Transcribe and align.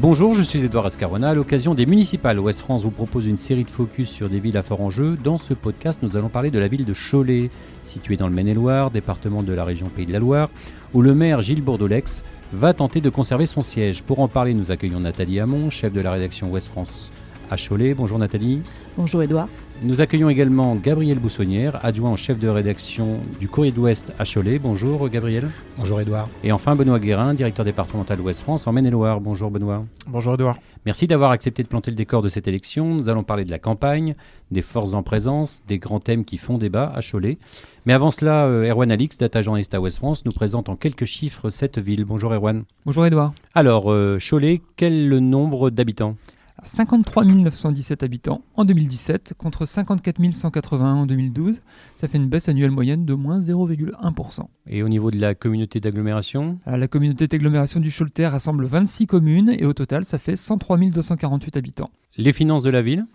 Bonjour, 0.00 0.32
je 0.32 0.40
suis 0.40 0.64
Edouard 0.64 0.86
Ascarona. 0.86 1.28
À 1.28 1.34
l'occasion 1.34 1.74
des 1.74 1.84
municipales, 1.84 2.40
Ouest 2.40 2.60
France 2.60 2.84
vous 2.84 2.90
propose 2.90 3.26
une 3.26 3.36
série 3.36 3.64
de 3.64 3.70
focus 3.70 4.08
sur 4.08 4.30
des 4.30 4.40
villes 4.40 4.56
à 4.56 4.62
fort 4.62 4.80
enjeu. 4.80 5.18
Dans 5.22 5.36
ce 5.36 5.52
podcast, 5.52 5.98
nous 6.02 6.16
allons 6.16 6.30
parler 6.30 6.50
de 6.50 6.58
la 6.58 6.68
ville 6.68 6.86
de 6.86 6.94
Cholet, 6.94 7.50
située 7.82 8.16
dans 8.16 8.26
le 8.26 8.32
Maine-et-Loire, 8.32 8.90
département 8.90 9.42
de 9.42 9.52
la 9.52 9.62
région 9.62 9.90
Pays 9.90 10.06
de 10.06 10.12
la 10.14 10.18
Loire, 10.18 10.48
où 10.94 11.02
le 11.02 11.14
maire 11.14 11.42
Gilles 11.42 11.60
Bourdolex 11.60 12.24
va 12.54 12.72
tenter 12.72 13.02
de 13.02 13.10
conserver 13.10 13.44
son 13.44 13.60
siège. 13.60 14.02
Pour 14.02 14.20
en 14.20 14.28
parler, 14.28 14.54
nous 14.54 14.70
accueillons 14.70 15.00
Nathalie 15.00 15.38
Hamon, 15.38 15.68
chef 15.68 15.92
de 15.92 16.00
la 16.00 16.12
rédaction 16.12 16.50
Ouest 16.50 16.68
France 16.68 17.10
à 17.50 17.56
Cholet. 17.58 17.92
Bonjour 17.92 18.18
Nathalie. 18.18 18.62
Bonjour 18.96 19.22
Edouard. 19.22 19.48
Nous 19.82 20.02
accueillons 20.02 20.28
également 20.28 20.74
Gabriel 20.74 21.18
Boussonnière, 21.18 21.82
adjoint 21.82 22.10
en 22.10 22.16
chef 22.16 22.38
de 22.38 22.48
rédaction 22.48 23.18
du 23.40 23.48
Courrier 23.48 23.72
de 23.72 23.78
l'Ouest 23.78 24.12
à 24.18 24.24
Cholet. 24.26 24.58
Bonjour 24.58 25.08
Gabriel. 25.08 25.48
Bonjour 25.78 26.02
Edouard. 26.02 26.28
Et 26.44 26.52
enfin 26.52 26.76
Benoît 26.76 26.98
Guérin, 26.98 27.32
directeur 27.32 27.64
départemental 27.64 28.20
Ouest 28.20 28.42
France 28.42 28.66
en 28.66 28.72
Maine-et-Loire. 28.72 29.22
Bonjour 29.22 29.50
Benoît. 29.50 29.86
Bonjour 30.06 30.34
Edouard. 30.34 30.58
Merci 30.84 31.06
d'avoir 31.06 31.30
accepté 31.30 31.62
de 31.62 31.68
planter 31.68 31.90
le 31.90 31.96
décor 31.96 32.20
de 32.20 32.28
cette 32.28 32.46
élection. 32.46 32.94
Nous 32.94 33.08
allons 33.08 33.22
parler 33.22 33.46
de 33.46 33.50
la 33.50 33.58
campagne, 33.58 34.16
des 34.50 34.60
forces 34.60 34.92
en 34.92 35.02
présence, 35.02 35.62
des 35.66 35.78
grands 35.78 36.00
thèmes 36.00 36.26
qui 36.26 36.36
font 36.36 36.58
débat 36.58 36.92
à 36.94 37.00
Cholet. 37.00 37.38
Mais 37.86 37.94
avant 37.94 38.10
cela, 38.10 38.44
euh, 38.44 38.68
Erwan 38.68 38.92
Alix, 38.92 39.16
data 39.16 39.40
journaliste 39.40 39.72
à 39.72 39.80
Ouest 39.80 39.96
France, 39.96 40.26
nous 40.26 40.32
présente 40.32 40.68
en 40.68 40.76
quelques 40.76 41.06
chiffres 41.06 41.48
cette 41.48 41.78
ville. 41.78 42.04
Bonjour 42.04 42.34
Erwan. 42.34 42.64
Bonjour 42.84 43.06
Edouard. 43.06 43.32
Alors, 43.54 43.90
euh, 43.90 44.18
Cholet, 44.18 44.60
quel 44.76 44.92
est 44.92 45.06
le 45.06 45.20
nombre 45.20 45.70
d'habitants? 45.70 46.16
53 46.64 47.24
917 47.24 48.02
habitants 48.02 48.42
en 48.54 48.64
2017 48.64 49.34
contre 49.36 49.66
54 49.66 50.32
181 50.32 50.94
en 50.94 51.06
2012. 51.06 51.62
Ça 51.96 52.08
fait 52.08 52.18
une 52.18 52.28
baisse 52.28 52.48
annuelle 52.48 52.70
moyenne 52.70 53.04
de 53.04 53.14
moins 53.14 53.38
0,1%. 53.38 54.46
Et 54.66 54.82
au 54.82 54.88
niveau 54.88 55.10
de 55.10 55.18
la 55.18 55.34
communauté 55.34 55.80
d'agglomération? 55.80 56.58
La 56.66 56.88
communauté 56.88 57.26
d'agglomération 57.26 57.80
du 57.80 57.90
Choletais 57.90 58.26
rassemble 58.26 58.66
26 58.66 59.06
communes 59.06 59.54
et 59.58 59.64
au 59.64 59.72
total, 59.72 60.04
ça 60.04 60.18
fait 60.18 60.36
103 60.36 60.78
248 60.78 61.56
habitants. 61.56 61.90
Les 62.16 62.32
finances 62.32 62.62
de 62.62 62.70
la 62.70 62.82
ville? 62.82 63.06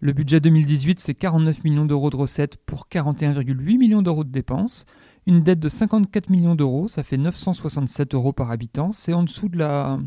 Le 0.00 0.12
budget 0.12 0.40
2018, 0.40 1.00
c'est 1.00 1.14
49 1.14 1.64
millions 1.64 1.86
d'euros 1.86 2.10
de 2.10 2.16
recettes 2.16 2.56
pour 2.66 2.86
41,8 2.90 3.78
millions 3.78 4.02
d'euros 4.02 4.24
de 4.24 4.30
dépenses. 4.30 4.84
Une 5.26 5.42
dette 5.42 5.58
de 5.58 5.70
54 5.70 6.28
millions 6.28 6.54
d'euros, 6.54 6.86
ça 6.86 7.02
fait 7.02 7.16
967 7.16 8.14
euros 8.14 8.32
par 8.32 8.50
habitant. 8.50 8.92
C'est 8.92 9.14
en 9.14 9.22
dessous 9.22 9.48
de 9.48 9.56
la, 9.56 9.98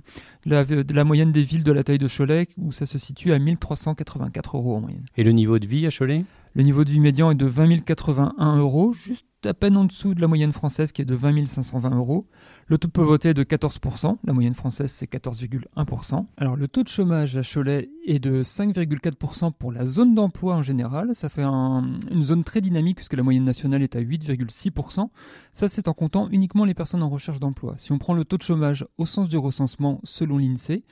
de 0.46 0.94
la, 0.94 1.04
moyenne 1.04 1.32
des 1.32 1.42
villes 1.42 1.64
de 1.64 1.72
la 1.72 1.84
taille 1.84 1.98
de 1.98 2.08
Cholet, 2.08 2.48
où 2.58 2.72
ça 2.72 2.86
se 2.86 3.00
situe 3.00 3.34
à 3.34 3.40
1384 3.40 4.58
euros 4.58 4.76
en 4.78 4.82
moyenne. 4.82 5.06
Et 5.18 5.24
le 5.24 5.32
niveau 5.32 5.58
de 5.58 5.66
vie 5.66 5.88
à 5.88 5.90
Cholet? 5.90 6.24
Le 6.54 6.64
niveau 6.64 6.84
de 6.84 6.92
vie 6.92 7.00
médian 7.00 7.32
est 7.32 7.36
de 7.36 7.46
20 7.46 7.84
081 7.84 8.58
euros, 8.58 8.94
juste 8.94 9.26
à 9.44 9.54
peine 9.54 9.76
en 9.76 9.86
dessous 9.86 10.14
de 10.14 10.22
la 10.22 10.28
moyenne 10.28 10.54
française 10.54 10.92
qui 10.92 11.02
est 11.02 11.06
de 11.06 11.16
20 11.16 11.48
520 11.48 11.96
euros. 11.96 12.28
Le 12.70 12.78
taux 12.78 12.88
de 12.88 12.94
pauvreté 12.94 13.30
est 13.30 13.34
de 13.34 13.44
14%, 13.44 14.18
la 14.24 14.32
moyenne 14.32 14.54
française 14.54 14.92
c'est 14.92 15.12
14,1%. 15.12 16.28
Alors 16.38 16.56
le 16.56 16.68
taux 16.68 16.84
de 16.84 16.88
chômage 16.88 17.36
à 17.36 17.42
Cholet 17.42 17.90
est 18.06 18.20
de 18.20 18.44
5,4% 18.44 19.54
pour 19.58 19.72
la 19.72 19.88
zone 19.88 20.14
d'emploi 20.14 20.54
en 20.54 20.62
général, 20.62 21.16
ça 21.16 21.30
fait 21.30 21.42
une 21.42 22.22
zone 22.22 22.44
très 22.44 22.62
dynamique 22.62 22.98
puisque 22.98 23.16
la 23.16 23.24
moyenne 23.24 23.44
nationale 23.44 23.82
est 23.82 23.96
à 23.96 24.02
8,6%. 24.02 25.10
Ça 25.54 25.68
c'est 25.68 25.88
en 25.88 25.94
comptant 25.94 26.30
uniquement 26.30 26.64
les 26.64 26.76
personnes 26.76 27.02
en 27.02 27.10
recherche 27.10 27.40
d'emploi. 27.40 27.74
Si 27.80 27.92
on 27.92 27.98
prend 27.98 28.14
le 28.14 28.24
taux 28.24 28.38
de 28.38 28.44
chômage 28.44 28.86
au 29.00 29.08
sens 29.08 29.30
du 29.30 29.38
recensement 29.38 30.00
selon 30.04 30.38
l'INSEE, 30.38 30.84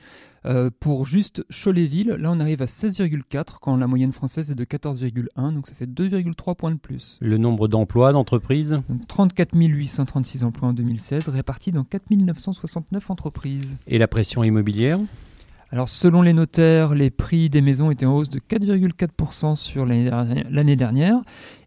euh, 0.46 0.70
pour 0.80 1.04
juste 1.04 1.44
Cholet-Ville, 1.50 2.16
là 2.18 2.30
on 2.32 2.40
arrive 2.40 2.62
à 2.62 2.66
16,4 2.66 3.58
quand 3.60 3.76
la 3.76 3.86
moyenne 3.86 4.12
française 4.12 4.50
est 4.50 4.54
de 4.54 4.64
14,1, 4.64 5.54
donc 5.54 5.66
ça 5.66 5.74
fait 5.74 5.86
2,3 5.86 6.54
points 6.54 6.70
de 6.70 6.78
plus. 6.78 7.18
Le 7.20 7.38
nombre 7.38 7.68
d'emplois 7.68 8.12
d'entreprises? 8.12 8.80
34 9.08 9.54
836 9.54 10.44
emplois 10.44 10.68
en 10.68 10.72
2016, 10.72 11.28
répartis 11.28 11.67
dans 11.72 11.84
4 11.84 12.04
969 12.10 13.10
entreprises. 13.10 13.76
Et 13.86 13.98
la 13.98 14.08
pression 14.08 14.42
immobilière? 14.44 14.98
Alors 15.70 15.90
selon 15.90 16.22
les 16.22 16.32
notaires, 16.32 16.94
les 16.94 17.10
prix 17.10 17.50
des 17.50 17.60
maisons 17.60 17.90
étaient 17.90 18.06
en 18.06 18.16
hausse 18.16 18.30
de 18.30 18.38
4,4% 18.38 19.54
sur 19.54 19.84
l'année 19.84 20.76
dernière 20.76 21.20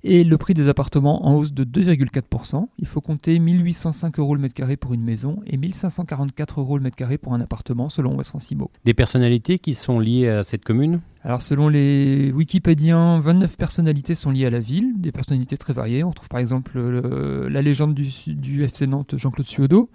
et 0.03 0.23
le 0.23 0.37
prix 0.37 0.53
des 0.53 0.67
appartements 0.67 1.27
en 1.27 1.35
hausse 1.35 1.53
de 1.53 1.63
2,4%. 1.63 2.67
Il 2.79 2.87
faut 2.87 3.01
compter 3.01 3.37
1805 3.37 4.19
euros 4.19 4.35
le 4.35 4.41
mètre 4.41 4.55
carré 4.55 4.77
pour 4.77 4.93
une 4.93 5.03
maison 5.03 5.39
et 5.45 5.57
1544 5.57 6.59
euros 6.59 6.77
le 6.77 6.83
mètre 6.83 6.95
carré 6.95 7.17
pour 7.17 7.33
un 7.33 7.41
appartement 7.41 7.89
selon 7.89 8.15
West 8.15 8.29
France 8.29 8.51
Des 8.85 8.93
personnalités 8.93 9.59
qui 9.59 9.75
sont 9.75 9.99
liées 9.99 10.27
à 10.27 10.43
cette 10.43 10.63
commune? 10.63 11.01
Alors 11.23 11.43
selon 11.43 11.69
les 11.69 12.31
Wikipédiens, 12.31 13.19
29 13.19 13.55
personnalités 13.55 14.15
sont 14.15 14.31
liées 14.31 14.47
à 14.47 14.49
la 14.49 14.59
ville, 14.59 14.99
des 14.99 15.11
personnalités 15.11 15.55
très 15.55 15.73
variées. 15.73 16.03
On 16.03 16.09
retrouve 16.09 16.29
par 16.29 16.39
exemple 16.39 16.79
la 16.79 17.61
légende 17.61 17.93
du, 17.93 18.09
du 18.27 18.63
FC 18.63 18.87
Nantes 18.87 19.15
Jean-Claude 19.17 19.47
Suodo, 19.47 19.89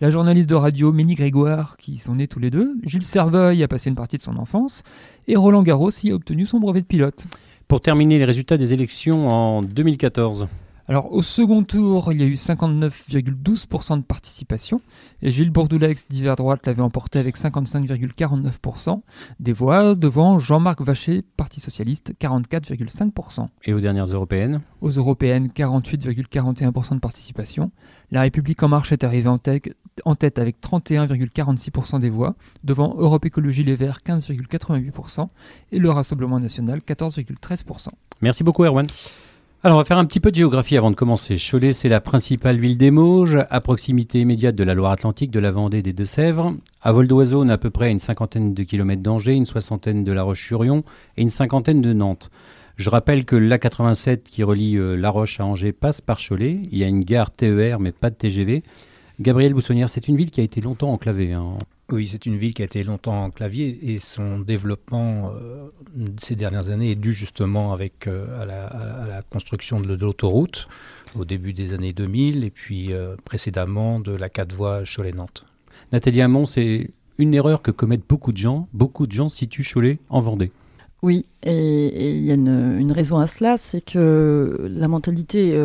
la 0.00 0.10
journaliste 0.10 0.50
de 0.50 0.56
radio 0.56 0.92
Ménie 0.92 1.14
Grégoire 1.14 1.76
qui 1.76 1.98
sont 1.98 2.16
nés 2.16 2.26
tous 2.26 2.40
les 2.40 2.50
deux, 2.50 2.76
Gilles 2.82 3.04
Serveuil 3.04 3.62
a 3.62 3.68
passé 3.68 3.90
une 3.90 3.94
partie 3.94 4.16
de 4.16 4.22
son 4.22 4.36
enfance 4.36 4.82
et 5.28 5.36
Roland 5.36 5.62
Garros 5.62 5.90
y 6.02 6.10
a 6.10 6.14
obtenu 6.14 6.46
son 6.46 6.58
brevet 6.58 6.80
de 6.80 6.86
pilote. 6.86 7.26
Pour 7.72 7.80
terminer 7.80 8.18
les 8.18 8.26
résultats 8.26 8.58
des 8.58 8.74
élections 8.74 9.30
en 9.30 9.62
2014. 9.62 10.46
Alors 10.88 11.12
au 11.12 11.22
second 11.22 11.62
tour, 11.62 12.12
il 12.12 12.20
y 12.20 12.24
a 12.24 12.26
eu 12.26 12.34
59,12% 12.34 13.98
de 13.98 14.02
participation 14.02 14.80
et 15.22 15.30
Gilles 15.30 15.50
Bourdoulex 15.50 16.08
d'hiver 16.08 16.34
droite 16.34 16.66
l'avait 16.66 16.82
emporté 16.82 17.20
avec 17.20 17.36
55,49% 17.36 19.00
des 19.38 19.52
voix 19.52 19.94
devant 19.94 20.38
Jean-Marc 20.38 20.82
Vacher, 20.82 21.22
Parti 21.36 21.60
socialiste, 21.60 22.14
44,5%. 22.20 23.46
Et 23.64 23.72
aux 23.72 23.80
dernières 23.80 24.06
européennes? 24.06 24.60
Aux 24.80 24.90
européennes, 24.90 25.48
48,41% 25.54 26.94
de 26.94 26.98
participation. 26.98 27.70
La 28.10 28.22
République 28.22 28.62
en 28.62 28.68
marche 28.68 28.90
est 28.90 29.04
arrivée 29.04 29.28
en 29.28 29.38
tête, 29.38 29.70
en 30.04 30.16
tête 30.16 30.40
avec 30.40 30.60
31,46% 30.60 32.00
des 32.00 32.10
voix, 32.10 32.34
devant 32.64 32.94
Europe 32.98 33.24
Écologie 33.24 33.62
Les 33.62 33.76
Verts 33.76 34.00
15,88% 34.04 35.28
et 35.70 35.78
le 35.78 35.90
Rassemblement 35.90 36.40
National 36.40 36.80
14,13%. 36.80 37.88
Merci 38.20 38.42
beaucoup 38.42 38.64
Erwan. 38.64 38.86
Alors, 39.64 39.76
on 39.76 39.80
va 39.80 39.84
faire 39.84 39.98
un 39.98 40.04
petit 40.06 40.18
peu 40.18 40.32
de 40.32 40.36
géographie 40.36 40.76
avant 40.76 40.90
de 40.90 40.96
commencer. 40.96 41.36
Cholet, 41.36 41.72
c'est 41.72 41.88
la 41.88 42.00
principale 42.00 42.56
ville 42.56 42.76
des 42.76 42.90
Mauges, 42.90 43.38
à 43.48 43.60
proximité 43.60 44.18
immédiate 44.18 44.56
de 44.56 44.64
la 44.64 44.74
Loire-Atlantique, 44.74 45.30
de 45.30 45.38
la 45.38 45.52
Vendée 45.52 45.78
et 45.78 45.82
des 45.82 45.92
Deux-Sèvres. 45.92 46.56
À 46.80 46.90
vol 46.90 47.06
d'oiseau, 47.06 47.44
on 47.44 47.48
a 47.48 47.52
à 47.52 47.58
peu 47.58 47.70
près 47.70 47.92
une 47.92 48.00
cinquantaine 48.00 48.54
de 48.54 48.62
kilomètres 48.64 49.04
d'Angers, 49.04 49.34
une 49.34 49.46
soixantaine 49.46 50.02
de 50.02 50.10
La 50.10 50.24
Roche-sur-Yon 50.24 50.82
et 51.16 51.22
une 51.22 51.30
cinquantaine 51.30 51.80
de 51.80 51.92
Nantes. 51.92 52.28
Je 52.74 52.90
rappelle 52.90 53.24
que 53.24 53.36
l'A87 53.36 54.24
qui 54.24 54.42
relie 54.42 54.76
euh, 54.78 54.96
La 54.96 55.10
Roche 55.10 55.38
à 55.38 55.46
Angers 55.46 55.70
passe 55.70 56.00
par 56.00 56.18
Cholet. 56.18 56.58
Il 56.72 56.78
y 56.78 56.82
a 56.82 56.88
une 56.88 57.04
gare 57.04 57.30
TER, 57.30 57.78
mais 57.78 57.92
pas 57.92 58.10
de 58.10 58.16
TGV. 58.16 58.64
Gabriel 59.20 59.54
Boussonnière, 59.54 59.88
c'est 59.88 60.08
une 60.08 60.16
ville 60.16 60.32
qui 60.32 60.40
a 60.40 60.44
été 60.44 60.60
longtemps 60.60 60.92
enclavée. 60.92 61.34
Hein. 61.34 61.58
Oui, 61.92 62.08
c'est 62.10 62.24
une 62.24 62.38
ville 62.38 62.54
qui 62.54 62.62
a 62.62 62.64
été 62.64 62.82
longtemps 62.84 63.24
enclavée 63.24 63.78
et 63.82 63.98
son 63.98 64.40
développement 64.40 65.30
euh, 65.34 65.68
ces 66.18 66.34
dernières 66.34 66.70
années 66.70 66.90
est 66.90 66.94
dû 66.94 67.12
justement 67.12 67.74
avec, 67.74 68.06
euh, 68.06 68.40
à, 68.40 68.46
la, 68.46 69.20
construction 69.30 69.78
de, 69.78 69.94
l'autoroute 69.94 70.64
au 71.14 71.26
début 71.26 71.52
des 71.52 71.74
années 71.74 71.92
2000 71.92 72.44
et 72.44 72.50
puis 72.50 72.94
euh, 72.94 73.14
précédemment 73.26 74.00
de 74.00 74.12
la 74.12 74.30
quatre 74.30 74.54
voies 74.54 74.84
Cholet-Nantes. 74.84 75.44
Nathalie 75.92 76.22
Hamon, 76.22 76.46
c'est 76.46 76.88
une 77.18 77.34
erreur 77.34 77.60
que 77.60 77.70
commettent 77.70 78.08
beaucoup 78.08 78.32
de 78.32 78.38
gens. 78.38 78.68
Beaucoup 78.72 79.06
de 79.06 79.12
gens 79.12 79.28
situent 79.28 79.66
Cholet 79.70 79.98
en 80.08 80.20
Vendée. 80.20 80.50
Oui, 81.02 81.26
et 81.42 82.16
il 82.16 82.24
y 82.24 82.30
a 82.30 82.34
une, 82.34 82.92
raison 82.92 83.18
à 83.18 83.26
cela, 83.26 83.58
c'est 83.58 83.82
que 83.82 84.66
la 84.70 84.88
mentalité 84.88 85.60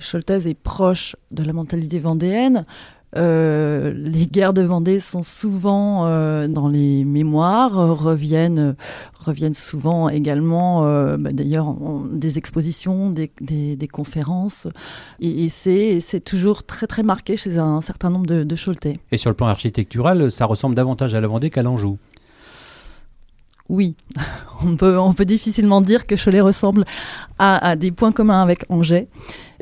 choltaise 0.00 0.46
est 0.46 0.54
proche 0.54 1.16
de 1.32 1.42
la 1.42 1.52
mentalité 1.52 1.98
vendéenne. 1.98 2.64
Euh, 3.16 3.92
les 3.96 4.26
guerres 4.26 4.54
de 4.54 4.62
Vendée 4.62 5.00
sont 5.00 5.22
souvent 5.22 6.06
euh, 6.06 6.46
dans 6.46 6.68
les 6.68 7.04
mémoires, 7.04 7.78
euh, 7.78 7.92
reviennent, 7.92 8.76
reviennent 9.18 9.54
souvent 9.54 10.08
également, 10.08 10.82
bah, 11.16 11.30
d'ailleurs, 11.32 11.74
des 12.12 12.38
expositions, 12.38 13.10
des, 13.10 13.30
des, 13.40 13.88
conférences. 13.88 14.68
Et, 15.20 15.46
et 15.46 16.00
c'est 16.00 16.20
toujours 16.20 16.64
très 16.64 16.86
très 16.86 17.02
marqué 17.02 17.36
chez 17.36 17.58
un, 17.58 17.80
certain 17.80 18.10
nombre 18.10 18.26
de, 18.26 18.44
de 18.44 18.56
Et 19.10 19.18
sur 19.18 19.30
le 19.30 19.36
plan 19.36 19.46
architectural, 19.46 20.30
ça 20.30 20.46
ressemble 20.46 20.74
davantage 20.74 21.14
à 21.14 21.20
la 21.20 21.26
Vendée 21.26 21.50
qu'à 21.50 21.62
l'Anjou 21.62 21.98
oui, 23.70 23.94
on 24.64 24.76
peut, 24.76 24.98
on 24.98 25.14
peut 25.14 25.24
difficilement 25.24 25.80
dire 25.80 26.06
que 26.06 26.16
Cholet 26.22 26.40
ressemble 26.40 26.84
à, 27.38 27.76
des 27.76 27.92
points 27.92 28.12
communs 28.12 28.42
avec 28.42 28.64
Angers. 28.68 29.08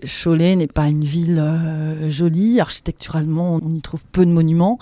Cholet 0.04 0.56
n'est 0.56 0.66
pas 0.66 0.88
une 0.88 1.04
ville 1.04 1.38
euh, 1.38 2.10
jolie, 2.10 2.60
architecturalement 2.60 3.58
on 3.62 3.70
y 3.70 3.80
trouve 3.80 4.04
peu 4.12 4.24
de 4.24 4.30
monuments. 4.30 4.78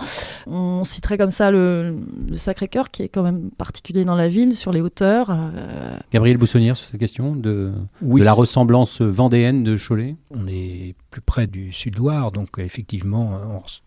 On 0.47 0.85
citerait 0.85 1.19
comme 1.19 1.31
ça 1.31 1.51
le, 1.51 1.97
Sacré-Cœur 2.35 2.91
qui 2.91 3.03
est 3.03 3.09
quand 3.09 3.23
même 3.23 3.51
particulier 3.57 4.05
dans 4.05 4.15
la 4.15 4.29
ville, 4.29 4.55
sur 4.55 4.73
les 4.73 4.81
hauteurs. 4.81 5.31
Euh. 5.31 5.99
Gabriel 6.13 6.37
Boussonnière 6.37 6.77
sur 6.77 6.89
cette 6.89 7.01
question 7.01 7.35
de, 7.35 7.73
la 8.03 8.33
ressemblance 8.33 9.01
vendéenne 9.01 9.63
de 9.63 9.77
Cholet? 9.77 10.17
On 10.31 10.47
est 10.49 10.95
plus 11.11 11.21
près 11.21 11.47
du 11.47 11.73
sud-Loire, 11.73 12.33
donc 12.33 12.59
effectivement 12.59 13.41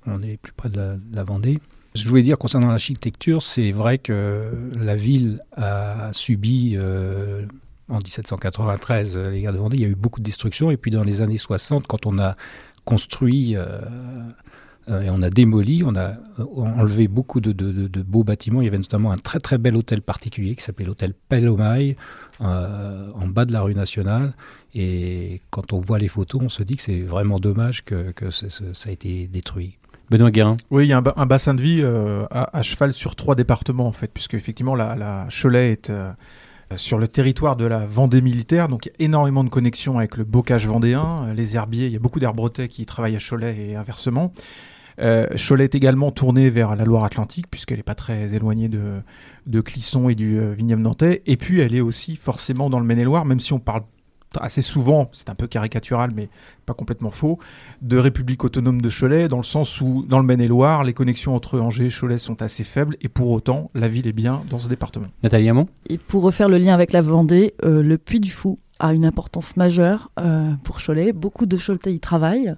on, 0.05 0.23
est 0.23 0.37
plus 0.37 0.53
près 0.53 0.69
de 0.69 0.99
la 1.13 1.23
Vendée. 1.23 1.59
Je 1.95 2.07
voulais 2.07 2.21
dire 2.21 2.37
concernant 2.37 2.69
l'architecture, 2.69 3.41
c'est 3.41 3.71
vrai 3.71 3.97
que 3.97 4.51
la 4.75 4.95
ville 4.95 5.41
a 5.57 6.11
subi 6.13 6.77
euh, 6.81 7.45
en 7.89 7.97
1793 7.97 9.17
euh, 9.17 9.29
les 9.31 9.41
guerres 9.41 9.53
de 9.53 9.57
Vendée, 9.57 9.77
il 9.77 9.83
y 9.83 9.85
a 9.85 9.89
eu 9.89 9.95
beaucoup 9.95 10.19
de 10.19 10.25
destruction 10.25 10.71
et 10.71 10.77
puis 10.77 10.91
dans 10.91 11.03
les 11.03 11.21
années 11.21 11.37
60 11.37 11.87
quand 11.87 12.05
on 12.05 12.19
a 12.19 12.35
construit 12.85 13.55
euh, 13.55 13.79
Euh, 14.89 15.03
et 15.03 15.09
on 15.09 15.21
a 15.21 15.29
démoli, 15.29 15.83
on 15.85 15.95
a 15.95 16.13
enlevé 16.55 17.07
beaucoup 17.07 17.41
de, 17.41 18.01
beaux 18.01 18.23
bâtiments. 18.23 18.61
Il 18.61 18.65
y 18.65 18.67
avait 18.67 18.77
notamment 18.77 19.11
un 19.11 19.17
très 19.17 19.39
très 19.39 19.59
bel 19.59 19.75
hôtel 19.75 20.01
particulier 20.01 20.55
qui 20.55 20.63
s'appelait 20.63 20.85
l'hôtel 20.85 21.13
Pelomai, 21.27 21.95
en 22.39 23.27
bas 23.27 23.45
de 23.45 23.53
la 23.53 23.61
rue 23.61 23.75
nationale. 23.75 24.33
Et 24.73 25.41
quand 25.51 25.73
on 25.73 25.79
voit 25.79 25.99
les 25.99 26.07
photos, 26.07 26.41
on 26.43 26.49
se 26.49 26.63
dit 26.63 26.75
que 26.75 26.81
c'est 26.81 27.01
vraiment 27.01 27.39
dommage 27.39 27.83
que, 27.83 28.31
ça 28.31 28.89
a 28.89 28.91
été 28.91 29.27
détruit. 29.27 29.77
Benoît 30.09 30.31
Guérin. 30.31 30.57
Oui, 30.71 30.85
il 30.85 30.89
y 30.89 30.93
a 30.93 31.03
un, 31.15 31.25
bassin 31.27 31.53
de 31.53 31.61
vie 31.61 31.83
à, 31.83 32.61
cheval 32.63 32.93
sur 32.93 33.15
trois 33.15 33.35
départements 33.35 33.85
en 33.85 33.91
fait, 33.91 34.11
puisque 34.11 34.33
effectivement 34.33 34.73
la, 34.73 34.95
la 34.95 35.27
Cholet 35.29 35.73
est 35.73 35.91
sur 36.75 36.97
le 36.97 37.07
territoire 37.07 37.55
de 37.55 37.65
la 37.65 37.85
Vendée 37.85 38.21
militaire. 38.21 38.67
Donc 38.67 38.85
il 38.85 38.89
y 38.89 38.91
a 38.91 39.05
énormément 39.05 39.43
de 39.43 39.49
connexions 39.49 39.97
avec 39.97 40.17
le 40.17 40.23
bocage 40.23 40.67
vendéen, 40.67 41.25
euh, 41.25 41.33
les 41.33 41.55
herbiers. 41.55 41.87
Il 41.87 41.91
y 41.91 41.95
a 41.95 41.99
beaucoup 41.99 42.19
d'herbretais 42.19 42.67
qui 42.67 42.85
travaillent 42.85 43.15
à 43.15 43.19
Cholet 43.19 43.57
et 43.57 43.75
inversement. 43.75 44.33
Euh, 45.01 45.27
Cholet 45.37 45.65
est 45.65 45.75
également 45.75 46.11
tourné 46.11 46.49
vers 46.49 46.75
la 46.75 46.83
Loire-Atlantique, 46.83 47.45
puisqu'elle 47.49 47.77
n'est 47.77 47.83
pas 47.83 47.95
très 47.95 48.33
éloignée 48.33 48.67
de, 48.67 49.01
de 49.47 49.61
Clisson 49.61 50.09
et 50.09 50.15
du 50.15 50.37
euh, 50.37 50.53
vignoble 50.53 50.81
nantais. 50.81 51.21
Et 51.25 51.37
puis, 51.37 51.61
elle 51.61 51.73
est 51.73 51.81
aussi 51.81 52.15
forcément 52.15 52.69
dans 52.69 52.79
le 52.79 52.85
Maine-et-Loire, 52.85 53.25
même 53.25 53.39
si 53.39 53.53
on 53.53 53.59
parle 53.59 53.83
assez 54.39 54.61
souvent, 54.61 55.09
c'est 55.11 55.29
un 55.29 55.35
peu 55.35 55.47
caricatural, 55.47 56.11
mais 56.15 56.29
pas 56.65 56.73
complètement 56.73 57.09
faux, 57.09 57.39
de 57.81 57.97
République 57.97 58.43
autonome 58.43 58.81
de 58.81 58.89
Cholet, 58.89 59.27
dans 59.27 59.37
le 59.37 59.43
sens 59.43 59.81
où, 59.81 60.05
dans 60.07 60.19
le 60.19 60.25
Maine-et-Loire, 60.25 60.83
les 60.83 60.93
connexions 60.93 61.35
entre 61.35 61.59
Angers 61.59 61.87
et 61.87 61.89
Cholet 61.89 62.17
sont 62.17 62.41
assez 62.41 62.63
faibles, 62.63 62.95
et 63.01 63.09
pour 63.09 63.31
autant, 63.31 63.71
la 63.73 63.87
ville 63.87 64.07
est 64.07 64.13
bien 64.13 64.43
dans 64.49 64.59
ce 64.59 64.69
département. 64.69 65.07
Nathalie 65.23 65.49
Hamon 65.49 65.67
Et 65.89 65.97
pour 65.97 66.23
refaire 66.23 66.49
le 66.49 66.57
lien 66.57 66.73
avec 66.73 66.93
la 66.93 67.01
Vendée, 67.01 67.53
euh, 67.65 67.81
le 67.81 67.97
Puy 67.97 68.19
du 68.19 68.31
Fou 68.31 68.59
a 68.79 68.93
une 68.93 69.05
importance 69.05 69.57
majeure 69.57 70.11
euh, 70.19 70.51
pour 70.63 70.77
Cholet. 70.81 71.11
Beaucoup 71.11 71.45
de 71.45 71.57
Choletais 71.57 71.93
y 71.93 71.99
travaillent. 71.99 72.55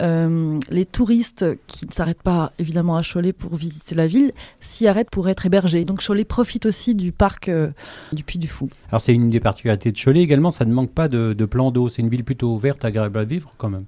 Euh, 0.00 0.58
les 0.70 0.86
touristes 0.86 1.44
qui 1.66 1.86
ne 1.86 1.92
s'arrêtent 1.92 2.22
pas 2.22 2.52
évidemment 2.58 2.96
à 2.96 3.02
Cholet 3.02 3.32
pour 3.32 3.56
visiter 3.56 3.94
la 3.94 4.06
ville 4.06 4.32
s'y 4.60 4.86
arrêtent 4.86 5.10
pour 5.10 5.28
être 5.28 5.46
hébergés. 5.46 5.84
Donc 5.84 6.04
Cholet 6.06 6.24
profite 6.24 6.66
aussi 6.66 6.94
du 6.94 7.12
parc 7.12 7.48
euh, 7.48 7.70
du 8.12 8.22
Puy 8.22 8.38
du 8.38 8.48
Fou. 8.48 8.68
Alors 8.90 9.00
c'est 9.00 9.14
une 9.14 9.30
des 9.30 9.40
particularités 9.40 9.90
de 9.90 9.98
Cholet 9.98 10.20
également, 10.20 10.50
ça 10.50 10.64
ne 10.64 10.72
manque 10.72 10.92
pas 10.92 11.08
de, 11.08 11.32
de 11.32 11.44
plans 11.44 11.70
d'eau. 11.70 11.88
C'est 11.88 12.02
une 12.02 12.08
ville 12.08 12.24
plutôt 12.24 12.54
ouverte, 12.54 12.84
agréable 12.84 13.18
à 13.18 13.24
vivre 13.24 13.52
quand 13.58 13.70
même. 13.70 13.84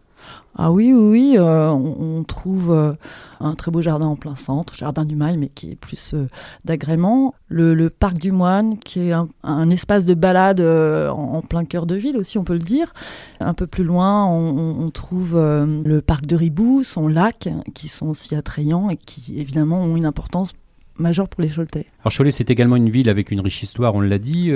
Ah 0.56 0.72
oui, 0.72 0.92
oui, 0.92 1.08
oui. 1.10 1.34
Euh, 1.38 1.70
on, 1.70 2.24
trouve 2.24 2.72
euh, 2.72 2.92
un 3.40 3.54
très 3.54 3.70
beau 3.70 3.82
jardin 3.82 4.08
en 4.08 4.16
plein 4.16 4.34
centre, 4.34 4.74
jardin 4.74 5.04
du 5.04 5.14
Mail, 5.14 5.38
mais 5.38 5.48
qui 5.48 5.70
est 5.70 5.76
plus 5.76 6.14
euh, 6.14 6.28
d'agrément. 6.64 7.34
Le, 7.48 7.88
parc 7.88 8.18
du 8.18 8.32
Moine, 8.32 8.78
qui 8.78 9.08
est 9.08 9.12
un, 9.12 9.70
espace 9.70 10.04
de 10.04 10.14
balade 10.14 10.60
en, 10.60 11.40
plein 11.42 11.64
cœur 11.64 11.86
de 11.86 11.94
ville 11.94 12.16
aussi, 12.16 12.38
on 12.38 12.44
peut 12.44 12.52
le 12.52 12.58
dire. 12.58 12.92
Un 13.40 13.54
peu 13.54 13.66
plus 13.66 13.84
loin, 13.84 14.26
on, 14.26 14.90
trouve 14.90 15.36
le 15.36 16.00
parc 16.00 16.26
de 16.26 16.36
Ribou, 16.36 16.82
son 16.82 17.08
lac, 17.08 17.48
qui 17.74 17.88
sont 17.88 18.08
aussi 18.08 18.34
attrayants 18.34 18.90
et 18.90 18.96
qui 18.96 19.40
évidemment 19.40 19.82
ont 19.82 19.96
une 19.96 20.04
importance 20.04 20.52
majeur 20.96 21.28
pour 21.28 21.42
les 21.42 21.48
Choletais. 21.48 21.86
Alors 22.02 22.12
Cholet, 22.16 22.30
c'est 22.30 22.50
également 22.50 22.76
une 22.76 22.90
ville 22.90 23.08
avec 23.08 23.30
une 23.30 23.40
riche 23.40 23.62
histoire, 23.62 23.94
on 23.94 24.00
l'a 24.00 24.18
dit, 24.18 24.52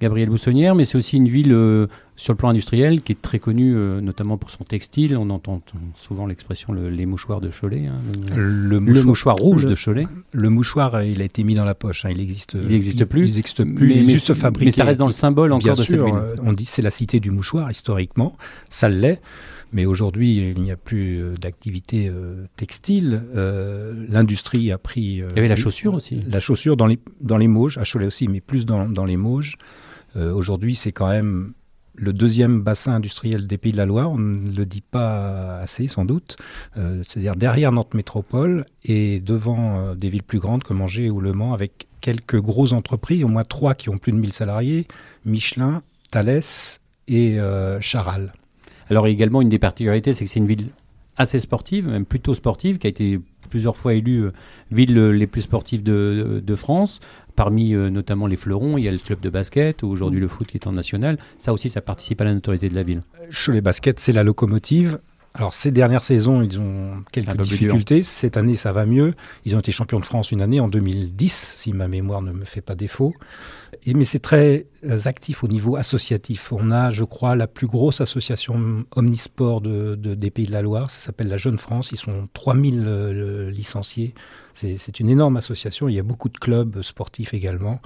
Gabriel 0.00 0.28
Boussonnière, 0.28 0.74
mais 0.74 0.84
c'est 0.84 0.98
aussi 0.98 1.16
une 1.16 1.28
ville 1.28 1.88
sur 2.16 2.32
le 2.32 2.36
plan 2.36 2.50
industriel 2.50 3.02
qui 3.02 3.12
est 3.12 3.20
très 3.20 3.38
connue, 3.38 3.74
euh, 3.74 4.00
notamment 4.00 4.38
pour 4.38 4.50
son 4.50 4.64
textile. 4.64 5.16
On 5.16 5.30
entend 5.30 5.62
souvent 5.94 6.26
l'expression 6.26 6.72
les 6.72 7.06
mouchoirs 7.06 7.40
de 7.40 7.50
Cholet. 7.50 7.86
Hein, 7.86 8.00
le, 8.36 8.78
mouchoir, 8.80 9.36
rouge 9.36 9.66
de 9.66 9.74
Cholet. 9.74 10.06
Le 10.32 10.48
mouchoir, 10.50 11.02
il 11.02 11.20
a 11.20 11.24
été 11.24 11.42
mis 11.42 11.54
dans 11.54 11.64
la 11.64 11.74
poche. 11.74 12.04
Hein, 12.04 12.10
il 12.12 12.20
existe. 12.20 12.54
Il 12.54 12.68
n'existe 12.68 13.04
plus. 13.04 13.28
Il 13.28 13.34
n'existe 13.34 13.64
plus. 13.64 13.88
Mais, 13.88 13.96
il 13.96 14.08
est 14.10 14.12
juste 14.12 14.34
fabriqué. 14.34 14.66
Mais 14.66 14.70
ça 14.72 14.84
reste 14.84 14.98
dans 14.98 15.06
le 15.06 15.12
symbole 15.12 15.52
encore 15.52 15.76
de 15.76 15.82
cette 15.82 16.02
ville. 16.02 16.14
On 16.42 16.52
dit 16.52 16.64
c'est 16.64 16.82
la 16.82 16.90
cité 16.90 17.20
du 17.20 17.30
mouchoir 17.30 17.70
historiquement. 17.70 18.36
Ça 18.68 18.88
l'est. 18.88 19.20
Mais 19.72 19.86
aujourd'hui, 19.86 20.52
il 20.54 20.62
n'y 20.62 20.70
a 20.70 20.76
plus 20.76 21.22
euh, 21.22 21.34
d'activité 21.34 22.08
euh, 22.08 22.44
textile. 22.56 23.22
Euh, 23.34 23.94
l'industrie 24.08 24.70
a 24.70 24.78
pris. 24.78 25.00
il 25.00 25.36
y 25.36 25.38
avait 25.38 25.48
la 25.48 25.56
chaussure 25.56 25.94
aussi. 25.94 26.20
La 26.28 26.40
chaussure 26.40 26.76
dans 26.76 26.86
les, 26.86 26.98
dans 27.20 27.38
les 27.38 27.48
Mauges, 27.48 27.78
à 27.78 27.84
Cholet 27.84 28.06
aussi, 28.06 28.28
mais 28.28 28.40
plus 28.40 28.66
dans, 28.66 28.88
dans 28.88 29.06
les 29.06 29.16
Mauges. 29.16 29.56
aujourd'hui, 30.14 30.74
c'est 30.74 30.92
quand 30.92 31.08
même 31.08 31.54
le 31.94 32.12
deuxième 32.12 32.62
bassin 32.62 32.94
industriel 32.94 33.46
des 33.46 33.58
Pays 33.58 33.72
de 33.72 33.76
la 33.76 33.86
Loire. 33.86 34.10
On 34.10 34.18
ne 34.18 34.50
le 34.50 34.66
dit 34.66 34.80
pas 34.80 35.58
assez, 35.58 35.88
sans 35.88 36.04
doute. 36.04 36.36
C'est-à-dire 36.74 37.36
derrière 37.36 37.70
Nantes 37.72 37.94
Métropole 37.94 38.64
et 38.84 39.20
devant 39.20 39.94
des 39.94 40.08
villes 40.08 40.22
plus 40.22 40.38
grandes 40.38 40.64
comme 40.64 40.80
Angers 40.80 41.10
ou 41.10 41.20
Le 41.20 41.32
Mans, 41.32 41.52
avec 41.52 41.86
quelques 42.00 42.40
grosses 42.40 42.72
entreprises, 42.72 43.24
au 43.24 43.28
moins 43.28 43.44
trois 43.44 43.74
qui 43.74 43.90
ont 43.90 43.98
plus 43.98 44.12
de 44.12 44.16
1000 44.16 44.32
salariés 44.32 44.86
Michelin, 45.26 45.82
Thales 46.10 46.40
et 47.08 47.38
Charal. 47.80 48.32
Alors 48.88 49.06
également, 49.06 49.40
une 49.40 49.48
des 49.48 49.58
particularités, 49.58 50.14
c'est 50.14 50.24
que 50.24 50.30
c'est 50.30 50.40
une 50.40 50.46
ville 50.46 50.68
assez 51.16 51.40
sportive, 51.40 51.88
même 51.88 52.04
plutôt 52.04 52.34
sportive, 52.34 52.78
qui 52.78 52.86
a 52.86 52.90
été 52.90 53.20
plusieurs 53.50 53.76
fois 53.76 53.94
élue 53.94 54.24
euh, 54.24 54.32
ville 54.70 54.96
euh, 54.96 55.10
les 55.10 55.26
plus 55.26 55.42
sportives 55.42 55.82
de, 55.82 56.54
France. 56.56 57.00
Parmi 57.36 57.74
euh, 57.74 57.90
notamment 57.90 58.26
les 58.26 58.36
fleurons, 58.36 58.78
il 58.78 58.84
y 58.84 58.88
a 58.88 58.92
le 58.92 58.98
club 58.98 59.20
de 59.20 59.30
basket, 59.30 59.82
ou 59.82 59.88
aujourd'hui 59.88 60.20
le 60.20 60.28
foot 60.28 60.46
qui 60.46 60.56
est 60.56 60.66
en 60.66 60.72
national. 60.72 61.18
Ça 61.38 61.52
aussi, 61.52 61.68
ça 61.70 61.80
participe 61.80 62.20
à 62.20 62.24
la 62.24 62.34
notoriété 62.34 62.68
de 62.68 62.74
la 62.74 62.82
ville. 62.82 63.02
Cholet 63.30 63.60
Basket, 63.60 63.98
c'est 63.98 64.12
la 64.12 64.22
locomotive. 64.22 64.98
Alors 65.34 65.54
ces 65.54 65.70
dernières 65.70 66.04
saisons, 66.04 66.42
ils 66.42 66.60
ont 66.60 67.02
quelques 67.10 67.40
difficultés. 67.40 68.02
Cette 68.02 68.36
année, 68.36 68.54
ça 68.54 68.72
va 68.72 68.84
mieux. 68.84 69.14
Ils 69.46 69.56
ont 69.56 69.60
été 69.60 69.72
champions 69.72 69.98
de 69.98 70.04
France 70.04 70.30
une 70.30 70.42
année 70.42 70.60
en 70.60 70.68
2010, 70.68 71.54
si 71.56 71.72
ma 71.72 71.88
mémoire 71.88 72.20
ne 72.20 72.32
me 72.32 72.44
fait 72.44 72.60
pas 72.60 72.74
défaut. 72.74 73.14
Et, 73.86 73.94
mais 73.94 74.04
c'est 74.04 74.18
très 74.18 74.66
euh, 74.84 74.98
actif 75.06 75.42
au 75.42 75.48
niveau 75.48 75.76
associatif. 75.76 76.52
On 76.52 76.70
a, 76.70 76.90
je 76.90 77.04
crois, 77.04 77.34
la 77.34 77.46
plus 77.46 77.66
grosse 77.66 78.02
association 78.02 78.84
omnisport 78.94 79.62
de, 79.62 79.94
des 79.94 80.30
Pays 80.30 80.46
de 80.46 80.52
la 80.52 80.60
Loire. 80.60 80.90
Ça 80.90 80.98
s'appelle 80.98 81.28
la 81.28 81.38
Jeune 81.38 81.56
France. 81.56 81.92
Ils 81.92 81.98
sont 81.98 82.28
3000 82.34 82.84
euh, 82.86 83.50
licenciés. 83.50 84.12
C'est 84.54 85.00
une 85.00 85.08
énorme 85.08 85.36
association. 85.36 85.88
Il 85.88 85.94
y 85.94 85.98
a 85.98 86.02
beaucoup 86.02 86.28
de 86.28 86.38
clubs 86.38 86.82
sportifs 86.82 87.34
également. 87.34 87.80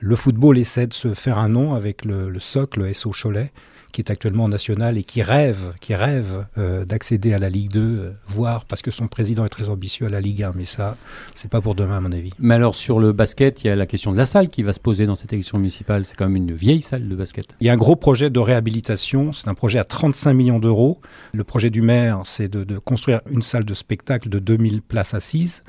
Le 0.00 0.16
football 0.16 0.58
essaie 0.58 0.86
de 0.86 0.92
se 0.92 1.14
faire 1.14 1.38
un 1.38 1.48
nom 1.48 1.74
avec 1.74 2.04
le, 2.04 2.28
le 2.28 2.40
socle 2.40 2.92
SO 2.94 3.10
Cholet 3.10 3.52
qui 3.92 4.00
est 4.00 4.10
actuellement 4.10 4.48
national 4.48 4.98
et 4.98 5.04
qui 5.04 5.22
rêve, 5.22 5.74
qui 5.80 5.94
rêve 5.94 6.46
euh, 6.58 6.84
d'accéder 6.84 7.34
à 7.34 7.38
la 7.38 7.50
Ligue 7.50 7.70
2, 7.70 7.80
euh, 7.80 8.12
voire 8.26 8.64
parce 8.64 8.82
que 8.82 8.90
son 8.90 9.06
président 9.06 9.44
est 9.44 9.50
très 9.50 9.68
ambitieux 9.68 10.06
à 10.06 10.08
la 10.08 10.20
Ligue 10.20 10.42
1. 10.42 10.54
Mais 10.56 10.64
ça, 10.64 10.96
c'est 11.34 11.50
pas 11.50 11.60
pour 11.60 11.74
demain, 11.74 11.98
à 11.98 12.00
mon 12.00 12.10
avis. 12.10 12.30
Mais 12.38 12.54
alors, 12.54 12.74
sur 12.74 12.98
le 12.98 13.12
basket, 13.12 13.62
il 13.62 13.66
y 13.68 13.70
a 13.70 13.76
la 13.76 13.86
question 13.86 14.10
de 14.10 14.16
la 14.16 14.26
salle 14.26 14.48
qui 14.48 14.62
va 14.62 14.72
se 14.72 14.80
poser 14.80 15.06
dans 15.06 15.14
cette 15.14 15.32
élection 15.32 15.58
municipale. 15.58 16.06
C'est 16.06 16.16
quand 16.16 16.26
même 16.26 16.36
une 16.36 16.54
vieille 16.54 16.82
salle 16.82 17.08
de 17.08 17.14
basket. 17.14 17.54
Il 17.60 17.66
y 17.66 17.70
a 17.70 17.72
un 17.74 17.76
gros 17.76 17.96
projet 17.96 18.30
de 18.30 18.40
réhabilitation. 18.40 19.32
C'est 19.32 19.48
un 19.48 19.54
projet 19.54 19.78
à 19.78 19.84
35 19.84 20.32
millions 20.32 20.58
d'euros. 20.58 21.00
Le 21.34 21.44
projet 21.44 21.70
du 21.70 21.82
maire, 21.82 22.22
c'est 22.24 22.48
de, 22.48 22.64
de 22.64 22.78
construire 22.78 23.20
une 23.30 23.42
salle 23.42 23.64
de 23.64 23.74
spectacle 23.74 24.28
de 24.30 24.38
2000 24.38 24.82
places 24.82 25.14
assises 25.14 25.62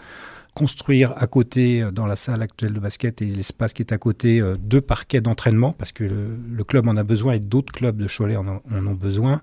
construire 0.53 1.13
à 1.18 1.28
côté, 1.28 1.81
euh, 1.81 1.92
dans 1.92 2.06
la 2.06 2.16
salle 2.16 2.42
actuelle 2.42 2.73
de 2.73 2.80
basket 2.80 3.21
et 3.21 3.25
l'espace 3.25 3.73
qui 3.73 3.81
est 3.81 3.92
à 3.92 3.97
côté, 3.97 4.39
euh, 4.39 4.56
deux 4.57 4.81
parquets 4.81 5.21
d'entraînement, 5.21 5.73
parce 5.73 5.92
que 5.92 6.04
le, 6.04 6.63
club 6.63 6.87
en 6.87 6.95
a 6.95 7.04
besoin 7.04 7.33
et 7.33 7.39
d'autres 7.39 7.73
clubs 7.73 7.97
de 7.97 8.07
Cholet 8.07 8.35
en, 8.35 8.45
ont 8.47 8.94
besoin, 8.94 9.42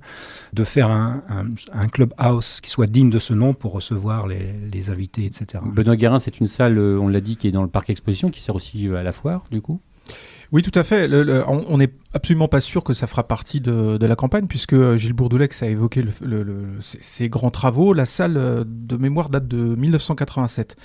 de 0.53 0.65
faire 0.65 0.89
un, 0.91 1.23
un, 1.73 1.87
club 1.89 2.15
house 2.17 2.61
qui 2.61 2.71
soit 2.71 2.87
digne 2.87 3.11
de 3.11 3.19
ce 3.19 3.35
nom 3.35 3.55
pour 3.55 3.73
recevoir 3.73 4.27
les, 4.27 4.91
invités, 4.91 5.27
etc. 5.27 5.63
Benoît 5.67 5.97
Guérin, 5.97 6.19
c'est 6.19 6.41
une 6.41 6.47
salle, 6.47 6.79
euh, 6.79 6.99
on 6.99 7.09
l'a 7.09 7.21
dit, 7.21 7.37
qui 7.37 7.49
est 7.49 7.53
dans 7.53 7.63
le 7.63 7.69
parc 7.69 7.91
exposition, 7.91 8.31
qui 8.31 8.41
sert 8.41 8.55
aussi 8.55 8.89
à 8.89 9.03
la 9.03 9.13
foire, 9.13 9.45
du 9.51 9.61
coup? 9.61 9.81
Oui, 10.53 10.63
tout 10.63 10.77
à 10.79 10.83
fait. 10.83 11.09
on 11.47 11.79
n'est 11.79 11.93
absolument 12.13 12.49
pas 12.49 12.61
sûr 12.61 12.83
que 12.83 12.93
ça 12.93 13.07
fera 13.07 13.27
partie 13.27 13.61
de, 13.61 14.05
la 14.05 14.17
campagne, 14.17 14.47
puisque 14.47 14.97
Gilles 14.97 15.13
Bourdoulex 15.13 15.63
a 15.63 15.69
évoqué 15.69 16.03
le, 16.23 16.67
ces 16.81 17.29
grands 17.29 17.51
travaux. 17.51 17.93
La 17.93 18.07
salle 18.07 18.65
de 18.67 18.97
mémoire 18.97 19.29
date 19.29 19.47
de 19.47 19.57
1987. 19.77 20.77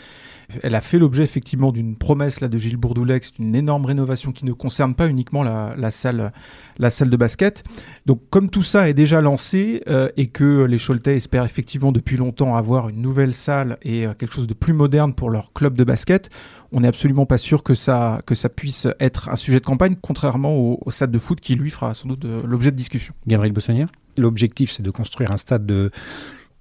Elle 0.63 0.75
a 0.75 0.81
fait 0.81 0.99
l'objet 0.99 1.23
effectivement 1.23 1.71
d'une 1.71 1.95
promesse 1.95 2.39
là 2.39 2.47
de 2.47 2.57
Gilles 2.57 2.77
Bourdoulex, 2.77 3.33
d'une 3.33 3.55
énorme 3.55 3.85
rénovation 3.85 4.31
qui 4.31 4.45
ne 4.45 4.53
concerne 4.53 4.95
pas 4.95 5.07
uniquement 5.07 5.43
la, 5.43 5.91
salle, 5.91 6.31
la 6.77 6.89
salle 6.89 7.09
de 7.09 7.17
basket. 7.17 7.63
Donc 8.05 8.21
comme 8.29 8.49
tout 8.49 8.63
ça 8.63 8.89
est 8.89 8.93
déjà 8.93 9.21
lancé 9.21 9.83
euh, 9.87 10.09
et 10.17 10.27
que 10.27 10.63
les 10.63 10.77
Choletais 10.77 11.15
espèrent 11.15 11.45
effectivement 11.45 11.91
depuis 11.91 12.17
longtemps 12.17 12.55
avoir 12.55 12.89
une 12.89 13.01
nouvelle 13.01 13.33
salle 13.33 13.77
et 13.81 14.05
euh, 14.05 14.13
quelque 14.13 14.33
chose 14.33 14.47
de 14.47 14.53
plus 14.53 14.73
moderne 14.73 15.13
pour 15.13 15.29
leur 15.29 15.53
club 15.53 15.77
de 15.77 15.83
basket, 15.83 16.29
on 16.71 16.81
n'est 16.81 16.87
absolument 16.87 17.25
pas 17.25 17.37
sûr 17.37 17.63
que 17.63 17.73
ça, 17.73 18.21
que 18.25 18.35
ça 18.35 18.49
puisse 18.49 18.87
être 18.99 19.29
un 19.29 19.35
sujet 19.35 19.59
de 19.59 19.65
campagne, 19.65 19.95
contrairement 20.01 20.55
au, 20.55 20.91
stade 20.91 21.11
de 21.11 21.19
foot 21.19 21.39
qui 21.39 21.55
lui 21.55 21.69
fera 21.69 21.93
sans 21.93 22.07
doute 22.07 22.25
euh, 22.25 22.41
l'objet 22.45 22.71
de 22.71 22.75
discussion. 22.75 23.13
Gabriel 23.27 23.53
Bossonnière 23.53 23.87
L'objectif, 24.17 24.71
c'est 24.71 24.83
de 24.83 24.91
construire 24.91 25.31
un 25.31 25.37
stade 25.37 25.65
de 25.65 25.91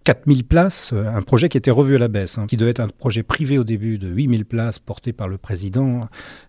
4000 0.04 0.44
places, 0.44 0.92
euh, 0.92 1.06
un 1.06 1.22
projet 1.22 1.48
qui 1.48 1.56
était 1.56 1.70
revu 1.70 1.96
à 1.96 1.98
la 1.98 2.08
baisse, 2.08 2.36
hein, 2.36 2.46
qui 2.46 2.58
devait 2.58 2.70
être 2.70 2.80
un 2.80 2.88
projet 2.88 3.22
privé 3.22 3.56
au 3.58 3.64
début 3.64 3.96
de 3.96 4.08
8000 4.08 4.44
places 4.44 4.78
porté 4.78 5.14
par 5.14 5.28
le 5.28 5.38
président. 5.38 6.08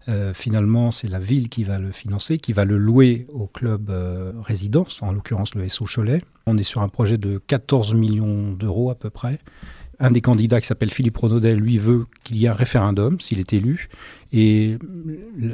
Euh, 0.10 0.34
finalement, 0.34 0.92
c'est 0.92 1.08
la 1.08 1.20
ville 1.20 1.48
qui 1.48 1.64
va 1.64 1.80
le 1.80 1.94
financer, 1.94 2.38
qui 2.38 2.52
va 2.52 2.66
le 2.66 2.78
louer 2.78 3.28
au 3.34 3.48
club 3.48 3.90
euh, 3.90 4.34
résidence, 4.42 5.02
en 5.02 5.14
l'occurrence 5.14 5.56
le 5.56 5.68
SO 5.70 5.86
Cholet. 5.86 6.22
On 6.48 6.58
est 6.58 6.64
sur 6.64 6.82
un 6.82 6.90
projet 6.90 7.18
de 7.18 7.38
14 7.38 7.94
millions 7.94 8.52
d'euros 8.52 8.92
à 8.92 8.96
peu 8.96 9.10
près. 9.10 9.40
Un 10.00 10.12
des 10.12 10.20
candidats 10.20 10.60
qui 10.60 10.68
s'appelle 10.68 10.90
Philippe 10.90 11.18
Renaudel, 11.18 11.58
lui, 11.58 11.78
veut 11.78 12.06
qu'il 12.24 12.36
y 12.38 12.46
ait 12.46 12.50
un 12.50 12.54
référendum 12.54 13.20
s'il 13.20 13.40
est 13.40 13.54
élu. 13.54 13.88
Et 14.34 14.78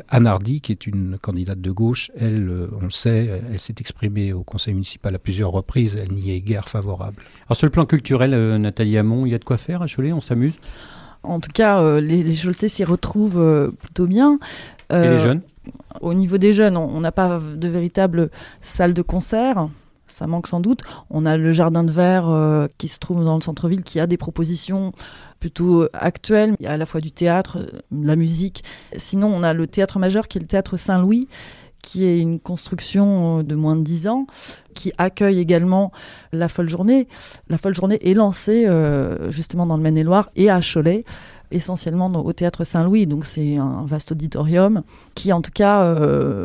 Anne 0.10 0.26
Hardy, 0.26 0.62
qui 0.62 0.72
est 0.72 0.88
une 0.88 1.18
candidate 1.22 1.62
de 1.62 1.70
gauche, 1.70 2.10
elle, 2.18 2.50
euh, 2.50 2.68
on 2.80 2.86
le 2.86 2.90
sait, 2.90 3.42
elle 3.52 3.60
s'est 3.60 3.76
exprimée 3.80 4.34
au 4.34 4.44
conseil 4.44 4.74
municipal 4.74 5.14
à 5.14 5.20
plusieurs 5.20 5.52
reprises, 5.52 5.96
elle 6.02 6.14
n'y 6.14 6.32
est 6.32 6.42
guère 6.42 6.68
favorable. 6.70 7.22
Alors 7.46 7.56
sur 7.56 7.68
le 7.68 7.72
plan 7.72 7.86
culturel, 7.86 8.34
euh, 8.34 8.58
Nathalie 8.58 8.98
Hamon, 8.98 9.28
il 9.28 9.32
y 9.32 9.36
a 9.36 9.40
de 9.40 9.44
quoi 9.44 9.58
faire 9.58 9.84
à 9.84 9.88
Cholet, 9.88 10.12
on 10.12 10.22
s'amuse? 10.22 10.58
En 11.22 11.40
tout 11.40 11.52
cas, 11.54 11.80
euh, 11.80 12.02
les, 12.02 12.24
les 12.24 12.36
Choletais 12.36 12.70
s'y 12.70 12.84
retrouvent 12.84 13.72
plutôt 13.80 14.08
bien. 14.08 14.40
Et 14.90 15.02
les 15.02 15.20
jeunes? 15.20 15.42
Au 16.02 16.16
niveau 16.16 16.40
des 16.40 16.52
jeunes, 16.52 16.76
on 16.76 17.00
n'a 17.00 17.12
pas 17.12 17.40
de 17.40 17.68
véritable 17.68 18.32
salle 18.62 18.96
de 18.96 19.04
concert 19.04 19.70
ça 20.12 20.28
manque 20.28 20.48
sans 20.48 20.60
doute. 20.60 20.82
On 21.10 21.26
a 21.26 21.38
le 21.38 21.52
jardin 21.52 21.84
de 21.84 21.92
verre 21.92 22.30
euh, 22.30 22.68
qui 22.78 22.88
se 22.88 23.00
trouve 23.00 23.24
dans 23.24 23.36
le 23.36 23.42
centre-ville 23.42 23.84
qui 23.84 24.00
a 24.00 24.08
des 24.08 24.18
propositions 24.18 24.92
plutôt 25.40 25.88
actuelles. 25.94 26.56
Il 26.60 26.66
y 26.66 26.68
a 26.68 26.74
à 26.74 26.78
la 26.78 26.86
fois 26.86 27.02
du 27.02 27.12
théâtre, 27.12 27.60
de 27.92 28.08
la 28.08 28.16
musique. 28.16 28.64
Sinon, 28.98 29.32
on 29.34 29.44
a 29.44 29.54
le 29.54 29.68
théâtre 29.68 30.00
majeur 30.00 30.28
qui 30.28 30.38
est 30.38 30.42
le 30.42 30.48
théâtre 30.48 30.78
Saint-Louis 30.78 31.28
qui 31.82 32.06
est 32.06 32.20
une 32.20 32.40
construction 32.40 33.40
euh, 33.40 33.44
de 33.44 33.56
moins 33.56 33.76
de 33.76 33.82
10 33.82 34.08
ans, 34.08 34.28
qui 34.76 34.94
accueille 35.00 35.40
également 35.40 35.92
la 36.32 36.48
Folle 36.48 36.70
Journée. 36.70 37.08
La 37.50 37.58
Folle 37.58 37.74
Journée 37.74 37.98
est 38.08 38.14
lancée 38.14 38.68
euh, 38.68 39.32
justement 39.32 39.66
dans 39.66 39.78
le 39.78 39.82
Maine-et-Loire 39.82 40.30
et 40.36 40.52
à 40.52 40.60
Cholet 40.62 41.04
essentiellement 41.50 42.06
au 42.06 42.34
théâtre 42.34 42.64
Saint-Louis, 42.64 43.08
donc 43.08 43.26
c'est 43.26 43.58
un 43.58 43.84
vaste 43.88 44.12
auditorium 44.12 44.84
qui 45.16 45.34
en 45.34 45.42
tout 45.42 45.52
cas 45.52 45.96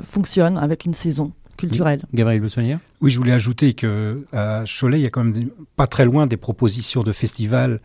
fonctionne 0.00 0.56
avec 0.56 0.84
une 0.84 0.94
saison 0.94 1.32
culturelle. 1.56 2.02
Gabriel 2.14 2.40
Bussonnier 2.40 2.78
Oui, 3.00 3.10
je 3.10 3.18
voulais 3.18 3.32
ajouter 3.32 3.74
que 3.74 4.24
à 4.32 4.64
Cholet, 4.64 4.98
il 4.98 5.02
y 5.02 5.06
a 5.06 5.10
quand 5.10 5.24
même 5.24 5.50
pas 5.76 5.86
très 5.86 6.04
loin 6.04 6.26
des 6.26 6.36
propositions 6.36 7.02
de 7.02 7.12
festivals 7.12 7.80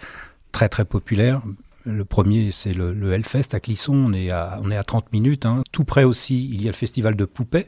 très 0.52 0.70
très 0.70 0.86
populaires. 0.86 1.42
Le 1.84 2.06
premier, 2.06 2.52
c'est 2.52 2.74
le, 2.74 2.94
le, 2.94 3.14
Hellfest 3.14 3.54
à 3.54 3.60
Clisson, 3.60 3.96
on 3.96 4.14
est 4.14 4.30
à, 4.30 4.60
on 4.64 4.70
est 4.70 4.78
à 4.78 4.84
30 4.84 5.12
minutes. 5.14 5.46
Hein. 5.46 5.64
Tout 5.72 5.84
près 5.84 6.04
aussi, 6.04 6.48
il 6.52 6.62
y 6.62 6.66
a 6.66 6.72
le 6.72 6.76
festival 6.76 7.16
de 7.16 7.26
Poupée. 7.26 7.68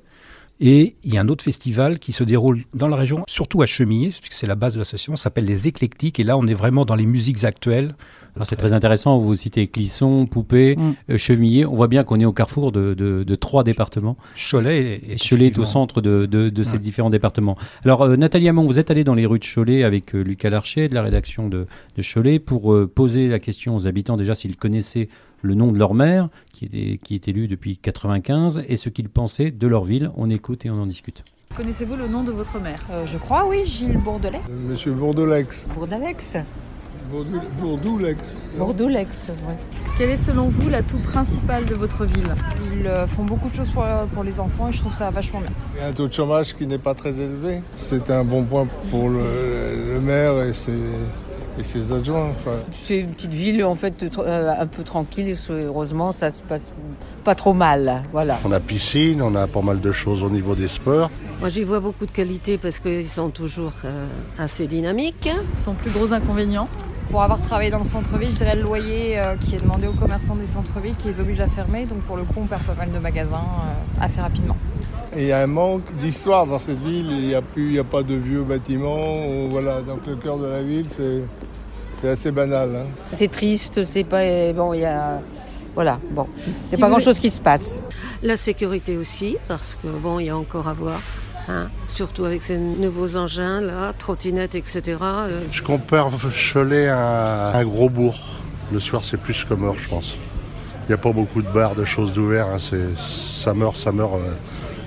Et 0.60 0.95
il 1.03 1.13
y 1.13 1.17
a 1.17 1.22
un 1.22 1.27
autre 1.29 1.43
festival 1.43 1.98
qui 2.00 2.12
se 2.12 2.24
déroule 2.24 2.63
dans 2.74 2.88
la 2.88 2.95
région, 2.95 3.24
surtout 3.27 3.62
à 3.63 3.65
Chemillé, 3.65 4.10
puisque 4.10 4.33
c'est 4.33 4.48
la 4.48 4.55
base 4.55 4.75
de 4.75 4.79
l'association, 4.79 5.15
s'appelle 5.15 5.45
les 5.45 5.67
Éclectiques. 5.67 6.19
Et 6.19 6.24
là, 6.24 6.38
on 6.38 6.45
est 6.45 6.53
vraiment 6.53 6.86
dans 6.86 6.95
les 6.95 7.07
musiques 7.07 7.43
actuelles. 7.43 7.95
C'est 8.43 8.55
très 8.55 8.73
intéressant, 8.73 9.19
vous 9.19 9.35
citez 9.35 9.67
Clisson, 9.67 10.25
Poupée, 10.25 10.75
mm. 10.75 10.93
Euh, 11.11 11.17
Chemillé. 11.17 11.65
On 11.65 11.75
voit 11.75 11.87
bien 11.87 12.03
qu'on 12.03 12.19
est 12.19 12.25
au 12.25 12.33
carrefour 12.33 12.71
de, 12.71 12.93
de, 12.93 13.23
de 13.23 13.35
trois 13.35 13.63
départements. 13.63 14.17
Cholet 14.35 15.01
et 15.07 15.17
Cholet 15.17 15.47
est 15.47 15.59
au 15.59 15.65
centre 15.65 16.01
de, 16.01 16.25
de 16.25 16.63
ces 16.63 16.79
différents 16.79 17.11
départements. 17.11 17.57
Alors 17.85 18.03
euh, 18.03 18.15
Nathalie 18.15 18.49
Hamon, 18.49 18.63
vous 18.63 18.79
êtes 18.79 18.89
allée 18.89 19.03
dans 19.03 19.13
les 19.13 19.25
rues 19.25 19.39
de 19.39 19.45
Cholet 19.45 19.83
avec 19.83 20.15
euh, 20.15 20.21
Lucas 20.21 20.49
Larcher 20.49 20.89
de 20.89 20.95
la 20.95 21.03
rédaction 21.03 21.47
de, 21.47 21.67
Cholet 22.01 22.39
pour 22.39 22.75
poser 22.93 23.27
la 23.27 23.39
question 23.39 23.75
aux 23.75 23.87
habitants 23.87 24.17
déjà 24.17 24.35
s'ils 24.35 24.57
connaissaient 24.57 25.09
le 25.41 25.53
nom 25.53 25.71
de 25.71 25.77
leur 25.77 25.93
maire, 25.93 26.29
qui 26.51 26.65
est, 26.65 26.97
qui 26.97 27.15
est 27.15 27.27
élu 27.27 27.47
depuis 27.47 27.77
95, 27.77 28.63
et 28.67 28.77
ce 28.77 28.89
qu'ils 28.89 29.09
pensaient 29.09 29.51
de 29.51 29.67
leur 29.67 29.83
ville. 29.83 30.11
On 30.15 30.29
écoute 30.29 30.65
et 30.65 30.69
on 30.69 30.81
en 30.81 30.85
discute. 30.85 31.23
Connaissez-vous 31.55 31.95
le 31.95 32.07
nom 32.07 32.23
de 32.23 32.31
votre 32.31 32.59
maire? 32.59 32.81
Je 33.05 33.17
crois, 33.17 33.47
oui, 33.47 33.63
Gilles 33.65 33.97
Bourdelet. 33.97 34.41
Monsieur 34.67 34.91
Bourdelex. 34.93 35.67
Bourdelex 35.75 36.37
Bourdoulex. 37.60 38.43
Bourdoulex, 38.58 39.32
oui. 39.48 39.53
Quel 39.98 40.10
est 40.10 40.17
selon 40.17 40.48
vous 40.48 40.70
l'atout 40.70 40.98
principal 40.98 41.63
de 41.65 41.75
votre 41.75 42.05
ville? 42.05 42.34
Ils 42.74 42.88
euh, 42.88 43.05
font 43.05 43.24
beaucoup 43.24 43.50
de 43.50 43.53
choses 43.53 43.70
pour, 43.70 43.86
pour, 44.13 44.24
les 44.24 44.39
enfants 44.39 44.70
et 44.70 44.74
je 44.74 44.79
trouve 44.79 44.93
ça 44.93 45.12
vachement 45.12 45.41
bien. 45.41 45.51
Il 45.75 45.82
y 45.82 45.84
a 45.84 45.89
un 45.89 45.91
taux 45.91 46.08
de 46.08 46.13
chômage 46.13 46.55
qui 46.55 46.65
n'est 46.65 46.79
pas 46.79 46.96
très 46.96 47.20
élevé. 47.20 47.62
C'est 47.75 48.10
un 48.10 48.24
bon 48.24 48.46
point 48.46 48.67
pour 48.89 49.10
le, 49.10 49.93
le 49.93 50.00
maire 50.00 50.41
et 50.41 50.53
ses, 50.53 50.72
et 51.60 51.63
ses 51.63 51.91
adjoints. 51.91 52.29
Enfin. 52.32 52.58
C'est 52.84 53.00
une 53.00 53.12
petite 53.12 53.34
ville 53.34 53.63
en 53.63 53.75
fait 53.75 54.03
euh, 54.17 54.53
un 54.58 54.67
peu 54.67 54.84
tranquille. 54.84 55.36
Heureusement, 55.50 56.12
ça 56.12 56.32
se 56.32 56.41
passe 56.41 56.72
pas 57.24 57.36
trop 57.36 57.53
mal. 57.53 58.03
Voilà. 58.12 58.39
On 58.43 58.51
a 58.51 58.60
piscine, 58.60 59.22
on 59.22 59.36
a 59.36 59.46
pas 59.48 59.62
mal 59.62 59.79
de 59.79 59.91
choses 59.91 60.24
au 60.24 60.29
niveau 60.29 60.55
des 60.55 60.67
sports. 60.67 61.12
Moi, 61.39 61.50
j'y 61.50 61.63
vois 61.63 61.79
beaucoup 61.79 62.05
de 62.05 62.12
qualités 62.12 62.58
parce 62.58 62.79
qu'ils 62.79 63.05
sont 63.05 63.29
toujours 63.29 63.74
euh, 63.86 64.08
assez 64.39 64.67
dynamiques. 64.67 65.29
Son 65.63 65.74
plus 65.74 65.91
gros 65.91 66.12
inconvénient 66.13 66.67
pour 67.10 67.22
avoir 67.22 67.41
travaillé 67.41 67.69
dans 67.69 67.79
le 67.79 67.83
centre-ville, 67.86 68.31
je 68.31 68.38
dirais 68.38 68.55
le 68.55 68.63
loyer 68.63 69.19
euh, 69.19 69.36
qui 69.36 69.55
est 69.55 69.62
demandé 69.62 69.88
aux 69.88 69.93
commerçants 69.93 70.36
des 70.36 70.45
centres-villes 70.45 70.95
qui 70.95 71.07
les 71.07 71.19
oblige 71.19 71.39
à 71.39 71.48
fermer. 71.48 71.86
Donc 71.86 72.00
pour 72.01 72.17
le 72.17 72.24
coup, 72.24 72.36
on 72.38 72.45
perd 72.45 72.63
pas 72.63 72.75
mal 72.75 72.91
de 72.91 73.00
magasins 73.00 73.36
euh, 73.36 74.03
assez 74.03 74.22
rapidement. 74.22 74.57
il 75.15 75.24
y 75.24 75.31
a 75.31 75.39
un 75.39 75.48
manque 75.48 75.93
d'histoire 75.95 76.45
dans 76.48 76.60
cette 76.60 76.79
ville. 76.79 77.07
Il 77.12 77.27
n'y 77.27 77.36
a, 77.36 77.41
plus, 77.41 77.79
a 77.79 77.83
pas 77.83 78.03
de 78.03 78.15
vieux 78.15 78.43
bâtiments. 78.43 79.48
Voilà, 79.50 79.81
donc 79.81 80.05
le 80.07 80.15
cœur 80.15 80.38
de 80.38 80.48
la 80.48 80.62
ville, 80.63 80.88
c'est 82.01 82.10
assez 82.10 82.31
banal. 82.31 82.69
Hein. 82.75 82.88
C'est 83.13 83.31
triste, 83.31 83.83
c'est 83.86 84.03
pas. 84.03 84.51
Bon, 84.53 84.74
il 84.74 84.81
y 84.81 84.86
a. 84.86 85.22
Voilà, 85.75 86.00
bon. 86.12 86.27
Il 86.38 86.69
n'y 86.69 86.75
a 86.75 86.77
pas 86.77 86.89
grand-chose 86.89 87.19
qui 87.19 87.29
se 87.29 87.41
passe. 87.41 87.81
La 88.22 88.38
sécurité 88.38 88.95
aussi, 88.98 89.38
parce 89.48 89.75
que 89.81 89.88
bon, 89.88 90.19
il 90.19 90.25
y 90.25 90.29
a 90.29 90.38
encore 90.38 90.67
à 90.67 90.74
voir. 90.74 91.00
Hein, 91.50 91.67
surtout 91.88 92.23
avec 92.23 92.41
ces 92.41 92.57
nouveaux 92.57 93.17
engins, 93.17 93.59
là, 93.59 93.91
trottinettes, 93.93 94.55
etc. 94.55 94.97
Euh. 95.01 95.41
Je 95.51 95.62
compare 95.62 96.09
Cholet 96.53 96.88
à 96.88 97.57
un 97.57 97.63
gros 97.65 97.89
bourg. 97.89 98.17
Le 98.71 98.79
soir, 98.79 99.03
c'est 99.03 99.17
plus 99.17 99.43
comme 99.43 99.65
heure, 99.65 99.75
je 99.77 99.89
pense. 99.89 100.17
Il 100.83 100.88
n'y 100.88 100.93
a 100.93 100.97
pas 100.97 101.12
beaucoup 101.12 101.41
de 101.41 101.50
bars, 101.50 101.75
de 101.75 101.83
choses 101.83 102.13
d'ouvert. 102.13 102.47
Hein. 102.47 102.57
ça 102.97 103.53
meurt, 103.53 103.75
ça 103.75 103.91
meurt 103.91 104.15
euh, 104.15 104.33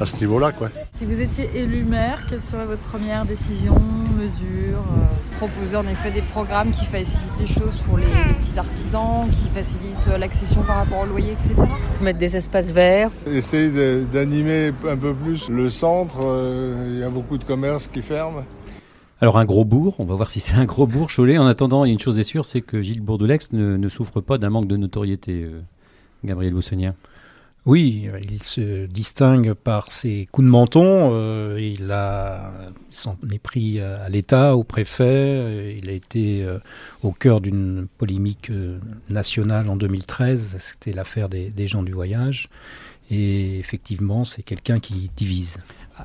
à 0.01 0.07
ce 0.07 0.17
niveau-là. 0.19 0.53
Quoi. 0.53 0.71
Si 0.99 1.05
vous 1.05 1.21
étiez 1.21 1.51
élu 1.55 1.85
maire, 1.85 2.25
quelle 2.29 2.43
serait 2.43 2.65
votre 2.65 2.83
première 2.83 3.27
décision, 3.27 3.75
mesure 4.17 4.79
euh 4.79 5.16
Proposer 5.39 5.77
en 5.77 5.87
effet 5.87 6.11
des 6.11 6.23
programmes 6.23 6.71
qui 6.71 6.87
facilitent 6.87 7.39
les 7.39 7.47
choses 7.47 7.77
pour 7.79 7.99
les, 7.99 8.07
petits 8.41 8.59
artisans, 8.59 9.29
qui 9.31 9.49
facilitent 9.49 10.09
l'accession 10.19 10.63
par 10.63 10.77
rapport 10.77 11.01
au 11.01 11.07
loyer, 11.07 11.33
etc. 11.33 11.55
Mettre 12.01 12.19
des 12.19 12.37
espaces 12.37 12.73
verts. 12.73 13.11
Essayer 13.27 13.71
d'animer 14.13 14.73
un 14.89 14.97
peu 14.97 15.15
plus 15.15 15.49
le 15.49 15.69
centre. 15.69 16.19
Euh, 16.25 16.91
il 16.91 16.99
y 16.99 17.03
a 17.03 17.11
beaucoup 17.11 17.37
de 17.37 17.45
commerces 17.45 17.87
qui 17.87 18.01
ferment. 18.01 18.45
Alors 19.21 19.39
un 19.39 19.45
gros 19.45 19.65
bourg, 19.65 19.95
on 19.99 20.05
va 20.05 20.15
voir 20.15 20.31
si 20.31 20.41
c'est 20.41 20.57
un 20.57 20.67
gros 20.67 20.87
bourg, 20.87 21.11
Cholet. 21.15 21.39
En 21.39 21.47
attendant, 21.47 21.85
il 21.85 21.89
y 21.89 21.91
a 21.91 21.95
une 21.95 22.01
chose 22.01 22.19
est 22.19 22.23
sûre, 22.23 22.45
c'est 22.45 22.61
que 22.61 22.83
Gilles 22.83 23.01
Bourdoulex 23.01 23.53
ne, 23.53 23.77
ne 23.77 23.89
souffre 23.89 24.21
pas 24.21 24.37
d'un 24.37 24.51
manque 24.51 24.69
de 24.69 24.77
notoriété, 24.77 25.45
euh, 25.45 25.63
Gabriel 26.25 26.53
Boussonnière. 26.53 26.93
Oui, 27.67 28.09
il 28.31 28.45
se 28.45 28.87
distingue 28.87 29.53
par 29.53 29.91
ses 29.91 30.29
coups 30.31 30.47
de 30.47 30.51
menton. 30.51 31.11
Euh, 31.13 31.59
il, 31.61 31.91
a, 31.91 32.53
s'en 32.93 33.19
est 33.33 33.41
pris 33.41 33.81
à 33.81 34.09
l'État, 34.09 34.55
au 34.55 34.63
préfet. 34.63 35.03
Euh, 35.05 35.77
il 35.77 35.91
a 35.91 35.93
été 35.93 36.45
euh, 36.45 36.59
au 37.03 37.11
cœur 37.11 37.41
d'une 37.41 37.89
polémique 37.99 38.53
nationale 39.11 39.69
en 39.69 39.75
2013. 39.75 40.59
C'était 40.61 40.93
l'affaire 40.93 41.29
des 41.29 41.67
gens 41.67 41.83
du 41.83 41.93
voyage. 41.93 42.49
Et 43.11 43.59
effectivement, 43.59 44.25
c'est 44.25 44.43
quelqu'un 44.43 44.79
qui 44.79 45.11
divise. 45.17 45.59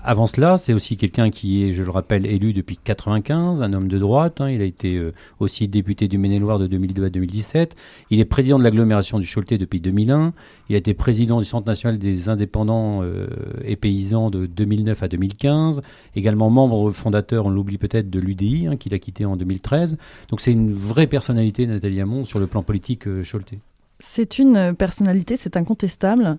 Avant 0.03 0.25
cela, 0.25 0.57
c'est 0.57 0.71
aussi 0.71 0.95
quelqu'un 0.95 1.29
qui 1.29 1.63
est, 1.63 1.74
je 1.74 1.83
le 1.83 1.89
rappelle, 1.89 2.25
élu 2.25 2.53
depuis 2.53 2.77
95, 2.77 3.62
un 3.62 3.74
homme 3.74 3.89
de 3.89 4.00
droite. 4.00 4.39
Hein. 4.39 4.50
il 4.50 4.62
a 4.62 4.63
été 4.63 4.95
euh, 4.95 5.13
aussi 5.39 5.67
député 5.67 6.07
du 6.07 6.17
Maine-et-Loire 6.17 6.60
de 6.60 6.67
2002 6.67 7.05
à 7.05 7.10
2017. 7.10 7.75
Il 8.10 8.21
est 8.21 8.25
président 8.25 8.57
de 8.57 8.63
l'agglomération 8.63 9.19
du 9.19 9.27
Choletais 9.27 9.57
depuis 9.57 9.81
2001. 9.81 10.33
Il 10.69 10.75
a 10.75 10.77
été 10.77 10.93
président 10.93 11.39
du 11.39 11.45
Centre 11.45 11.67
national 11.67 12.00
des 12.00 12.29
indépendants 12.29 13.01
euh, 13.03 13.27
et 13.65 13.75
paysans 13.75 14.29
de 14.29 14.45
2009 14.45 15.03
à 15.03 15.07
2015. 15.10 15.81
Également 16.15 16.50
membre 16.50 16.91
fondateur, 16.91 17.45
on 17.45 17.50
l'oublie 17.50 17.77
peut-être, 17.77 18.10
de 18.10 18.19
l'UDI, 18.19 18.67
hein, 18.67 18.77
qu'il 18.77 18.93
a 18.93 19.00
quitté 19.00 19.25
en 19.25 19.36
2013. 19.36 19.98
Donc 20.29 20.39
c'est 20.39 20.53
une 20.53 20.71
vraie 20.71 21.07
personnalité, 21.07 21.67
Nathalie 21.67 22.00
Hamon, 22.00 22.24
sur 22.24 22.39
le 22.39 22.48
plan 22.48 22.63
politique 22.63 23.07
euh, 23.07 23.24
Choletais. 23.29 23.60
C'est 24.00 24.39
une 24.39 24.74
personnalité, 24.74 25.36
c'est 25.36 25.57
incontestable. 25.57 26.38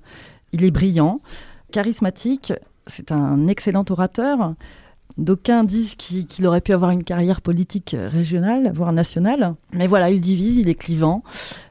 Il 0.53 0.65
est 0.65 0.71
brillant, 0.71 1.21
charismatique 1.71 2.55
c'est 2.87 3.13
un 3.13 3.47
excellent 3.47 3.85
orateur. 3.91 4.55
D'aucuns 5.19 5.65
disent 5.65 5.95
qu'il 5.95 6.47
aurait 6.47 6.63
pu 6.63 6.73
avoir 6.73 6.91
une 6.91 7.05
carrière 7.05 7.43
politique 7.43 7.95
régionale, 7.99 8.73
voire 8.75 8.93
nationale. 8.93 9.55
Mais 9.75 9.87
voilà, 9.87 10.11
il 10.11 10.21
divise, 10.21 10.57
il 10.57 10.69
est 10.69 10.75
clivant. 10.75 11.23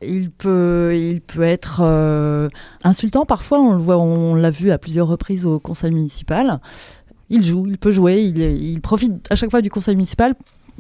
Il 0.04 0.30
peut, 0.30 0.94
être 1.40 1.82
euh, 1.82 2.50
insultant 2.84 3.26
parfois. 3.26 3.60
On 3.60 4.36
l'a 4.36 4.52
vu 4.52 4.70
à 4.70 4.78
plusieurs 4.78 5.08
reprises 5.08 5.48
au 5.48 5.60
conseil 5.60 5.92
municipal. 5.92 6.60
Il 7.30 7.44
joue, 7.44 7.66
il 7.66 7.78
peut 7.78 7.92
jouer, 7.92 8.22
il 8.22 8.82
profite 8.82 9.32
à 9.32 9.36
chaque 9.36 9.50
fois 9.50 9.62
du 9.62 9.72
conseil 9.72 9.96
municipal 9.96 10.36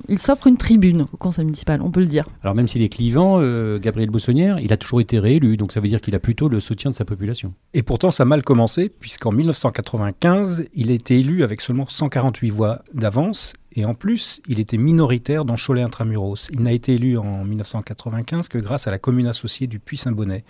il 0.10 0.20
s'offre 0.20 0.48
une 0.48 0.58
tribune 0.58 1.06
au 1.14 1.18
conseil 1.18 1.46
municipal, 1.46 1.82
on 1.82 1.92
peut 1.92 2.00
le 2.00 2.08
dire. 2.08 2.26
Alors 2.44 2.56
même 2.56 2.68
s'il 2.68 2.82
est 2.82 2.90
clivant, 2.90 3.38
euh, 3.40 3.80
Gabriel 3.80 4.10
Boussonnière, 4.10 4.60
il 4.60 4.74
a 4.74 4.78
toujours 4.78 5.02
été 5.02 5.20
réélu, 5.20 5.58
donc 5.58 5.72
ça 5.72 5.80
veut 5.80 5.88
dire 5.88 6.02
qu'il 6.02 6.16
a 6.16 6.20
plutôt 6.20 6.50
le 6.50 6.60
soutien 6.60 6.92
de 6.92 6.96
sa 6.96 7.06
population. 7.06 7.54
Et 7.74 7.84
pourtant, 7.84 8.12
ça 8.12 8.24
a 8.24 8.26
mal 8.26 8.42
commencé, 8.42 8.90
puisqu'en 8.90 9.32
1995, 9.32 10.66
il 10.76 10.92
a 10.92 10.94
été 10.94 11.20
élu 11.20 11.44
avec 11.44 11.62
seulement 11.62 11.86
148 11.88 12.50
voix 12.50 12.82
d'avance, 12.94 13.54
et 13.74 13.86
en 13.86 13.94
plus, 13.94 14.42
il 14.48 14.60
était 14.60 14.78
minoritaire 14.78 15.46
dans 15.46 15.56
Cholet 15.56 15.82
Intramuros. 15.82 16.50
Il 16.52 16.62
n'a 16.62 16.74
été 16.74 16.96
élu 16.96 17.18
en 17.18 17.46
1995 17.46 18.50
que 18.50 18.58
grâce 18.58 18.88
à 18.88 18.92
la 18.92 18.98
commune 18.98 19.28
associée 19.28 19.68
du 19.68 19.80
Puy-Saint-Bonnet. 19.80 20.44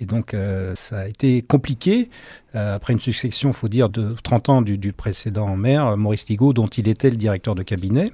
Et 0.00 0.06
donc, 0.06 0.34
euh, 0.34 0.74
ça 0.74 1.00
a 1.00 1.08
été 1.08 1.42
compliqué, 1.42 2.10
euh, 2.54 2.74
après 2.74 2.92
une 2.92 2.98
succession, 2.98 3.50
il 3.50 3.54
faut 3.54 3.68
dire, 3.68 3.88
de 3.88 4.14
30 4.22 4.48
ans 4.48 4.62
du, 4.62 4.76
du 4.78 4.92
précédent 4.92 5.56
maire, 5.56 5.96
Maurice 5.96 6.28
Ligaud, 6.28 6.52
dont 6.52 6.66
il 6.66 6.88
était 6.88 7.10
le 7.10 7.16
directeur 7.16 7.54
de 7.54 7.62
cabinet. 7.62 8.12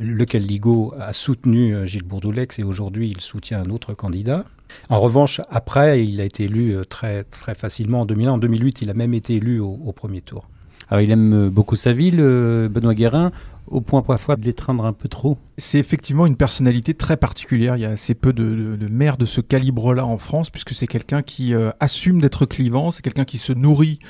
Lequel 0.00 0.42
Ligo 0.42 0.94
a 0.98 1.12
soutenu 1.12 1.86
Gilles 1.86 2.04
Bourdoulex 2.04 2.58
et 2.58 2.64
aujourd'hui 2.64 3.10
il 3.10 3.20
soutient 3.20 3.62
un 3.62 3.70
autre 3.70 3.94
candidat. 3.94 4.44
En 4.88 5.00
revanche, 5.00 5.40
après, 5.50 6.04
il 6.04 6.20
a 6.20 6.24
été 6.24 6.44
élu 6.44 6.76
très, 6.88 7.24
très 7.24 7.54
facilement 7.54 8.02
en 8.02 8.06
2001. 8.06 8.32
En 8.32 8.38
2008, 8.38 8.82
il 8.82 8.90
a 8.90 8.94
même 8.94 9.14
été 9.14 9.34
élu 9.34 9.60
au, 9.60 9.78
au 9.84 9.92
premier 9.92 10.20
tour. 10.20 10.48
Alors 10.88 11.02
il 11.02 11.10
aime 11.10 11.48
beaucoup 11.48 11.76
sa 11.76 11.92
ville, 11.92 12.16
Benoît 12.16 12.94
Guérin 12.94 13.30
au 13.70 13.80
point 13.80 14.02
parfois 14.02 14.36
de 14.36 14.44
l'étreindre 14.44 14.84
un 14.84 14.92
peu 14.92 15.08
trop. 15.08 15.38
C'est 15.56 15.78
effectivement 15.78 16.26
une 16.26 16.36
personnalité 16.36 16.92
très 16.94 17.16
particulière. 17.16 17.76
Il 17.76 17.80
y 17.80 17.84
a 17.84 17.90
assez 17.90 18.14
peu 18.14 18.32
de, 18.32 18.76
de, 18.76 18.88
maires 18.88 19.16
de 19.16 19.24
ce 19.24 19.40
calibre-là 19.40 20.04
en 20.04 20.18
France, 20.18 20.50
puisque 20.50 20.74
c'est 20.74 20.88
quelqu'un 20.88 21.22
qui 21.22 21.54
euh, 21.54 21.70
assume 21.78 22.20
d'être 22.20 22.46
clivant, 22.46 22.90
c'est 22.90 23.02
quelqu'un 23.02 23.24
qui 23.24 23.38
se 23.38 23.52
nourrit 23.52 24.00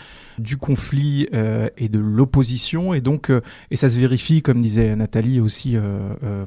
du 0.41 0.57
conflit 0.57 1.29
euh, 1.35 1.69
et 1.77 1.89
de 1.89 1.99
l'opposition. 1.99 2.95
Et 2.95 3.01
donc, 3.01 3.31
euh, 3.31 3.41
et 3.71 3.77
ça 3.77 3.89
se 3.89 3.99
vérifie, 3.99 4.43
comme 4.43 4.61
disait 4.61 4.97
Nathalie 4.97 5.41
aussi, 5.41 5.77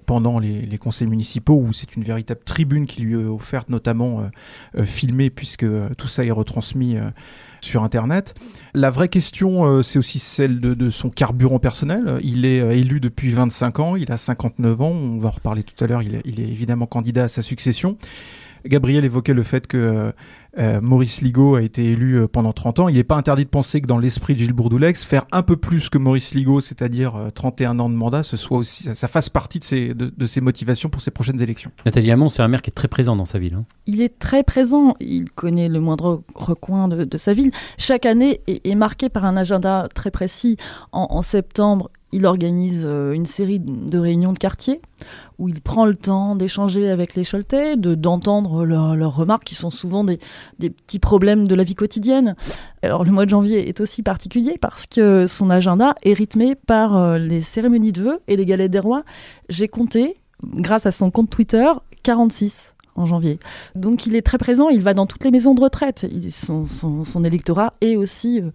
pendant 0.06 0.40
les, 0.40 0.62
les, 0.62 0.78
conseils 0.78 1.08
municipaux, 1.08 1.56
où 1.56 1.74
c'est 1.74 1.96
une 1.96 2.04
véritable 2.04 2.42
tribune 2.44 2.86
qui 2.86 3.02
lui 3.02 3.14
est 3.14 3.26
offerte, 3.26 3.70
notamment 3.70 4.30
filmée, 4.84 5.30
puisque 5.30 5.66
tout 5.98 6.08
ça 6.08 6.26
est 6.26 6.32
retransmis 6.32 6.98
sur 7.64 7.84
Internet. 7.84 8.36
La 8.74 8.90
vraie 8.90 9.08
question, 9.08 9.66
euh, 9.66 9.82
c'est 9.82 9.98
aussi 9.98 10.20
celle 10.20 10.60
de, 10.60 10.90
son 10.90 11.10
carburant 11.10 11.60
personnel. 11.60 12.20
Il 12.24 12.46
est 12.46 12.62
euh, 12.62 12.72
élu 12.72 13.00
depuis 13.00 13.32
25 13.32 13.80
ans, 13.80 13.96
il 13.96 14.12
a 14.12 14.18
59 14.18 14.82
ans, 14.82 14.90
on 14.90 15.18
va 15.18 15.30
en 15.30 15.32
reparler 15.32 15.64
tout 15.64 15.82
à 15.84 15.88
l'heure, 15.88 16.02
il, 16.02 16.22
il, 16.26 16.40
est 16.40 16.48
évidemment 16.48 16.86
candidat 16.86 17.24
à 17.24 17.28
sa 17.28 17.42
succession. 17.42 17.98
Gabriel 18.66 19.04
évoquait 19.04 19.34
le 19.34 19.44
fait 19.44 19.68
que 19.68 19.78
euh, 19.78 20.12
Maurice 20.58 21.22
Ligo 21.22 21.56
a 21.56 21.62
été 21.62 21.84
élu 21.84 22.16
euh, 22.16 22.28
pendant 22.28 22.54
30 22.54 22.80
ans. 22.80 22.90
Il 22.90 22.96
n'est 22.96 23.04
pas 23.04 23.16
interdit 23.16 23.46
de 23.46 23.50
penser 23.50 23.82
que 23.82 23.88
dans 23.88 23.98
l'esprit 23.98 24.34
de 24.34 24.40
Gilles 24.40 24.54
Bourdoulex, 24.54 25.04
faire 25.04 25.26
un 25.32 25.42
peu 25.42 25.56
plus 25.56 25.90
que 25.90 25.98
Maurice 25.98 26.34
Ligo, 26.34 26.62
c'est-à-dire 26.62 27.32
31 27.34 27.80
euh, 27.80 27.84
ans 27.84 27.90
de 27.90 27.96
mandat, 27.96 28.24
ce 28.24 28.38
soit 28.38 28.58
aussi, 28.58 28.84
ça, 28.94 29.08
fasse 29.08 29.30
partie 29.30 29.60
de 29.60 29.64
ses, 29.64 29.94
de, 29.94 30.26
ses, 30.26 30.42
motivations 30.42 30.90
pour 30.90 31.02
ses 31.02 31.12
prochaines 31.12 31.42
élections. 31.42 31.72
Nathalie 31.86 32.12
Hamon, 32.12 32.30
c'est 32.30 32.42
un 32.42 32.48
maire 32.48 32.62
qui 32.62 32.70
est 32.70 32.74
très 32.74 32.88
présent 32.88 33.16
dans 33.16 33.26
sa 33.26 33.40
ville. 33.40 33.56
Hein. 33.56 33.66
Il 33.88 34.02
est 34.02 34.20
très 34.20 34.44
présent. 34.44 34.96
Il 35.00 35.32
connaît 35.32 35.70
le 35.70 35.80
moindre 35.80 36.24
recoin 36.36 36.88
de, 36.88 37.18
sa 37.18 37.34
ville. 37.34 37.52
Chaque 37.78 38.06
année 38.06 38.42
est, 38.48 38.66
est, 38.66 38.76
marquée 38.76 39.10
par 39.10 39.26
un 39.26 39.38
agenda 39.38 39.88
très 39.94 40.12
précis. 40.12 40.58
En, 40.92 41.08
en 41.10 41.22
septembre, 41.22 41.90
il 42.14 42.26
organise 42.26 42.86
une 42.86 43.26
série 43.26 43.60
de 43.60 43.98
réunions 43.98 44.34
de 44.34 44.38
quartier 44.38 44.82
où 45.40 45.50
il 45.50 45.62
prend 45.62 45.86
le 45.86 45.96
temps 45.96 46.36
d'échanger 46.36 46.90
avec 46.90 47.16
les 47.16 47.26
Choletais, 47.26 47.76
de, 47.76 47.96
d'entendre 47.96 48.66
leurs 48.66 49.16
remarques 49.16 49.44
qui 49.44 49.56
sont 49.56 49.70
souvent 49.70 50.04
des, 50.04 50.20
des, 50.60 50.70
petits 50.70 51.00
problèmes 51.00 51.48
de 51.48 51.56
la 51.56 51.64
vie 51.64 51.76
quotidienne. 51.76 52.36
Alors 52.82 53.04
le 53.04 53.12
mois 53.12 53.26
de 53.26 53.30
janvier 53.30 53.68
est 53.68 53.82
aussi 53.82 54.04
particulier 54.04 54.56
parce 54.62 54.86
que 54.86 55.28
son 55.28 55.50
agenda 55.50 55.96
est 56.04 56.14
rythmé 56.14 56.56
par 56.56 56.96
euh, 56.96 57.18
les 57.18 57.42
cérémonies 57.42 57.92
de 57.92 58.04
vœux 58.04 58.20
et 58.28 58.36
les 58.36 58.46
galettes 58.46 58.72
des 58.72 58.80
rois. 58.80 59.04
J'ai 59.50 59.68
compté, 59.68 60.16
grâce 60.44 60.86
à 60.86 60.92
son 60.92 61.12
compte 61.12 61.30
Twitter, 61.30 61.68
46 62.04 62.74
en 62.96 63.06
janvier. 63.06 63.40
Donc 63.76 64.06
il 64.06 64.16
est 64.16 64.22
très 64.22 64.38
présent, 64.38 64.70
il 64.70 64.82
va 64.82 64.94
dans 64.94 65.08
toutes 65.08 65.24
les 65.24 65.32
maisons 65.32 65.56
de 65.56 65.62
retraite. 65.62 66.06
son, 66.30 66.66
son, 66.66 67.24
électorat 67.24 67.74
est 67.82 67.96
aussi 67.96 68.40
euh, 68.40 68.52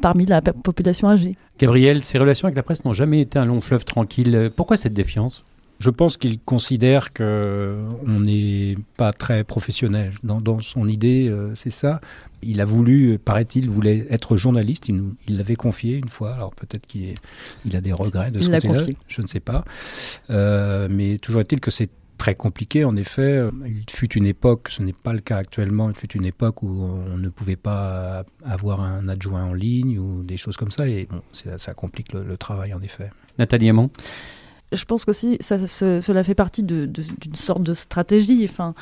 parmi 0.00 0.26
la 0.26 0.40
population 0.40 1.08
âgée. 1.08 1.36
Gabriel, 1.60 2.02
ses 2.02 2.16
relations 2.16 2.46
avec 2.46 2.56
la 2.56 2.62
presse 2.62 2.86
n'ont 2.86 2.94
jamais 2.94 3.20
été 3.20 3.38
un 3.38 3.44
long 3.44 3.60
fleuve 3.60 3.84
tranquille. 3.84 4.50
Pourquoi 4.56 4.78
cette 4.78 4.94
défiance? 4.94 5.44
Je 5.78 5.90
pense 5.90 6.16
qu'il 6.16 6.38
considère 6.40 7.12
que 7.12 7.74
on 8.06 8.20
n'est 8.20 8.76
pas 8.96 9.12
très 9.12 9.44
professionnel. 9.44 10.12
Dans, 10.22 10.60
son 10.60 10.88
idée, 10.88 11.28
euh, 11.28 11.54
c'est 11.54 11.70
ça. 11.70 12.00
Il 12.42 12.62
a 12.62 12.64
voulu, 12.64 13.18
paraît-il, 13.18 13.68
voulait 13.68 14.06
être 14.10 14.38
journaliste. 14.38 14.88
Il 14.88 15.36
l'avait 15.36 15.56
confié 15.56 15.96
une 15.96 16.08
fois. 16.08 16.32
Alors 16.32 16.54
peut-être 16.54 16.86
qu'il 16.86 17.14
il 17.66 17.76
a 17.76 17.82
des 17.82 17.92
regrets 17.92 18.30
de 18.30 18.40
ce 18.40 18.50
côté-là. 18.50 18.82
Je 19.08 19.20
ne 19.20 19.26
sais 19.26 19.40
pas. 19.40 19.64
Euh, 20.30 20.88
mais 20.90 21.18
toujours 21.18 21.42
est-il 21.42 21.60
que 21.60 21.70
c'est 21.70 21.90
très 22.20 22.34
compliqué. 22.34 22.84
En 22.84 22.96
effet, 22.96 23.42
il 23.64 23.88
fut 23.90 24.12
une 24.12 24.26
époque, 24.26 24.68
ce 24.70 24.82
n'est 24.82 24.92
pas 24.92 25.14
le 25.14 25.20
cas 25.20 25.38
actuellement, 25.38 25.88
il 25.88 25.96
fut 25.96 26.12
une 26.12 26.26
époque 26.26 26.62
où 26.62 26.68
on 26.68 27.16
ne 27.16 27.30
pouvait 27.30 27.56
pas 27.56 28.24
avoir 28.44 28.82
un 28.82 29.08
adjoint 29.08 29.44
en 29.44 29.54
ligne 29.54 29.98
ou 29.98 30.22
des 30.22 30.36
choses 30.36 30.58
comme 30.58 30.70
ça. 30.70 30.86
Et 30.86 31.08
bon, 31.10 31.22
ça, 31.56 31.72
complique 31.72 32.12
le, 32.12 32.22
le 32.22 32.36
travail, 32.36 32.74
en 32.74 32.82
effet. 32.82 33.10
Nathalie 33.38 33.68
Aymon 33.68 33.90
je 34.72 34.84
pense 34.84 35.04
qu'aussi 35.04 35.36
ça, 35.40 35.66
cela 35.66 36.22
fait 36.22 36.36
partie 36.36 36.62
d'une 36.62 37.34
sorte 37.34 37.62
de 37.62 37.74
stratégie, 37.74 38.46
enfin 38.48 38.72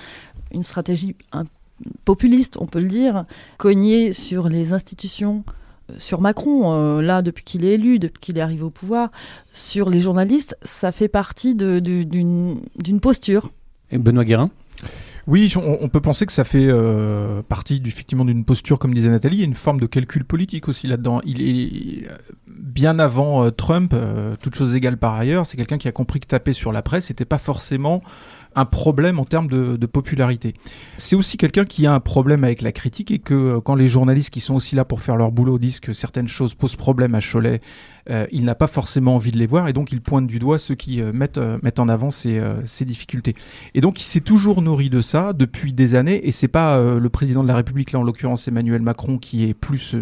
une 0.52 0.62
stratégie 0.62 1.16
populiste, 2.04 2.59
on 2.61 2.66
peut 2.66 2.80
le 2.80 2.88
dire, 2.88 3.25
cogner 3.57 4.12
sur 4.12 4.50
les 4.50 4.75
institutions, 4.75 5.45
sur 5.96 6.20
Macron, 6.20 6.72
euh, 6.72 7.02
là, 7.02 7.22
depuis 7.22 7.44
qu'il 7.44 7.64
est 7.64 7.74
élu, 7.74 7.98
depuis 7.98 8.20
qu'il 8.20 8.38
est 8.38 8.42
arrivé 8.42 8.62
au 8.62 8.70
pouvoir, 8.70 9.10
sur 9.52 9.88
les 9.90 10.00
journalistes, 10.00 10.56
ça 10.62 10.92
fait 10.92 11.08
partie 11.08 11.54
d'une 11.54 13.00
posture. 13.00 13.50
Et 13.90 13.98
Benoît 13.98 14.24
Guérin? 14.24 14.50
Oui, 15.28 15.52
on, 15.56 15.90
peut 15.90 16.00
penser 16.00 16.24
que 16.24 16.32
ça 16.32 16.42
fait 16.42 16.68
euh, 16.68 17.42
partie 17.42 17.82
effectivement 17.84 18.24
d'une 18.24 18.46
posture, 18.46 18.78
comme 18.78 18.94
disait 18.94 19.10
Nathalie, 19.10 19.36
il 19.36 19.40
y 19.40 19.42
a 19.42 19.46
une 19.46 19.54
forme 19.54 19.78
de 19.78 19.84
calcul 19.84 20.24
politique 20.24 20.68
aussi 20.68 20.86
là-dedans. 20.86 21.20
Il 21.26 21.42
est 21.42 22.08
bien 22.46 22.98
avant 22.98 23.44
euh, 23.44 23.50
Trump, 23.50 23.92
euh, 23.92 24.36
toute 24.42 24.54
chose 24.54 24.74
égale 24.74 24.96
par 24.96 25.14
ailleurs, 25.14 25.44
c'est 25.44 25.58
quelqu'un 25.58 25.76
qui 25.76 25.86
a 25.86 25.92
compris 25.92 26.20
que 26.20 26.26
taper 26.26 26.54
sur 26.54 26.72
la 26.72 26.80
presse 26.80 27.10
n'était 27.10 27.26
pas 27.26 27.36
forcément 27.36 28.02
un 28.54 28.65
problème 28.65 29.19
en 29.19 29.25
termes 29.25 29.49
de, 29.49 29.76
de 29.76 29.87
popularité. 29.87 30.54
C'est 30.97 31.17
aussi 31.17 31.37
quelqu'un 31.37 31.65
qui 31.65 31.87
a 31.87 31.95
un 31.95 32.00
problème 32.00 32.45
avec 32.45 32.63
la 32.63 32.73
critique 32.73 33.11
et 33.11 33.19
que 33.19 33.58
quand 33.58 33.75
les 33.75 33.89
journalistes 33.89 34.30
qui 34.30 34.41
sont 34.41 34.54
aussi 34.54 34.75
là 34.75 34.84
pour 34.84 35.00
faire 35.00 35.17
leur 35.17 35.30
boulot 35.32 35.58
disent 35.58 35.80
que 35.80 35.93
certaines 35.93 36.28
choses 36.28 36.54
posent 36.54 36.76
problème 36.76 37.15
à 37.15 37.21
Cholet 37.21 37.61
euh, 38.10 38.26
il 38.32 38.44
n'a 38.44 38.54
pas 38.54 38.66
forcément 38.66 39.16
envie 39.16 39.32
de 39.32 39.38
les 39.38 39.47
voir 39.47 39.68
et 39.68 39.73
donc 39.73 39.92
il 39.92 40.00
pointe 40.00 40.26
du 40.26 40.38
doigt 40.38 40.58
ceux 40.58 40.75
qui 40.75 41.00
euh, 41.00 41.12
mettent, 41.12 41.38
euh, 41.38 41.58
mettent 41.62 41.78
en 41.78 41.88
avant 41.88 42.10
ces, 42.10 42.40
ces, 42.64 42.84
difficultés. 42.84 43.34
Et 43.75 43.80
donc 43.80 44.00
il 44.00 44.04
s'est 44.04 44.21
toujours 44.21 44.62
nourri 44.62 44.88
de 44.88 45.00
ça 45.00 45.32
depuis 45.32 45.73
des 45.73 45.94
années 45.94 46.26
et 46.26 46.32
c'est 46.32 46.49
pas 46.49 46.78
le 46.78 47.08
président 47.10 47.42
de 47.42 47.49
la 47.49 47.56
République, 47.56 47.92
là 47.92 47.99
en 47.99 48.02
l'occurrence 48.02 48.49
Emmanuel 48.49 48.80
Macron, 48.80 49.18
qui 49.18 49.44
est 49.44 49.54
plus, 49.54 49.94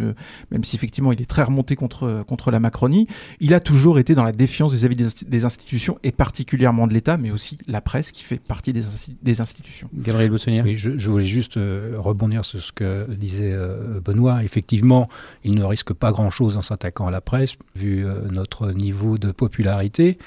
même 0.51 0.63
si 0.63 0.77
effectivement 0.77 1.11
il 1.11 1.21
est 1.21 1.27
très 1.27 1.43
remonté 1.43 1.75
contre, 1.75 2.25
contre 2.29 2.51
la 2.51 2.61
Macronie, 2.61 3.09
il 3.41 3.55
a 3.55 3.61
toujours 3.61 3.99
été 3.99 4.15
dans 4.15 4.23
la 4.23 4.33
défiance 4.33 4.73
vis-à-vis 4.73 4.97
des, 5.27 5.45
institutions 5.45 5.99
et 6.03 6.13
particulièrement 6.13 6.87
de 6.87 6.95
l'État, 6.95 7.17
mais 7.17 7.31
aussi 7.31 7.59
la 7.67 7.81
presse 7.81 8.13
qui 8.13 8.23
fait 8.23 8.41
partie 8.41 8.73
des, 8.73 8.83
des 9.23 9.41
institutions. 9.41 9.89
Gabriel 9.95 10.31
Bossonnier 10.31 10.63
Oui, 10.63 10.77
je, 10.77 10.97
je, 10.97 11.11
voulais 11.11 11.27
juste 11.27 11.55
rebondir 11.57 12.45
sur 12.45 12.61
ce 12.61 12.73
que 12.73 13.11
disait 13.15 13.57
Benoît. 14.05 14.45
Effectivement, 14.45 15.09
il 15.45 15.55
ne 15.55 15.65
risque 15.65 15.93
pas 15.93 16.13
grand-chose 16.13 16.57
en 16.57 16.63
s'attaquant 16.63 17.09
à 17.09 17.11
la 17.11 17.21
presse, 17.21 17.57
vu 17.75 17.96
euh, 18.05 18.29
notre 18.31 18.73
niveau 18.73 19.19
de 19.19 19.31
popularité. 19.31 20.19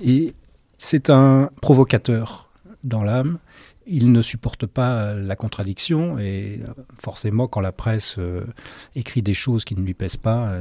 Et 0.00 0.34
c'est 0.78 1.10
un 1.10 1.50
provocateur 1.60 2.50
dans 2.84 3.02
l'âme. 3.02 3.38
Il 3.90 4.12
ne 4.12 4.20
supporte 4.20 4.66
pas 4.66 5.14
la 5.14 5.34
contradiction 5.34 6.18
et 6.18 6.60
euh, 6.62 6.72
forcément 6.98 7.48
quand 7.48 7.60
la 7.60 7.72
presse 7.72 8.16
euh, 8.18 8.44
écrit 8.94 9.22
des 9.22 9.32
choses 9.32 9.64
qui 9.64 9.74
ne 9.76 9.80
lui 9.80 9.94
plaisent 9.94 10.18
pas, 10.18 10.52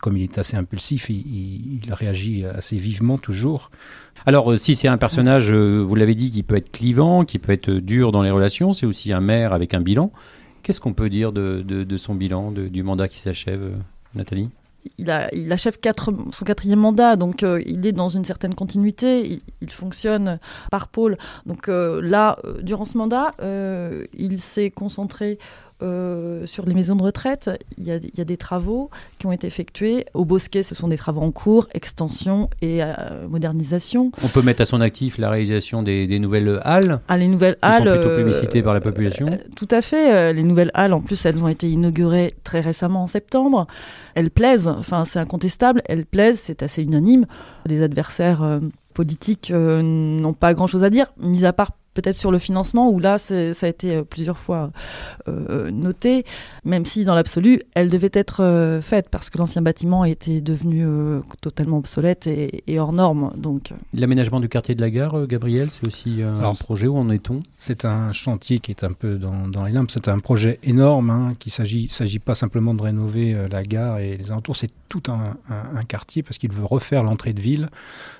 comme 0.00 0.16
il 0.16 0.22
est 0.22 0.38
assez 0.38 0.56
impulsif, 0.56 1.10
il, 1.10 1.80
réagit 1.90 2.46
assez 2.46 2.78
vivement 2.78 3.18
toujours. 3.18 3.70
Alors 4.24 4.58
si 4.58 4.74
c'est 4.74 4.88
un 4.88 4.96
personnage, 4.96 5.52
vous 5.52 5.94
l'avez 5.94 6.14
dit, 6.14 6.30
qui 6.30 6.42
peut 6.42 6.56
être 6.56 6.72
clivant, 6.72 7.24
qui 7.24 7.38
peut 7.38 7.52
être 7.52 7.70
dur 7.70 8.10
dans 8.10 8.22
les 8.22 8.30
relations, 8.30 8.72
c'est 8.72 8.86
aussi 8.86 9.12
un 9.12 9.20
maire 9.20 9.52
avec 9.52 9.74
un 9.74 9.80
bilan. 9.80 10.10
Qu'est-ce 10.62 10.80
qu'on 10.80 10.94
peut 10.94 11.10
dire 11.10 11.32
de, 11.32 11.96
son 11.96 12.14
bilan, 12.14 12.52
du 12.52 12.82
mandat 12.82 13.08
qui 13.08 13.18
s'achève, 13.18 13.72
Nathalie? 14.14 14.48
Il, 14.98 15.52
achève 15.52 15.76
son 16.32 16.44
quatrième 16.44 16.78
mandat, 16.78 17.16
donc 17.16 17.42
euh, 17.42 17.62
il 17.66 17.86
est 17.86 17.92
dans 17.92 18.08
une 18.08 18.24
certaine 18.24 18.54
continuité, 18.54 19.42
il, 19.60 19.70
fonctionne 19.70 20.38
par 20.70 20.88
pôle. 20.88 21.16
Donc 21.46 21.68
euh, 21.68 22.00
là, 22.02 22.38
euh, 22.44 22.60
durant 22.62 22.84
ce 22.84 22.96
mandat, 22.96 23.32
il 24.14 24.40
s'est 24.40 24.70
concentré 24.70 25.38
euh, 25.82 26.46
sur 26.46 26.66
les 26.66 26.74
maisons 26.74 26.96
de 26.96 27.02
retraite, 27.02 27.50
il 27.78 27.84
y, 27.86 27.90
a, 27.92 28.24
des 28.24 28.36
travaux 28.36 28.90
qui 29.18 29.26
ont 29.26 29.32
été 29.32 29.46
effectués. 29.46 30.06
Au 30.14 30.24
Bosquet, 30.24 30.62
ce 30.62 30.74
sont 30.74 30.88
des 30.88 30.96
travaux 30.96 31.22
en 31.22 31.30
cours, 31.30 31.68
extension 31.72 32.50
et 32.60 32.82
euh, 32.82 33.26
modernisation. 33.28 34.12
On 34.22 34.28
peut 34.28 34.42
mettre 34.42 34.62
à 34.62 34.66
son 34.66 34.80
actif 34.80 35.18
la 35.18 35.30
réalisation 35.30 35.82
des, 35.82 36.18
nouvelles 36.18 36.60
halles 36.64 37.00
Ah, 37.08 37.16
les 37.16 37.28
nouvelles 37.28 37.54
qui 37.54 37.60
halles. 37.62 37.88
Sont 37.88 37.94
plutôt 37.94 38.14
plébiscitées 38.14 38.62
par 38.62 38.74
la 38.74 38.80
population 38.80 39.26
euh, 39.26 39.36
Tout 39.56 39.68
à 39.70 39.80
fait. 39.80 40.32
les 40.32 40.42
nouvelles 40.42 40.70
halles, 40.74 40.92
en 40.92 41.00
plus, 41.00 41.24
elles 41.24 41.42
ont 41.42 41.48
été 41.48 41.68
inaugurées 41.68 42.30
très 42.44 42.60
récemment 42.60 43.04
en 43.04 43.06
septembre. 43.06 43.66
Elles 44.14 44.30
plaisent, 44.30 44.68
enfin, 44.68 45.04
c'est 45.04 45.18
incontestable, 45.18 45.82
elles 45.86 46.04
plaisent, 46.04 46.40
c'est 46.40 46.62
assez 46.62 46.82
unanime. 46.82 47.26
Les 47.66 47.82
adversaires 47.82 48.60
politiques 48.92 49.50
n'ont 49.52 50.34
pas 50.34 50.52
grand-chose 50.52 50.84
à 50.84 50.90
dire, 50.90 51.12
mis 51.18 51.44
à 51.44 51.52
part 51.52 51.72
peut-être 51.94 52.18
sur 52.18 52.30
le 52.30 52.38
financement, 52.38 52.88
où 52.90 52.98
là, 52.98 53.18
ça 53.18 53.34
a 53.34 53.68
été 53.68 53.96
euh, 53.96 54.02
plusieurs 54.04 54.38
fois 54.38 54.70
euh, 55.28 55.70
noté, 55.70 56.24
même 56.64 56.84
si 56.84 57.04
dans 57.04 57.14
l'absolu, 57.14 57.62
elle 57.74 57.90
devait 57.90 58.10
être 58.12 58.42
euh, 58.42 58.80
faite, 58.80 59.08
parce 59.10 59.30
que 59.30 59.38
l'ancien 59.38 59.62
bâtiment 59.62 60.04
était 60.04 60.40
devenu 60.40 60.86
totalement 61.40 61.78
obsolète 61.78 62.26
et, 62.26 62.78
hors 62.78 62.92
norme. 62.92 63.32
Donc. 63.36 63.72
L'aménagement 63.92 64.40
du 64.40 64.48
quartier 64.48 64.74
de 64.74 64.80
la 64.80 64.90
gare, 64.90 65.26
Gabriel, 65.26 65.70
c'est 65.70 65.86
aussi 65.86 66.22
un 66.22 66.54
projet, 66.54 66.86
où 66.86 66.96
en 66.96 67.10
est-on? 67.10 67.42
C'est 67.56 67.84
un 67.84 68.12
chantier 68.12 68.60
qui 68.60 68.70
est 68.70 68.84
un 68.84 68.92
peu 68.92 69.16
dans, 69.16 69.64
les 69.64 69.72
limbes, 69.72 69.90
c'est 69.90 70.08
un 70.08 70.18
projet 70.18 70.58
énorme, 70.62 71.10
hein, 71.10 71.32
qui 71.38 71.50
s'agit, 71.50 71.88
s'agit 71.88 72.18
pas 72.18 72.34
simplement 72.34 72.74
de 72.74 72.82
rénover 72.82 73.36
la 73.50 73.62
gare 73.62 73.98
et 73.98 74.16
les 74.16 74.30
alentours, 74.30 74.56
c'est 74.56 74.70
tout 74.88 75.02
un, 75.08 75.36
un 75.48 75.82
quartier, 75.82 76.22
parce 76.22 76.38
qu'il 76.38 76.52
veut 76.52 76.64
refaire 76.64 77.02
l'entrée 77.02 77.32
de 77.32 77.40
ville. 77.40 77.68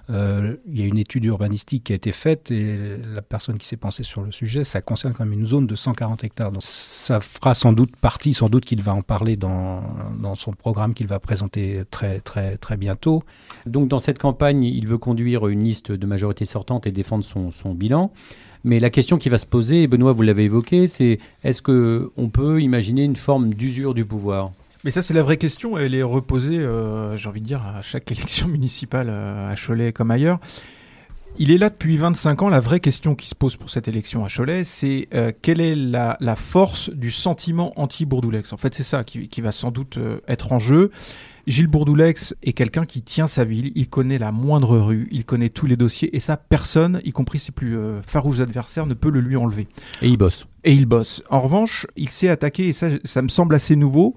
il 0.08 0.78
y 0.78 0.82
a 0.82 0.86
une 0.86 0.98
étude 0.98 1.24
urbanistique 1.24 1.84
qui 1.84 1.92
a 1.92 1.96
été 1.96 2.12
faite, 2.12 2.50
et 2.50 2.76
la 3.14 3.22
personne 3.22 3.59
qui 3.60 3.66
s'est 3.66 3.76
pensé 3.76 4.02
sur 4.02 4.22
le 4.22 4.32
sujet, 4.32 4.64
ça 4.64 4.80
concerne 4.80 5.14
quand 5.14 5.24
même 5.24 5.38
une 5.38 5.46
zone 5.46 5.66
de 5.66 5.74
140 5.76 6.24
hectares. 6.24 6.50
Donc 6.50 6.62
ça 6.64 7.20
fera 7.20 7.54
sans 7.54 7.72
doute 7.72 7.94
partie, 7.96 8.34
sans 8.34 8.48
doute 8.48 8.64
qu'il 8.64 8.82
va 8.82 8.92
en 8.92 9.02
parler 9.02 9.36
dans, 9.36 9.82
dans 10.20 10.34
son 10.34 10.52
programme 10.52 10.94
qu'il 10.94 11.06
va 11.06 11.20
présenter 11.20 11.82
très, 11.90 12.20
très, 12.20 12.56
très 12.56 12.76
bientôt. 12.76 13.22
Donc 13.66 13.88
dans 13.88 13.98
cette 13.98 14.18
campagne, 14.18 14.64
il 14.64 14.86
veut 14.88 14.98
conduire 14.98 15.46
une 15.46 15.62
liste 15.62 15.92
de 15.92 16.06
majorité 16.06 16.44
sortante 16.44 16.86
et 16.86 16.90
défendre 16.90 17.24
son, 17.24 17.50
son 17.52 17.74
bilan. 17.74 18.10
Mais 18.64 18.78
la 18.78 18.90
question 18.90 19.16
qui 19.16 19.28
va 19.28 19.38
se 19.38 19.46
poser, 19.46 19.86
Benoît, 19.86 20.12
vous 20.12 20.22
l'avez 20.22 20.44
évoqué, 20.44 20.88
c'est 20.88 21.18
est-ce 21.44 21.62
qu'on 21.62 22.28
peut 22.28 22.60
imaginer 22.60 23.04
une 23.04 23.16
forme 23.16 23.54
d'usure 23.54 23.94
du 23.94 24.04
pouvoir? 24.04 24.52
Mais 24.84 24.90
ça, 24.90 25.02
c'est 25.02 25.14
la 25.14 25.22
vraie 25.22 25.36
question. 25.36 25.76
Elle 25.76 25.94
est 25.94 26.02
reposée, 26.02 26.58
euh, 26.58 27.16
j'ai 27.16 27.28
envie 27.28 27.40
de 27.40 27.46
dire, 27.46 27.62
à 27.62 27.82
chaque 27.82 28.10
élection 28.12 28.48
municipale 28.48 29.08
euh, 29.10 29.52
à 29.52 29.54
Cholet 29.56 29.92
comme 29.92 30.10
ailleurs. 30.10 30.40
Il 31.42 31.50
est 31.50 31.56
là 31.56 31.70
depuis 31.70 31.96
25 31.96 32.42
ans. 32.42 32.48
La 32.50 32.60
vraie 32.60 32.80
question 32.80 33.14
qui 33.14 33.26
se 33.26 33.34
pose 33.34 33.56
pour 33.56 33.70
cette 33.70 33.88
élection 33.88 34.26
à 34.26 34.28
Cholet, 34.28 34.62
c'est 34.62 35.08
euh, 35.14 35.32
quelle 35.40 35.62
est 35.62 35.74
la, 35.74 36.36
force 36.36 36.90
du 36.90 37.10
sentiment 37.10 37.72
anti-Bourdoulex? 37.80 38.52
En 38.52 38.58
fait, 38.58 38.74
c'est 38.74 38.82
ça 38.82 39.04
qui, 39.04 39.40
va 39.40 39.50
sans 39.50 39.70
doute 39.70 39.96
euh, 39.96 40.20
être 40.28 40.52
en 40.52 40.58
jeu. 40.58 40.90
Gilles 41.46 41.66
Bourdoulex 41.66 42.34
est 42.42 42.52
quelqu'un 42.52 42.84
qui 42.84 43.00
tient 43.00 43.26
sa 43.26 43.44
ville, 43.44 43.72
il 43.74 43.88
connaît 43.88 44.18
la 44.18 44.32
moindre 44.32 44.76
rue, 44.76 45.08
il 45.12 45.24
connaît 45.24 45.48
tous 45.48 45.64
les 45.64 45.78
dossiers, 45.78 46.14
et 46.14 46.20
ça, 46.20 46.36
personne, 46.36 47.00
y 47.04 47.12
compris 47.12 47.38
ses 47.38 47.52
plus 47.52 47.74
euh, 47.74 48.02
farouches 48.02 48.40
adversaires, 48.40 48.84
ne 48.84 48.92
peut 48.92 49.08
le 49.08 49.22
lui 49.22 49.38
enlever. 49.38 49.66
Et 50.02 50.08
il 50.08 50.18
bosse. 50.18 50.46
Et 50.64 50.74
il 50.74 50.84
bosse. 50.84 51.22
En 51.30 51.40
revanche, 51.40 51.86
il 51.96 52.10
s'est 52.10 52.28
attaqué, 52.28 52.68
et 52.68 52.74
ça, 52.74 52.88
ça 53.04 53.22
me 53.22 53.28
semble 53.28 53.54
assez 53.54 53.76
nouveau, 53.76 54.14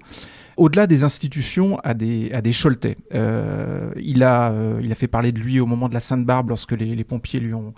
au-delà 0.56 0.86
des 0.86 1.04
institutions, 1.04 1.78
à 1.84 1.94
des, 1.94 2.30
à 2.32 2.40
des 2.40 2.52
Choletais. 2.52 2.96
Euh, 3.14 3.90
il, 4.00 4.22
a, 4.22 4.52
euh, 4.52 4.80
il 4.82 4.90
a 4.92 4.94
fait 4.94 5.08
parler 5.08 5.32
de 5.32 5.40
lui 5.40 5.60
au 5.60 5.66
moment 5.66 5.88
de 5.88 5.94
la 5.94 6.00
Sainte-Barbe 6.00 6.50
lorsque 6.50 6.72
les, 6.72 6.94
les, 6.94 7.04
pompiers 7.04 7.40
lui 7.40 7.54
ont, 7.54 7.74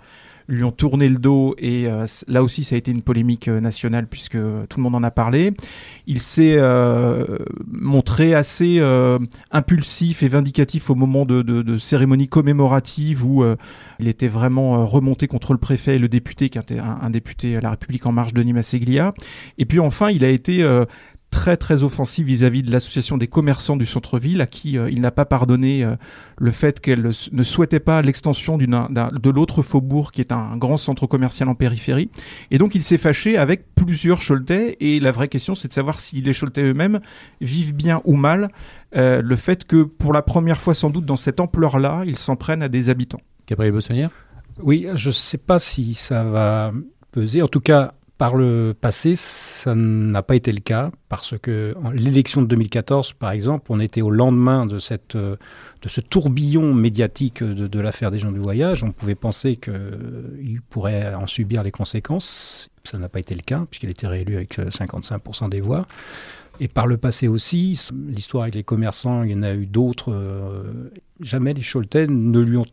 lui 0.47 0.63
ont 0.63 0.71
tourné 0.71 1.09
le 1.09 1.17
dos 1.17 1.55
et 1.57 1.87
euh, 1.87 2.05
là 2.27 2.41
aussi 2.41 2.63
ça 2.63 2.75
a 2.75 2.77
été 2.77 2.91
une 2.91 3.01
polémique 3.01 3.47
euh, 3.47 3.59
nationale 3.59 4.07
puisque 4.07 4.37
tout 4.37 4.77
le 4.77 4.81
monde 4.81 4.95
en 4.95 5.03
a 5.03 5.11
parlé. 5.11 5.53
Il 6.05 6.21
s'est 6.21 6.55
euh, 6.57 7.37
montré 7.67 8.33
assez 8.33 8.81
impulsif 9.51 10.23
et 10.23 10.27
vindicatif 10.27 10.89
au 10.89 10.95
moment 10.95 11.25
de, 11.25 11.41
de, 11.41 11.61
de 11.61 11.77
cérémonies 11.77 12.27
commémoratives 12.27 13.25
où 13.25 13.43
il 13.99 14.07
était 14.07 14.27
vraiment 14.27 14.85
remonté 14.85 15.27
contre 15.27 15.53
le 15.53 15.59
préfet 15.59 15.95
et 15.95 15.99
le 15.99 16.07
député 16.07 16.49
qui 16.49 16.57
était 16.57 16.79
un, 16.79 16.99
un 17.01 17.09
député 17.09 17.57
à 17.57 17.61
la 17.61 17.71
République 17.71 18.05
en 18.05 18.11
marche, 18.11 18.33
Denis 18.33 18.53
Masseglia. 18.53 19.13
Et 19.57 19.65
puis 19.65 19.79
enfin 19.79 20.09
il 20.09 20.23
a 20.23 20.29
été 20.29 20.63
très 21.31 21.57
très 21.57 21.83
offensif 21.83 22.25
vis-à-vis 22.25 22.63
de 22.63 22.71
l'association 22.71 23.17
des 23.17 23.27
commerçants 23.27 23.75
du 23.75 23.85
centre-ville 23.85 24.41
à 24.41 24.47
qui 24.47 24.77
euh, 24.77 24.89
il 24.89 25.01
n'a 25.01 25.11
pas 25.11 25.25
pardonné 25.25 25.83
euh, 25.83 25.95
le 26.37 26.51
fait 26.51 26.79
qu'elle 26.79 27.11
ne 27.31 27.43
souhaitait 27.43 27.79
pas 27.79 28.01
l'extension 28.01 28.57
de 28.57 29.29
l'autre 29.29 29.61
faubourg 29.61 30.11
qui 30.11 30.21
est 30.21 30.31
un 30.31 30.57
grand 30.57 30.77
centre 30.77 31.05
commercial 31.05 31.49
en 31.49 31.55
périphérie. 31.55 32.09
Et 32.51 32.57
donc 32.57 32.75
il 32.75 32.83
s'est 32.83 32.97
fâché 32.97 33.37
avec 33.37 33.73
plusieurs 33.75 34.19
Choletais 34.19 34.77
et 34.79 34.99
la 34.99 35.11
vraie 35.11 35.27
question 35.27 35.55
c'est 35.55 35.67
de 35.67 35.73
savoir 35.73 35.99
si 35.99 36.21
les 36.21 36.33
Choletais 36.33 36.63
eux-mêmes 36.63 36.99
vivent 37.41 37.75
bien 37.75 38.01
ou 38.05 38.15
mal 38.15 38.49
euh, 38.95 39.21
le 39.21 39.35
fait 39.35 39.65
que 39.65 39.83
pour 39.83 40.13
la 40.13 40.21
première 40.21 40.61
fois 40.61 40.73
sans 40.73 40.89
doute 40.89 41.05
dans 41.05 41.17
cette 41.17 41.39
ampleur-là, 41.39 42.03
ils 42.05 42.17
s'en 42.17 42.35
prennent 42.35 42.63
à 42.63 42.69
des 42.69 42.89
habitants. 42.89 43.21
Gabriel 43.47 43.73
Bossonnière 43.73 44.11
Oui, 44.61 44.87
je 44.95 45.09
ne 45.09 45.13
sais 45.13 45.37
pas 45.37 45.59
si 45.59 45.93
ça 45.93 46.23
va 46.23 46.71
peser. 47.11 47.41
En 47.41 47.47
tout 47.47 47.59
cas, 47.59 47.93
par 48.17 48.35
le 48.35 48.73
passé, 48.79 49.15
ça 49.15 49.75
n'a 49.75 50.23
pas 50.23 50.35
été 50.35 50.51
le 50.51 50.59
cas 50.59 50.91
parce 51.07 51.37
que 51.37 51.75
l'élection 51.93 52.41
de 52.41 52.47
2014, 52.47 53.13
par 53.13 53.31
exemple, 53.31 53.67
on 53.69 53.79
était 53.79 54.01
au 54.01 54.09
lendemain 54.09 54.65
de, 54.65 54.79
euh, 55.15 55.35
ce 55.85 56.01
tourbillon 56.01 56.73
médiatique 56.73 57.43
de, 57.43 57.79
l'affaire 57.79 58.09
des 58.09 58.17
gens 58.17 58.31
du 58.31 58.39
voyage. 58.39 58.83
On 58.83 58.91
pouvait 58.91 59.15
penser 59.15 59.55
qu'il 59.55 60.61
pourrait 60.69 61.13
en 61.13 61.27
subir 61.27 61.61
les 61.61 61.71
conséquences. 61.71 62.69
Ça 62.83 62.97
n'a 62.97 63.09
pas 63.09 63.19
été 63.19 63.35
le 63.35 63.41
cas 63.41 63.65
puisqu'il 63.69 63.91
était 63.91 64.07
réélu 64.07 64.35
avec 64.35 64.57
55% 64.57 65.45
euh, 65.45 65.47
des 65.49 65.61
voix. 65.61 65.85
Et 66.59 66.67
par 66.67 66.87
le 66.87 66.97
passé 66.97 67.27
aussi, 67.27 67.79
l'histoire 68.07 68.43
avec 68.43 68.55
les 68.55 68.63
commerçants, 68.63 69.21
il 69.21 69.31
y 69.31 69.35
en 69.35 69.43
a 69.43 69.53
eu 69.53 69.67
d'autres. 69.67 70.11
Euh, 70.11 70.91
jamais 71.19 71.53
les 71.53 71.61
Scholten 71.61 72.31
ne 72.31 72.39
lui 72.39 72.57
ont 72.57 72.65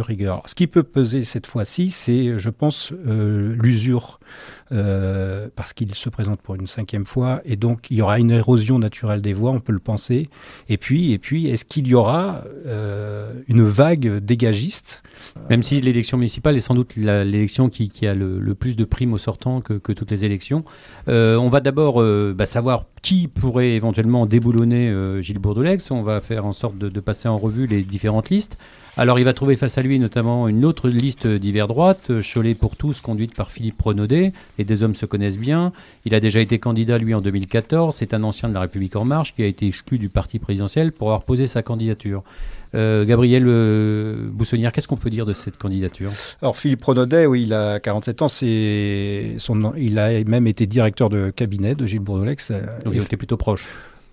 rigueur. 0.00 0.42
Ce 0.46 0.54
qui 0.54 0.66
peut 0.66 0.82
peser 0.82 1.24
cette 1.24 1.46
fois-ci, 1.46 1.90
c'est, 1.90 2.38
je 2.38 2.50
pense, 2.50 2.92
euh, 3.06 3.54
l'usure, 3.60 4.20
euh, 4.72 5.48
parce 5.56 5.72
qu'il 5.72 5.94
se 5.94 6.08
présente 6.08 6.40
pour 6.40 6.54
une 6.54 6.66
cinquième 6.66 7.06
fois, 7.06 7.40
et 7.44 7.56
donc 7.56 7.90
il 7.90 7.96
y 7.96 8.02
aura 8.02 8.18
une 8.18 8.30
érosion 8.30 8.78
naturelle 8.78 9.22
des 9.22 9.32
voix, 9.32 9.50
on 9.50 9.60
peut 9.60 9.72
le 9.72 9.78
penser. 9.78 10.28
Et 10.68 10.76
puis, 10.76 11.12
et 11.12 11.18
puis, 11.18 11.46
est-ce 11.46 11.64
qu'il 11.64 11.86
y 11.86 11.94
aura 11.94 12.42
euh, 12.66 13.32
une 13.48 13.66
vague 13.66 14.18
dégagiste? 14.18 15.02
Même 15.50 15.62
si 15.62 15.80
l'élection 15.80 16.16
municipale 16.16 16.56
est 16.56 16.60
sans 16.60 16.74
doute 16.74 16.94
l'élection 16.96 17.68
qui, 17.68 18.06
a 18.06 18.14
le, 18.14 18.54
plus 18.54 18.76
de 18.76 18.84
primes 18.84 19.12
au 19.12 19.18
sortant 19.18 19.60
que, 19.60 19.92
toutes 19.92 20.10
les 20.10 20.24
élections. 20.24 20.64
on 21.06 21.48
va 21.48 21.60
d'abord 21.60 22.02
bah, 22.34 22.46
savoir 22.46 22.84
qui 23.02 23.26
pourrait 23.26 23.70
éventuellement 23.70 24.26
déboulonner 24.26 24.94
Gilles 25.20 25.38
Bourdoulex. 25.38 25.90
On 25.90 26.02
va 26.02 26.20
faire 26.20 26.46
en 26.46 26.52
sorte 26.52 26.78
de 26.78 27.00
passer 27.00 27.26
en 27.26 27.36
revue 27.38 27.66
les 27.66 27.82
différentes 27.82 28.30
listes. 28.30 28.58
Alors 28.98 29.20
il 29.20 29.24
va 29.24 29.32
trouver 29.32 29.54
face 29.54 29.78
à 29.78 29.82
lui 29.82 30.00
notamment 30.00 30.48
une 30.48 30.64
autre 30.64 30.88
liste 30.88 31.28
d'hiver 31.28 31.68
droite, 31.68 32.10
Cholet 32.20 32.54
pour 32.54 32.74
tous, 32.74 33.00
conduite 33.00 33.32
par 33.32 33.52
Philippe 33.52 33.78
Pronaudet. 33.78 34.32
Les 34.58 34.64
deux 34.64 34.82
hommes 34.82 34.96
se 34.96 35.06
connaissent 35.06 35.38
bien. 35.38 35.72
Il 36.04 36.16
a 36.16 36.20
déjà 36.20 36.40
été 36.40 36.58
candidat, 36.58 36.98
lui, 36.98 37.14
en 37.14 37.20
2014. 37.20 37.94
C'est 37.94 38.12
un 38.12 38.24
ancien 38.24 38.48
de 38.48 38.54
la 38.54 38.60
République 38.60 38.96
En 38.96 39.04
Marche 39.04 39.34
qui 39.34 39.44
a 39.44 39.46
été 39.46 39.68
exclu 39.68 39.98
du 39.98 40.08
parti 40.08 40.40
présidentiel 40.40 40.90
pour 40.90 41.10
avoir 41.10 41.22
posé 41.22 41.46
sa 41.46 41.62
candidature. 41.62 42.24
Euh, 42.74 43.04
Gabriel 43.04 43.44
euh, 43.46 44.28
Boussonnière, 44.32 44.72
qu'est-ce 44.72 44.88
qu'on 44.88 44.96
peut 44.96 45.10
dire 45.10 45.26
de 45.26 45.32
cette 45.32 45.58
candidature? 45.58 46.10
Alors 46.42 46.56
Philippe 46.56 46.80
Pronaudet, 46.80 47.24
oui, 47.26 47.44
il 47.44 47.54
a 47.54 47.78
47 47.78 48.22
ans, 48.22 48.28
c'est 48.28 49.36
son, 49.38 49.74
il 49.76 50.00
a 50.00 50.24
même 50.24 50.48
été 50.48 50.66
directeur 50.66 51.08
de 51.08 51.30
cabinet 51.30 51.76
de 51.76 51.86
Gilles 51.86 52.00
Bourdelex. 52.00 52.50
Donc 52.84 52.96
il 52.96 53.02
était 53.02 53.16
plutôt 53.16 53.36
proche. 53.36 53.68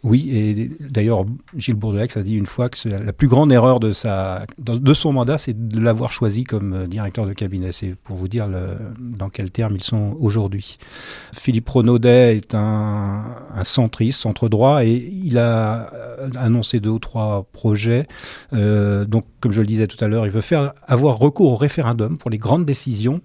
Oui, 0.06 0.30
et 0.32 0.70
d'ailleurs, 0.80 1.26
Gilles 1.58 1.74
Bourdelex 1.74 2.16
a 2.16 2.22
dit 2.22 2.36
une 2.36 2.46
fois 2.46 2.70
que 2.70 2.88
la 2.88 3.12
plus 3.12 3.28
grande 3.28 3.52
erreur 3.52 3.80
de, 3.80 3.92
sa, 3.92 4.46
de 4.60 4.94
son 4.94 5.12
mandat, 5.14 5.40
c'est 5.40 5.68
de 5.68 5.80
l'avoir 5.80 6.12
choisi 6.12 6.44
comme 6.44 6.74
euh, 6.74 6.86
directeur 6.86 7.26
de 7.26 7.34
cabinet. 7.34 7.72
C'est 7.72 7.96
pour 8.04 8.16
vous 8.16 8.28
dire 8.28 8.48
le, 8.48 8.78
dans 9.00 9.30
quels 9.30 9.50
termes 9.50 9.76
ils 9.76 9.84
sont 9.84 10.16
aujourd'hui. 10.20 10.78
Philippe 11.34 11.68
Renaudet 11.68 12.38
est 12.38 12.54
un, 12.54 13.26
un, 13.56 13.64
centriste, 13.64 14.22
centre-droit, 14.22 14.86
et 14.86 14.94
il 14.94 15.40
a 15.40 15.92
euh, 15.96 16.30
annoncé 16.36 16.80
deux 16.80 16.92
ou 16.92 17.00
trois 17.00 17.48
projets. 17.52 18.08
Euh, 18.54 19.06
donc, 19.06 19.26
comme 19.40 19.54
je 19.54 19.62
le 19.62 19.68
disais 19.68 19.88
tout 19.88 20.04
à 20.06 20.08
l'heure, 20.08 20.28
il 20.28 20.32
veut 20.32 20.42
faire 20.42 20.74
avoir 20.86 21.18
recours 21.18 21.52
au 21.52 21.56
référendum 21.56 22.20
pour 22.20 22.30
les 22.30 22.38
grandes 22.38 22.66
décisions. 22.66 23.22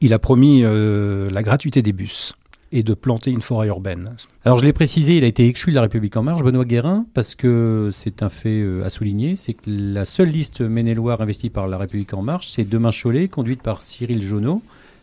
Il 0.00 0.14
a 0.14 0.18
promis 0.18 0.62
euh, 0.64 1.28
la 1.30 1.42
gratuité 1.42 1.82
des 1.82 1.92
bus 1.92 2.32
et 2.72 2.82
de 2.82 2.94
planter 2.94 3.30
une 3.30 3.42
forêt 3.42 3.68
urbaine. 3.68 4.16
Alors 4.44 4.58
je 4.58 4.64
l'ai 4.64 4.72
précisé, 4.72 5.18
il 5.18 5.24
a 5.24 5.26
été 5.26 5.46
exclu 5.46 5.72
de 5.72 5.76
la 5.76 5.82
République 5.82 6.16
en 6.16 6.22
marche, 6.22 6.42
Benoît 6.42 6.64
Guérin, 6.64 7.06
parce 7.14 7.34
que 7.34 7.90
c'est 7.92 8.22
un 8.22 8.28
fait 8.28 8.60
euh, 8.60 8.84
à 8.84 8.90
souligner, 8.90 9.36
c'est 9.36 9.52
que 9.52 9.62
la 9.66 10.04
seule 10.04 10.28
liste 10.28 10.62
Maine-et-Loire 10.62 11.20
investie 11.20 11.50
par 11.50 11.68
la 11.68 11.78
République 11.78 12.14
en 12.14 12.22
marche, 12.22 12.48
c'est 12.48 12.64
Demain 12.64 12.90
Cholet, 12.90 13.28
conduite 13.28 13.62
par 13.62 13.82
Cyril 13.82 14.22
Jonot, 14.22 14.62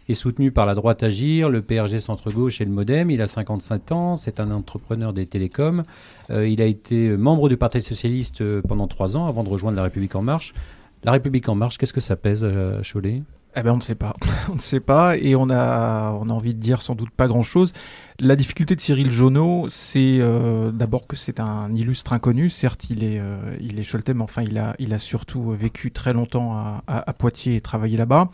et 0.09 0.15
soutenue 0.15 0.51
par 0.51 0.65
la 0.65 0.73
droite 0.73 1.03
Agir, 1.03 1.49
le 1.49 1.61
PRG 1.61 1.99
centre-gauche 1.99 2.61
et 2.61 2.65
le 2.65 2.71
Modem. 2.71 3.11
Il 3.11 3.21
a 3.21 3.27
55 3.27 3.91
ans, 3.91 4.15
c'est 4.15 4.39
un 4.39 4.49
entrepreneur 4.49 5.13
des 5.13 5.27
télécoms. 5.27 5.83
Euh, 6.31 6.47
il 6.47 6.63
a 6.63 6.65
été 6.65 7.15
membre 7.15 7.47
du 7.47 7.57
Parti 7.57 7.83
socialiste 7.83 8.41
euh, 8.41 8.63
pendant 8.67 8.87
trois 8.87 9.15
ans 9.15 9.27
avant 9.27 9.43
de 9.43 9.49
rejoindre 9.49 9.77
la 9.77 9.83
République 9.83 10.15
en 10.15 10.23
marche. 10.23 10.55
La 11.03 11.11
République 11.11 11.47
en 11.47 11.53
marche, 11.53 11.77
qu'est-ce 11.77 11.93
que 11.93 12.01
ça 12.01 12.15
pèse 12.15 12.43
à 12.43 12.81
Cholet 12.81 13.21
eh 13.55 13.63
ben 13.63 13.73
on 13.73 13.77
ne 13.77 13.81
sait 13.81 13.95
pas, 13.95 14.13
on 14.49 14.55
ne 14.55 14.59
sait 14.59 14.79
pas, 14.79 15.17
et 15.17 15.35
on 15.35 15.49
a, 15.49 16.11
on 16.21 16.29
a 16.29 16.33
envie 16.33 16.53
de 16.53 16.59
dire 16.59 16.81
sans 16.81 16.95
doute 16.95 17.09
pas 17.09 17.27
grand-chose. 17.27 17.73
La 18.19 18.35
difficulté 18.35 18.75
de 18.75 18.81
Cyril 18.81 19.11
Jonot, 19.11 19.67
c'est 19.69 20.17
euh, 20.19 20.71
d'abord 20.71 21.07
que 21.07 21.15
c'est 21.15 21.39
un 21.39 21.73
illustre 21.73 22.11
inconnu. 22.11 22.49
Certes, 22.49 22.87
il 22.89 23.03
est, 23.03 23.19
euh, 23.19 23.55
il 23.61 23.79
est 23.79 23.89
Choletais, 23.89 24.13
mais 24.13 24.23
enfin, 24.23 24.43
il 24.43 24.57
a, 24.57 24.75
il 24.77 24.93
a 24.93 24.99
surtout 24.99 25.51
vécu 25.51 25.91
très 25.91 26.11
longtemps 26.11 26.53
à, 26.53 26.83
à, 26.87 27.13
Poitiers 27.13 27.55
et 27.55 27.61
travaillé 27.61 27.97
là-bas. 27.97 28.29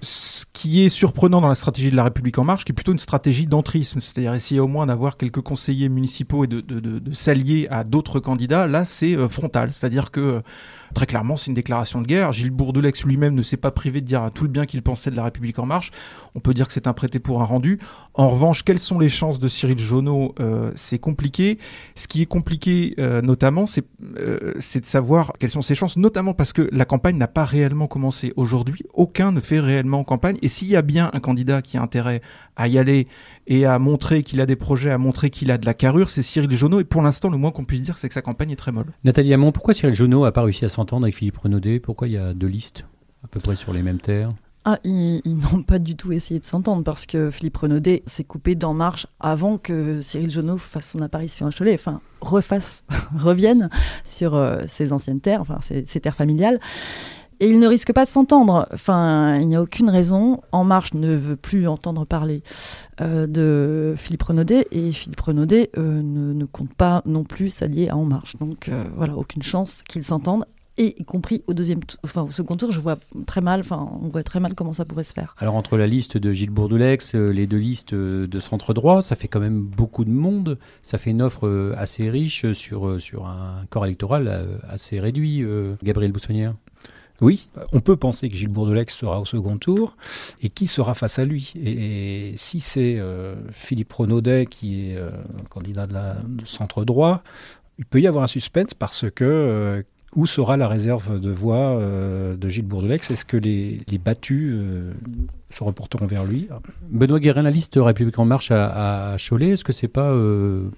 Ce 0.00 0.46
qui 0.54 0.80
est 0.80 0.88
surprenant 0.88 1.42
dans 1.42 1.48
la 1.48 1.54
stratégie 1.54 1.90
de 1.90 1.96
la 1.96 2.04
République 2.04 2.38
en 2.38 2.44
marche, 2.44 2.64
qui 2.64 2.72
est 2.72 2.74
plutôt 2.74 2.92
une 2.92 2.98
stratégie 2.98 3.46
d'entrisme, 3.46 4.00
c'est-à-dire 4.00 4.32
essayer 4.32 4.58
au 4.58 4.68
moins 4.68 4.86
d'avoir 4.86 5.18
quelques 5.18 5.42
conseillers 5.42 5.90
municipaux 5.90 6.44
et 6.44 6.46
de, 6.46 6.62
de, 6.62 6.80
de, 6.80 6.98
de 6.98 7.12
s'allier 7.12 7.68
à 7.70 7.84
d'autres 7.84 8.20
candidats, 8.20 8.66
là 8.66 8.86
c'est 8.86 9.14
euh, 9.14 9.28
frontal, 9.28 9.72
c'est-à-dire 9.74 10.10
que 10.10 10.42
Très 10.94 11.06
clairement, 11.06 11.36
c'est 11.36 11.46
une 11.46 11.54
déclaration 11.54 12.00
de 12.00 12.06
guerre. 12.06 12.32
Gilles 12.32 12.50
Bourdelex 12.50 13.04
lui-même 13.04 13.34
ne 13.34 13.42
s'est 13.42 13.56
pas 13.56 13.70
privé 13.70 14.00
de 14.00 14.06
dire 14.06 14.30
tout 14.34 14.44
le 14.44 14.50
bien 14.50 14.66
qu'il 14.66 14.82
pensait 14.82 15.10
de 15.10 15.16
la 15.16 15.24
République 15.24 15.58
en 15.58 15.66
marche. 15.66 15.90
On 16.34 16.40
peut 16.40 16.54
dire 16.54 16.66
que 16.66 16.72
c'est 16.72 16.86
un 16.86 16.92
prêté 16.92 17.18
pour 17.18 17.40
un 17.40 17.44
rendu. 17.44 17.78
En 18.14 18.28
revanche, 18.28 18.64
quelles 18.64 18.78
sont 18.78 18.98
les 18.98 19.08
chances 19.08 19.38
de 19.38 19.48
Cyril 19.48 19.78
Jonot 19.78 20.34
euh, 20.40 20.72
C'est 20.74 20.98
compliqué. 20.98 21.58
Ce 21.94 22.08
qui 22.08 22.22
est 22.22 22.26
compliqué, 22.26 22.94
euh, 22.98 23.22
notamment, 23.22 23.66
euh, 24.18 24.54
c'est 24.58 24.80
de 24.80 24.86
savoir 24.86 25.32
quelles 25.38 25.50
sont 25.50 25.62
ses 25.62 25.74
chances, 25.74 25.96
notamment 25.96 26.34
parce 26.34 26.52
que 26.52 26.68
la 26.72 26.84
campagne 26.84 27.16
n'a 27.16 27.28
pas 27.28 27.44
réellement 27.44 27.86
commencé 27.86 28.32
aujourd'hui. 28.36 28.84
Aucun 28.94 29.32
ne 29.32 29.40
fait 29.40 29.60
réellement 29.60 30.04
campagne. 30.04 30.38
Et 30.42 30.48
s'il 30.48 30.68
y 30.68 30.76
a 30.76 30.82
bien 30.82 31.10
un 31.12 31.20
candidat 31.20 31.62
qui 31.62 31.76
a 31.76 31.82
intérêt 31.82 32.20
à 32.56 32.68
y 32.68 32.78
aller 32.78 33.06
et 33.50 33.66
à 33.66 33.78
montrer 33.80 34.22
qu'il 34.22 34.40
a 34.40 34.46
des 34.46 34.56
projets, 34.56 34.90
à 34.90 34.96
montrer 34.96 35.28
qu'il 35.28 35.50
a 35.50 35.58
de 35.58 35.66
la 35.66 35.74
carrure, 35.74 36.08
c'est 36.08 36.22
Cyril 36.22 36.50
Jonot. 36.52 36.80
Et 36.80 36.84
pour 36.84 37.02
l'instant, 37.02 37.28
le 37.28 37.36
moins 37.36 37.50
qu'on 37.50 37.64
puisse 37.64 37.82
dire, 37.82 37.98
c'est 37.98 38.08
que 38.08 38.14
sa 38.14 38.22
campagne 38.22 38.52
est 38.52 38.56
très 38.56 38.70
molle. 38.70 38.92
Nathalie 39.02 39.34
Hamon, 39.34 39.50
pourquoi 39.50 39.74
Cyril 39.74 39.94
Jonot 39.94 40.24
n'a 40.24 40.32
pas 40.32 40.42
réussi 40.42 40.64
à 40.64 40.68
s'entendre 40.68 41.04
avec 41.04 41.16
Philippe 41.16 41.36
Renaudet 41.36 41.80
Pourquoi 41.80 42.06
il 42.06 42.14
y 42.14 42.16
a 42.16 42.32
deux 42.32 42.46
listes 42.46 42.86
à 43.24 43.28
peu 43.28 43.40
près 43.40 43.56
sur 43.56 43.72
les 43.72 43.82
mêmes 43.82 43.98
terres? 43.98 44.32
Ah, 44.64 44.78
ils, 44.84 45.22
n'ont 45.24 45.62
pas 45.62 45.78
du 45.78 45.96
tout 45.96 46.12
essayé 46.12 46.38
de 46.38 46.44
s'entendre 46.44 46.84
parce 46.84 47.06
que 47.06 47.30
Philippe 47.30 47.56
Renaudet 47.56 48.02
s'est 48.06 48.24
coupé 48.24 48.54
d'En 48.54 48.74
Marche 48.74 49.06
avant 49.18 49.58
que 49.58 50.00
Cyril 50.00 50.30
Jonot 50.30 50.58
fasse 50.58 50.90
son 50.90 51.00
apparition 51.00 51.46
à 51.46 51.50
Cholet, 51.50 51.74
enfin 51.74 52.00
refasse, 52.20 52.84
revienne 53.16 53.70
sur 54.04 54.34
euh, 54.34 54.62
ses 54.66 54.92
anciennes 54.92 55.20
terres, 55.20 55.40
enfin 55.40 55.58
ses, 55.62 55.86
ses 55.86 56.00
terres 56.00 56.14
familiales 56.14 56.60
et 57.40 57.48
ils 57.48 57.58
ne 57.58 57.66
risquent 57.66 57.92
pas 57.92 58.04
de 58.04 58.10
s'entendre. 58.10 58.68
Enfin, 58.72 59.38
il 59.40 59.48
n'y 59.48 59.56
a 59.56 59.62
aucune 59.62 59.88
raison. 59.88 60.42
En 60.52 60.62
Marche 60.62 60.92
ne 60.94 61.16
veut 61.16 61.36
plus 61.36 61.66
entendre 61.66 62.04
parler 62.04 62.42
euh, 63.00 63.26
de 63.26 63.94
Philippe 63.96 64.22
Renaudet 64.22 64.66
et 64.70 64.92
Philippe 64.92 65.20
Renaudet 65.20 65.70
euh, 65.78 66.02
ne, 66.02 66.44
compte 66.44 66.74
pas 66.74 67.02
non 67.06 67.24
plus 67.24 67.48
s'allier 67.48 67.88
à 67.88 67.96
En 67.96 68.04
Marche. 68.04 68.36
Donc 68.36 68.68
euh, 68.68 68.84
voilà, 68.94 69.16
aucune 69.16 69.42
chance 69.42 69.82
qu'ils 69.88 70.04
s'entendent. 70.04 70.44
Et 70.76 71.00
y 71.00 71.04
compris 71.04 71.42
au 71.46 71.52
deuxième, 71.52 71.80
enfin 72.04 72.22
au 72.22 72.30
second 72.30 72.56
tour, 72.56 72.70
je 72.70 72.80
vois 72.80 72.96
très 73.26 73.40
mal, 73.40 73.62
on 73.70 74.08
voit 74.08 74.22
très 74.22 74.40
mal 74.40 74.54
comment 74.54 74.72
ça 74.72 74.86
pourrait 74.86 75.04
se 75.04 75.12
faire. 75.12 75.34
Alors 75.38 75.56
entre 75.56 75.76
la 75.76 75.86
liste 75.86 76.16
de 76.16 76.32
Gilles 76.32 76.50
Bourdoulex, 76.50 77.14
les 77.14 77.46
deux 77.46 77.58
listes 77.58 77.92
de 77.92 78.40
centre 78.40 78.72
droit, 78.72 79.02
ça 79.02 79.14
fait 79.14 79.28
quand 79.28 79.40
même 79.40 79.60
beaucoup 79.60 80.06
de 80.06 80.10
monde. 80.10 80.58
Ça 80.82 80.96
fait 80.96 81.10
une 81.10 81.20
offre 81.20 81.74
assez 81.76 82.08
riche 82.08 82.52
sur 82.52 82.98
sur 83.00 83.26
un 83.26 83.66
corps 83.68 83.84
électoral 83.84 84.60
assez 84.70 85.00
réduit. 85.00 85.44
Gabriel 85.82 86.12
Boussonnière. 86.12 86.54
Oui, 87.20 87.48
on 87.72 87.80
peut 87.80 87.96
penser 87.96 88.28
que 88.28 88.34
Gilles 88.34 88.48
Bourdelex 88.48 88.94
sera 88.94 89.20
au 89.20 89.24
second 89.24 89.58
tour, 89.58 89.96
et 90.42 90.48
qui 90.48 90.66
sera 90.66 90.94
face 90.94 91.18
à 91.18 91.24
lui. 91.24 91.52
Et, 91.62 92.32
si 92.36 92.60
c'est 92.60 92.96
euh, 92.98 93.34
Philippe 93.52 93.92
Renaudet 93.92 94.46
qui 94.46 94.90
est 94.90 94.96
euh, 94.96 95.10
candidat 95.50 95.86
de 95.86 96.46
centre 96.46 96.84
droit, 96.84 97.22
il 97.78 97.84
peut 97.84 98.00
y 98.00 98.06
avoir 98.06 98.24
un 98.24 98.28
suspense 98.28 98.74
parce 98.74 99.06
que 99.10 99.24
euh, 99.24 99.82
où 100.16 100.26
sera 100.26 100.56
la 100.56 100.66
réserve 100.66 101.20
de 101.20 101.30
voix 101.30 101.80
de 101.80 102.48
Gilles 102.48 102.64
Bourdelex 102.64 103.12
Est-ce 103.12 103.24
que 103.24 103.36
les, 103.36 103.78
battus 104.04 104.58
se 105.50 105.62
reporteront 105.62 106.06
vers 106.06 106.24
lui. 106.24 106.48
Benoît 106.90 107.20
Guérin, 107.20 107.42
la 107.42 107.52
liste 107.52 107.74
République 107.76 108.18
en 108.18 108.24
marche 108.24 108.50
à, 108.50 109.16
Cholet, 109.18 109.50
est-ce 109.50 109.62
que 109.62 109.72
c'est 109.72 109.86
pas 109.86 110.12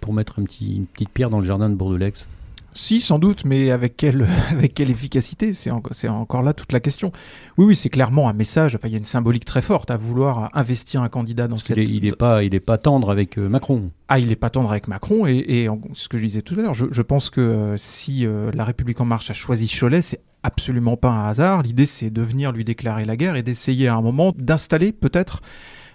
pour 0.02 0.12
mettre 0.12 0.38
une 0.38 0.85
petite 0.85 1.09
pierre 1.09 1.31
dans 1.31 1.40
le 1.40 1.46
jardin 1.46 1.70
de 1.70 1.74
Bourdelex 1.76 2.26
si, 2.74 3.00
sans 3.00 3.18
doute, 3.18 3.44
mais 3.44 3.70
avec 3.70 3.96
quelle, 3.96 4.26
avec 4.50 4.74
quelle 4.74 4.90
efficacité 4.90 5.52
C'est 5.54 5.70
encore 6.08 6.42
là 6.42 6.52
toute 6.52 6.72
la 6.72 6.80
question. 6.80 7.12
Oui, 7.58 7.66
oui, 7.66 7.76
c'est 7.76 7.88
clairement 7.88 8.28
un 8.28 8.32
message. 8.32 8.74
Enfin, 8.74 8.88
il 8.88 8.92
y 8.92 8.94
a 8.94 8.98
une 8.98 9.04
symbolique 9.04 9.44
très 9.44 9.62
forte 9.62 9.90
à 9.90 9.96
vouloir 9.96 10.50
investir 10.54 11.02
un 11.02 11.08
candidat 11.08 11.48
dans 11.48 11.58
cette. 11.58 11.76
Il 11.76 12.02
n'est 12.02 12.12
pas, 12.12 12.42
il 12.44 12.54
est 12.54 12.61
pas 12.61 12.78
tendre 12.78 13.11
avec 13.11 13.38
euh, 13.38 13.48
Macron. 13.48 13.90
Ah, 14.08 14.18
il 14.18 14.28
n'est 14.28 14.37
pas 14.37 14.50
tendre 14.50 14.70
avec 14.70 14.88
Macron. 14.88 15.26
Et, 15.26 15.37
et 15.37 15.68
ce 15.92 16.08
que 16.08 16.18
je 16.18 16.24
disais 16.24 16.42
tout 16.42 16.54
à 16.54 16.62
l'heure, 16.62 16.74
je, 16.74 17.02
pense 17.02 17.30
que 17.30 17.40
euh, 17.40 17.76
si 17.78 18.26
euh, 18.26 18.50
la 18.54 18.64
République 18.64 19.00
en 19.00 19.04
marche 19.04 19.30
a 19.30 19.35
choisi 19.35 19.68
Cholet, 19.68 20.02
c'est 20.02 20.20
absolument 20.42 20.96
pas 20.96 21.11
un 21.11 21.28
hasard. 21.28 21.62
L'idée, 21.62 21.87
c'est 21.87 22.11
de 22.11 22.22
venir 22.22 22.52
lui 22.52 22.64
déclarer 22.64 23.04
la 23.04 23.16
guerre 23.16 23.37
et 23.37 23.42
d'essayer 23.42 23.88
à 23.88 23.96
un 23.96 24.02
moment 24.02 24.32
d'installer 24.37 24.92
peut-être 24.92 25.42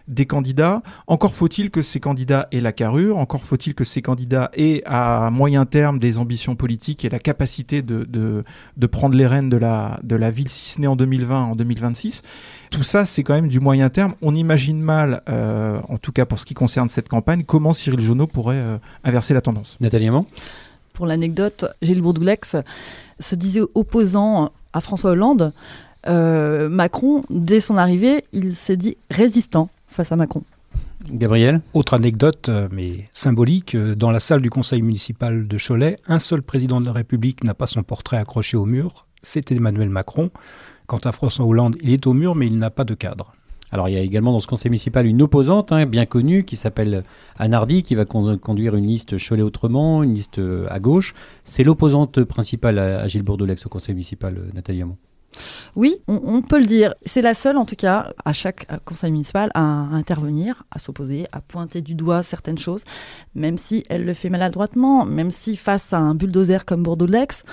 des 0.07 0.25
candidats. 0.25 0.81
Encore 1.07 1.33
faut-il 1.33 1.69
que 1.69 1.81
ces 1.81 1.99
candidats 1.99 2.47
aient 2.51 2.61
la 2.61 2.71
carrure, 2.71 3.17
encore 3.17 3.43
faut-il 3.43 3.75
que 3.75 3.83
ces 3.83 4.01
candidats 4.01 4.49
aient 4.53 4.81
à 4.85 5.29
moyen 5.31 5.65
terme 5.65 5.99
des 5.99 6.17
ambitions 6.17 6.55
politiques 6.55 7.05
et 7.05 7.09
la 7.09 7.19
capacité 7.19 7.81
de, 7.81 8.03
de, 8.05 8.43
de 8.77 8.87
prendre 8.87 9.15
les 9.15 9.27
rênes 9.27 9.49
de 9.49 9.57
la, 9.57 9.99
de 10.03 10.15
la 10.15 10.31
ville, 10.31 10.49
si 10.49 10.69
ce 10.69 10.81
n'est 10.81 10.87
en 10.87 10.95
2020, 10.95 11.43
en 11.43 11.55
2026. 11.55 12.21
Tout 12.69 12.83
ça, 12.83 13.05
c'est 13.05 13.23
quand 13.23 13.33
même 13.33 13.47
du 13.47 13.59
moyen 13.59 13.89
terme. 13.89 14.13
On 14.21 14.35
imagine 14.35 14.79
mal, 14.81 15.21
euh, 15.29 15.79
en 15.87 15.97
tout 15.97 16.11
cas 16.11 16.25
pour 16.25 16.39
ce 16.39 16.45
qui 16.45 16.53
concerne 16.53 16.89
cette 16.89 17.09
campagne, 17.09 17.43
comment 17.43 17.73
Cyril 17.73 18.01
Jonot 18.01 18.27
pourrait 18.27 18.55
euh, 18.57 18.77
inverser 19.03 19.33
la 19.33 19.41
tendance. 19.41 19.77
Nathalie 19.79 20.07
Amand 20.07 20.25
Pour 20.93 21.05
l'anecdote, 21.05 21.65
Gilles 21.81 22.01
Bourdoulex 22.01 22.55
se 23.19 23.35
disait 23.35 23.61
opposant 23.75 24.51
à 24.73 24.81
François 24.81 25.11
Hollande. 25.11 25.53
Euh, 26.07 26.69
Macron, 26.69 27.23
dès 27.29 27.59
son 27.59 27.77
arrivée, 27.77 28.23
il 28.31 28.55
s'est 28.55 28.77
dit 28.77 28.97
résistant 29.09 29.69
face 29.97 30.11
à 30.11 30.15
Macron. 30.15 30.43
Gabriel 31.11 31.61
Autre 31.73 31.95
anecdote, 31.95 32.49
euh, 32.49 32.67
mais 32.71 33.05
symbolique, 33.13 33.73
euh, 33.73 33.95
dans 33.95 34.11
la 34.11 34.19
salle 34.19 34.41
du 34.41 34.49
conseil 34.49 34.83
municipal 34.83 35.47
de 35.47 35.57
Cholet, 35.57 35.97
un 36.07 36.19
seul 36.19 36.43
président 36.43 36.79
de 36.79 36.85
la 36.85 36.91
République 36.91 37.43
n'a 37.43 37.55
pas 37.55 37.65
son 37.65 37.81
portrait 37.81 38.17
accroché 38.17 38.57
au 38.57 38.65
mur, 38.65 39.07
c'était 39.23 39.55
Emmanuel 39.55 39.89
Macron. 39.89 40.29
Quant 40.85 40.99
à 40.99 41.11
François 41.11 41.45
Hollande, 41.45 41.75
il 41.81 41.91
est 41.91 42.05
au 42.05 42.13
mur, 42.13 42.35
mais 42.35 42.45
il 42.45 42.59
n'a 42.59 42.69
pas 42.69 42.83
de 42.83 42.93
cadre. 42.93 43.33
Alors 43.71 43.89
il 43.89 43.95
y 43.95 43.97
a 43.97 44.01
également 44.01 44.31
dans 44.31 44.39
ce 44.39 44.47
conseil 44.47 44.69
municipal 44.69 45.05
une 45.05 45.21
opposante 45.21 45.73
hein, 45.73 45.85
bien 45.85 46.05
connue 46.05 46.45
qui 46.45 46.55
s'appelle 46.55 47.03
Anardi 47.37 47.83
qui 47.83 47.95
va 47.95 48.05
conduire 48.05 48.75
une 48.75 48.87
liste 48.87 49.17
Cholet 49.17 49.41
autrement, 49.41 50.03
une 50.03 50.13
liste 50.13 50.39
euh, 50.39 50.67
à 50.69 50.79
gauche. 50.79 51.15
C'est 51.43 51.63
l'opposante 51.63 52.23
principale 52.23 52.79
à, 52.79 53.07
Gilles 53.07 53.23
Bourdelex 53.23 53.65
au 53.65 53.69
conseil 53.69 53.95
municipal, 53.95 54.39
Nathalie 54.53 54.83
Hamon. 54.83 54.97
Oui, 55.75 55.97
on, 56.07 56.41
peut 56.41 56.57
le 56.57 56.65
dire. 56.65 56.95
C'est 57.05 57.21
la 57.21 57.33
seule, 57.33 57.57
en 57.57 57.65
tout 57.65 57.75
cas, 57.75 58.11
à 58.25 58.33
chaque 58.33 58.67
conseil 58.85 59.11
municipal, 59.11 59.51
à, 59.53 59.61
intervenir, 59.61 60.63
à 60.71 60.79
s'opposer, 60.79 61.27
à 61.31 61.41
pointer 61.41 61.81
du 61.81 61.93
doigt 61.93 62.23
certaines 62.23 62.57
choses, 62.57 62.83
même 63.35 63.57
si 63.57 63.83
elle 63.89 64.05
le 64.05 64.13
fait 64.13 64.29
maladroitement, 64.29 65.05
même 65.05 65.29
si 65.29 65.55
face 65.55 65.93
à 65.93 65.99
un 65.99 66.15
bulldozer 66.15 66.65
comme 66.65 66.81
Bordeaux-Lex, 66.81 67.43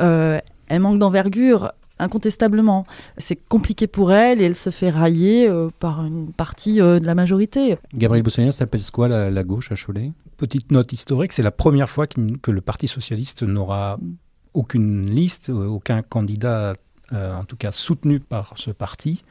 euh, 0.00 0.40
elle 0.66 0.80
manque 0.80 0.98
d'envergure. 0.98 1.72
Incontestablement, 2.00 2.86
c'est 3.16 3.36
compliqué 3.36 3.88
pour 3.88 4.12
elle 4.12 4.40
et 4.40 4.44
elle 4.44 4.54
se 4.54 4.70
fait 4.70 4.90
railler 4.90 5.48
euh, 5.48 5.68
par 5.80 6.04
une 6.04 6.32
partie 6.32 6.80
euh, 6.80 7.00
de 7.00 7.06
la 7.06 7.16
majorité. 7.16 7.76
Gabriel 7.92 8.22
Boussonnier 8.22 8.52
s'appelle 8.52 8.82
quoi 8.92 9.08
la, 9.08 9.44
gauche 9.44 9.72
à 9.72 9.74
Cholet? 9.74 10.12
Petite 10.36 10.70
note 10.70 10.92
historique, 10.92 11.32
c'est 11.32 11.42
la 11.42 11.50
première 11.50 11.90
fois 11.90 12.06
que 12.06 12.50
le 12.52 12.60
Parti 12.60 12.86
socialiste 12.86 13.42
n'aura 13.42 13.98
aucune 14.54 15.10
liste, 15.10 15.48
aucun 15.48 16.02
candidat 16.02 16.74
euh, 17.12 17.34
en 17.34 17.44
tout 17.44 17.56
cas 17.56 17.72
soutenu 17.72 18.20
par 18.20 18.52
ce 18.56 18.70
parti. 18.70 19.24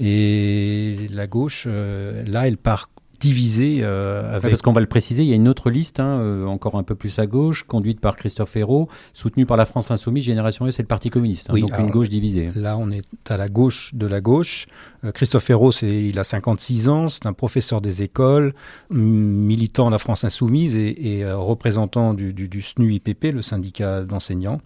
Et 0.00 1.06
la 1.10 1.26
gauche, 1.26 1.64
euh, 1.66 2.24
là, 2.26 2.48
elle 2.48 2.56
part 2.56 2.90
divisé 3.24 3.78
euh, 3.80 4.36
avec... 4.36 4.50
Parce 4.50 4.60
qu'on 4.60 4.72
va 4.72 4.82
le 4.82 4.86
préciser, 4.86 5.22
il 5.22 5.28
y 5.28 5.32
a 5.32 5.36
une 5.36 5.48
autre 5.48 5.70
liste, 5.70 5.98
hein, 5.98 6.18
euh, 6.20 6.44
encore 6.44 6.76
un 6.76 6.82
peu 6.82 6.94
plus 6.94 7.18
à 7.18 7.26
gauche, 7.26 7.62
conduite 7.62 7.98
par 8.00 8.16
Christophe 8.16 8.54
Hérault, 8.56 8.88
soutenue 9.14 9.46
par 9.46 9.56
la 9.56 9.64
France 9.64 9.90
Insoumise, 9.90 10.24
Génération 10.24 10.66
S 10.66 10.78
et 10.78 10.82
le 10.82 10.88
Parti 10.88 11.08
communiste. 11.08 11.48
Hein, 11.48 11.58
donc 11.58 11.78
une 11.78 11.90
gauche 11.90 12.10
divisée. 12.10 12.50
Là, 12.54 12.76
on 12.76 12.90
est 12.90 13.04
à 13.28 13.38
la 13.38 13.48
gauche 13.48 13.94
de 13.94 14.06
la 14.06 14.20
gauche. 14.20 14.66
Euh, 15.04 15.12
Christophe 15.12 15.48
Hérault, 15.48 15.72
il 15.82 16.18
a 16.18 16.24
56 16.24 16.88
ans, 16.88 17.08
c'est 17.08 17.24
un 17.24 17.32
professeur 17.32 17.80
des 17.80 18.02
écoles, 18.02 18.54
militant 18.90 19.86
de 19.86 19.92
la 19.92 19.98
France 19.98 20.24
Insoumise 20.24 20.76
et, 20.76 21.24
représentant 21.32 22.12
du, 22.12 22.32
du, 22.34 22.62
SNU-IPP, 22.62 23.32
le 23.32 23.42
syndicat 23.42 24.04
d'enseignants, 24.04 24.60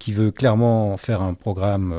qui 0.00 0.12
veut 0.12 0.32
clairement 0.32 0.96
faire 0.96 1.22
un 1.22 1.34
programme 1.34 1.94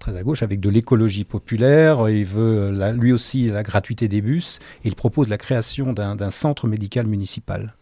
très 0.00 0.16
à 0.16 0.22
gauche 0.22 0.42
avec 0.42 0.58
de 0.58 0.70
l'écologie 0.70 1.24
populaire. 1.24 2.08
Il 2.08 2.24
veut 2.24 2.72
lui 2.92 3.12
aussi 3.12 3.46
la 3.46 3.62
gratuité 3.62 4.08
des 4.08 4.20
bus 4.20 4.58
et 4.84 4.88
il 4.88 4.96
propose 4.96 5.28
la 5.28 5.38
création 5.38 5.51
d'un 5.92 6.30
centre 6.30 6.66
médical 6.66 7.06
municipal. 7.06 7.74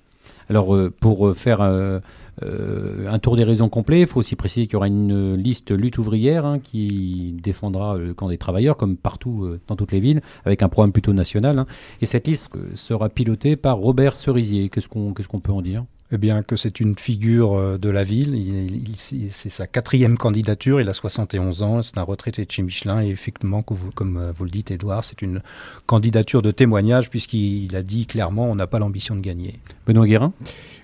Alors, 0.50 0.74
euh, 0.74 0.90
pour 0.90 1.28
euh, 1.28 1.34
faire 1.34 1.60
euh, 1.60 2.00
un 2.42 3.18
tour 3.20 3.36
des 3.36 3.44
raisons 3.44 3.68
complet, 3.68 4.00
il 4.00 4.06
faut 4.06 4.18
aussi 4.18 4.34
préciser 4.34 4.66
qu'il 4.66 4.74
y 4.74 4.76
aura 4.76 4.88
une 4.88 5.36
liste 5.36 5.70
lutte 5.70 5.98
ouvrière 5.98 6.44
hein, 6.44 6.58
qui 6.58 7.36
défendra 7.40 7.96
le 7.96 8.14
camp 8.14 8.28
des 8.28 8.38
travailleurs, 8.38 8.76
comme 8.76 8.96
partout 8.96 9.58
dans 9.68 9.76
toutes 9.76 9.92
les 9.92 10.00
villes, 10.00 10.22
avec 10.44 10.62
un 10.62 10.68
programme 10.68 10.92
plutôt 10.92 11.12
national. 11.12 11.58
Hein. 11.58 11.66
Et 12.00 12.06
cette 12.06 12.26
liste 12.26 12.50
sera 12.74 13.08
pilotée 13.10 13.56
par 13.56 13.76
Robert 13.76 14.16
Cerisier. 14.16 14.70
Qu'est-ce 14.70 14.88
qu'on 14.88 15.12
qu'est-ce 15.12 15.28
qu'on 15.28 15.40
peut 15.40 15.52
en 15.52 15.62
dire? 15.62 15.84
Eh 16.12 16.18
bien, 16.18 16.42
que 16.42 16.56
c'est 16.56 16.80
une 16.80 16.98
figure 16.98 17.54
euh, 17.54 17.78
de 17.78 17.88
la 17.88 18.02
ville. 18.02 18.36
c'est 18.96 19.48
sa 19.48 19.66
quatrième 19.66 20.18
candidature. 20.18 20.80
Il 20.80 20.88
a 20.88 20.94
71 20.94 21.62
ans. 21.62 21.82
C'est 21.82 21.98
un 21.98 22.02
retraité 22.02 22.44
de 22.44 22.50
chez 22.50 22.62
Michelin. 22.62 23.02
Et 23.02 23.10
effectivement, 23.10 23.62
comme 23.62 24.16
euh, 24.16 24.32
vous 24.36 24.44
le 24.44 24.50
dites, 24.50 24.70
Edouard, 24.70 25.04
c'est 25.04 25.22
une 25.22 25.40
candidature 25.86 26.42
de 26.42 26.50
témoignage 26.50 27.10
puisqu'il 27.10 27.74
a 27.76 27.82
dit 27.82 28.06
clairement 28.06 28.50
on 28.50 28.54
n'a 28.54 28.66
pas 28.66 28.78
l'ambition 28.78 29.14
de 29.14 29.20
gagner. 29.20 29.60
Benoît 29.86 30.06
Guérin? 30.06 30.32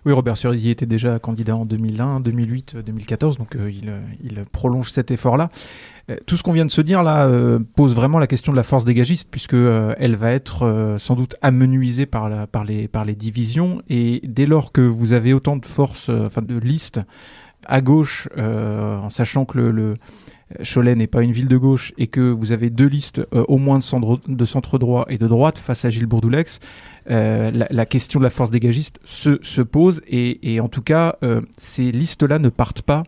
Oui, 0.05 0.13
Robert 0.13 0.37
Cerisier 0.37 0.71
était 0.71 0.87
déjà 0.87 1.19
candidat 1.19 1.57
en 1.57 1.67
2001, 1.67 2.21
2008, 2.21 2.77
2014. 2.77 3.39
Donc 3.39 3.57
euh, 3.57 3.71
il, 3.71 3.93
il, 4.23 4.45
prolonge 4.45 4.93
cet 4.93 5.11
effort-là. 5.11 5.51
Euh, 6.11 6.17
tout 6.27 6.37
ce 6.37 6.43
qu'on 6.43 6.53
vient 6.53 6.67
de 6.67 6.71
se 6.71 6.81
dire 6.81 7.03
là 7.03 7.27
euh, 7.27 7.59
pose 7.75 7.95
vraiment 7.95 8.19
la 8.19 8.27
question 8.27 8.53
de 8.53 8.57
la 8.57 8.63
force 8.63 8.85
dégagiste 8.85 9.29
puisque 9.31 9.55
euh, 9.55 9.95
elle 9.99 10.15
va 10.15 10.33
être 10.33 10.97
sans 10.99 11.17
doute 11.17 11.35
amenuisée 11.43 12.07
par, 12.07 12.29
les, 12.65 13.15
divisions. 13.15 13.83
Et 13.89 14.21
dès 14.25 14.47
lors 14.47 14.73
que 14.73 14.81
vous 14.81 15.13
avez 15.13 15.33
autant 15.33 15.57
de 15.57 15.67
forces, 15.67 16.09
enfin 16.09 16.43
de 16.43 16.59
listes 16.59 17.01
à 17.65 17.81
gauche, 17.81 18.29
en 18.37 19.11
sachant 19.11 19.45
que 19.45 19.59
le, 19.59 19.71
le 19.73 19.95
Cholet 20.63 20.95
n'est 20.95 21.09
pas 21.09 21.23
une 21.23 21.33
ville 21.33 21.49
de 21.49 21.57
gauche 21.57 21.93
et 21.99 22.07
que 22.07 22.21
vous 22.21 22.53
avez 22.53 22.71
deux 22.71 22.87
listes 22.87 23.21
au 23.33 23.59
moins 23.59 23.79
de 23.79 23.85
centre, 23.85 24.21
de 24.29 24.45
centre 24.45 24.79
droit 24.79 25.05
et 25.09 25.19
de 25.19 25.27
droite 25.27 25.59
face 25.59 25.85
à 25.85 25.91
Gilles 25.91 26.07
Bourdoulex, 26.07 26.61
la, 27.09 27.87
question 27.87 28.21
de 28.21 28.25
la 28.25 28.31
force 28.31 28.51
dégagiste 28.51 29.01
se, 29.05 29.39
se 29.43 29.63
pose. 29.63 30.01
Et 30.07 30.61
en 30.61 30.69
tout 30.69 30.83
cas 30.83 31.17
ces 31.59 31.91
listes-là 31.91 32.39
ne 32.39 32.49
partent 32.49 32.83
pas 32.83 33.03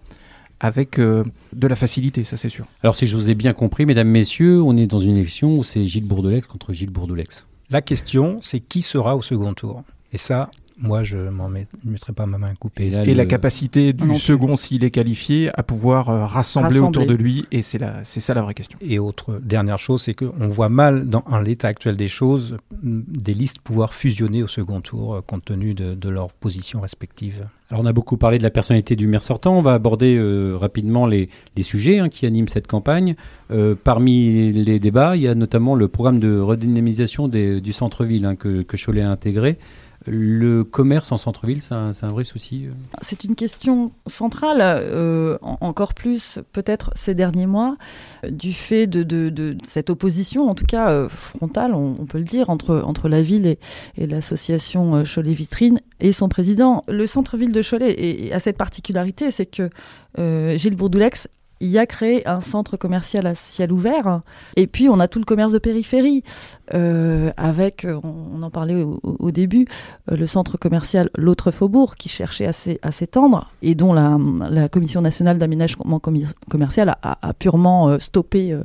avec 0.61 0.99
euh, 0.99 1.25
de 1.53 1.66
la 1.66 1.77
facilité, 1.77 2.25
ça 2.25 2.37
c'est 2.37 2.49
sûr. 2.49 2.66
Alors 2.83 2.97
si 2.97 3.07
je 3.07 3.16
vous 3.16 3.31
ai 3.31 3.35
bien 3.35 3.53
compris, 3.53 3.87
mesdames, 3.87 4.09
messieurs, 4.09 4.62
on 4.62 4.77
est 4.77 4.87
dans 4.87 4.99
une 4.99 5.16
élection 5.16 5.57
où 5.57 5.62
c'est 5.62 5.87
Gilles 5.87 6.07
Bourdelex 6.07 6.47
contre 6.47 6.73
Gilles 6.73 6.90
Bourdelex. 6.90 7.47
La 7.71 7.83
question, 7.83 8.38
c'est 8.42 8.61
qui 8.61 8.83
sera 8.83 9.16
au 9.16 9.23
second 9.23 9.53
tour? 9.55 9.83
Et 10.12 10.18
ça, 10.18 10.51
moi, 10.81 11.03
je 11.03 11.17
ne 11.19 11.64
mettrai 11.85 12.12
pas 12.12 12.27
ma 12.27 12.38
main 12.38 12.55
coupée. 12.55 12.87
Et, 12.87 13.14
la 13.14 13.27
capacité 13.27 13.93
du 13.93 14.17
second, 14.17 14.57
s'il 14.57 14.85
est 14.85 14.91
qualifié, 14.91 15.51
à 15.55 15.62
pouvoir 15.62 16.09
euh, 16.09 16.25
rassembler, 16.25 16.79
autour 16.79 17.07
de 17.07 17.14
lui, 17.14 17.47
et 17.51 17.62
c'est 17.62 17.81
ça 18.21 18.35
la 18.35 18.43
vraie 18.43 18.55
question. 18.55 18.79
Et 18.81 18.99
autre 18.99 19.41
dernière 19.43 19.79
chose, 19.79 20.03
c'est 20.03 20.14
qu'on 20.14 20.49
voit 20.49 20.69
mal, 20.69 21.09
dans 21.09 21.25
l'état 21.45 21.69
actuel 21.69 21.97
des 21.97 22.09
choses, 22.09 22.57
des 22.83 23.35
listes 23.35 23.59
pouvoir 23.59 23.95
fusionner 23.95 24.43
au 24.43 24.49
second 24.49 24.81
tour, 24.81 25.14
euh, 25.14 25.21
compte 25.21 25.45
tenu 25.45 25.75
de, 25.75 25.95
de 25.95 26.09
leurs 26.09 26.33
positions 26.33 26.81
respectives. 26.81 27.47
Alors 27.71 27.83
on 27.83 27.87
a 27.87 27.93
beaucoup 27.93 28.17
parlé 28.17 28.38
de 28.38 28.43
la 28.43 28.51
personnalité 28.51 28.97
du 28.97 29.07
maire 29.07 29.23
sortant, 29.23 29.59
on 29.59 29.62
va 29.62 29.75
aborder 29.75 30.17
euh, 30.17 30.57
rapidement 30.57 31.07
les, 31.07 31.29
les 31.55 31.62
sujets 31.62 31.99
hein, 31.99 32.09
qui 32.09 32.25
animent 32.25 32.49
cette 32.49 32.67
campagne. 32.67 33.14
Euh, 33.51 33.75
parmi 33.83 34.53
les 34.53 34.79
débats, 34.79 35.17
il 35.17 35.23
y 35.23 35.29
a 35.29 35.35
notamment 35.35 35.75
le 35.75 35.87
programme 35.87 36.19
de 36.19 36.38
redynamisation 36.38 37.29
du 37.29 37.73
centre-ville 37.73 38.25
hein, 38.25 38.37
que, 38.37 38.62
que 38.62 38.77
Cholet 38.83 39.03
a 39.03 39.11
intégré. 39.11 39.59
Le 40.06 40.62
commerce 40.62 41.11
en 41.11 41.16
centre-ville, 41.16 41.61
c'est 41.61 41.74
un, 41.74 42.11
vrai 42.11 42.24
souci 42.24 42.66
euh? 42.66 42.72
C'est 43.02 43.24
une 43.24 43.34
question 43.34 43.90
centrale, 44.06 44.61
euh, 44.62 45.38
encore 45.42 45.92
plus 45.92 46.38
peut-être 46.52 46.92
ces 46.94 47.14
derniers 47.14 47.46
mois, 47.46 47.76
du 48.28 48.52
fait 48.52 48.87
de, 48.87 49.56
cette 49.68 49.90
opposition, 49.90 50.48
en 50.48 50.54
tout 50.54 50.66
cas 50.66 50.90
euh, 50.90 51.08
frontale, 51.08 51.74
on, 51.74 52.06
peut 52.06 52.18
le 52.18 52.24
dire, 52.24 52.48
entre, 52.48 52.80
entre 52.84 53.08
la 53.08 53.22
ville 53.22 53.46
et, 53.46 54.06
l'association 54.06 55.02
Cholet 55.02 55.34
Vitrine 55.34 55.80
et 56.00 56.12
son 56.12 56.28
président. 56.28 56.84
Le 56.87 57.06
centre-ville 57.06 57.52
de 57.52 57.62
Cholet 57.62 58.32
a 58.32 58.38
cette 58.38 58.56
particularité, 58.56 59.30
c'est 59.30 59.46
que 59.46 59.68
Gilles 60.56 60.76
Bourdoulex 60.76 61.28
il 61.61 61.68
y 61.68 61.79
a 61.79 61.87
créé 61.87 62.27
un 62.27 62.40
centre 62.40 62.77
commercial 62.77 63.27
à 63.27 63.35
ciel 63.35 63.73
ouvert. 63.73 64.21
Et 64.57 64.66
puis, 64.66 64.88
on 64.88 65.01
a 65.01 65.09
tout 65.09 65.18
le 65.18 65.25
commerce 65.25 65.53
de 65.53 65.59
périphérie, 65.59 66.23
euh, 66.75 67.31
avec, 67.37 67.85
euh, 67.85 67.99
on, 68.03 68.42
en 68.42 68.51
parlait 68.51 68.85
au, 69.03 69.31
début, 69.31 69.66
euh, 70.11 70.16
le 70.16 70.27
centre 70.27 70.57
commercial 70.57 71.11
L'Autre 71.16 71.51
Faubourg, 71.51 71.97
qui 71.97 72.09
cherchait 72.09 72.49
à 72.83 72.92
s'étendre, 72.92 73.51
et 73.62 73.75
dont 73.75 73.92
la, 73.92 74.18
Commission 74.68 75.01
nationale 75.01 75.38
d'aménagement 75.38 76.01
commercial 76.49 76.97
a, 77.03 77.33
purement 77.38 77.99
stoppé 77.99 78.57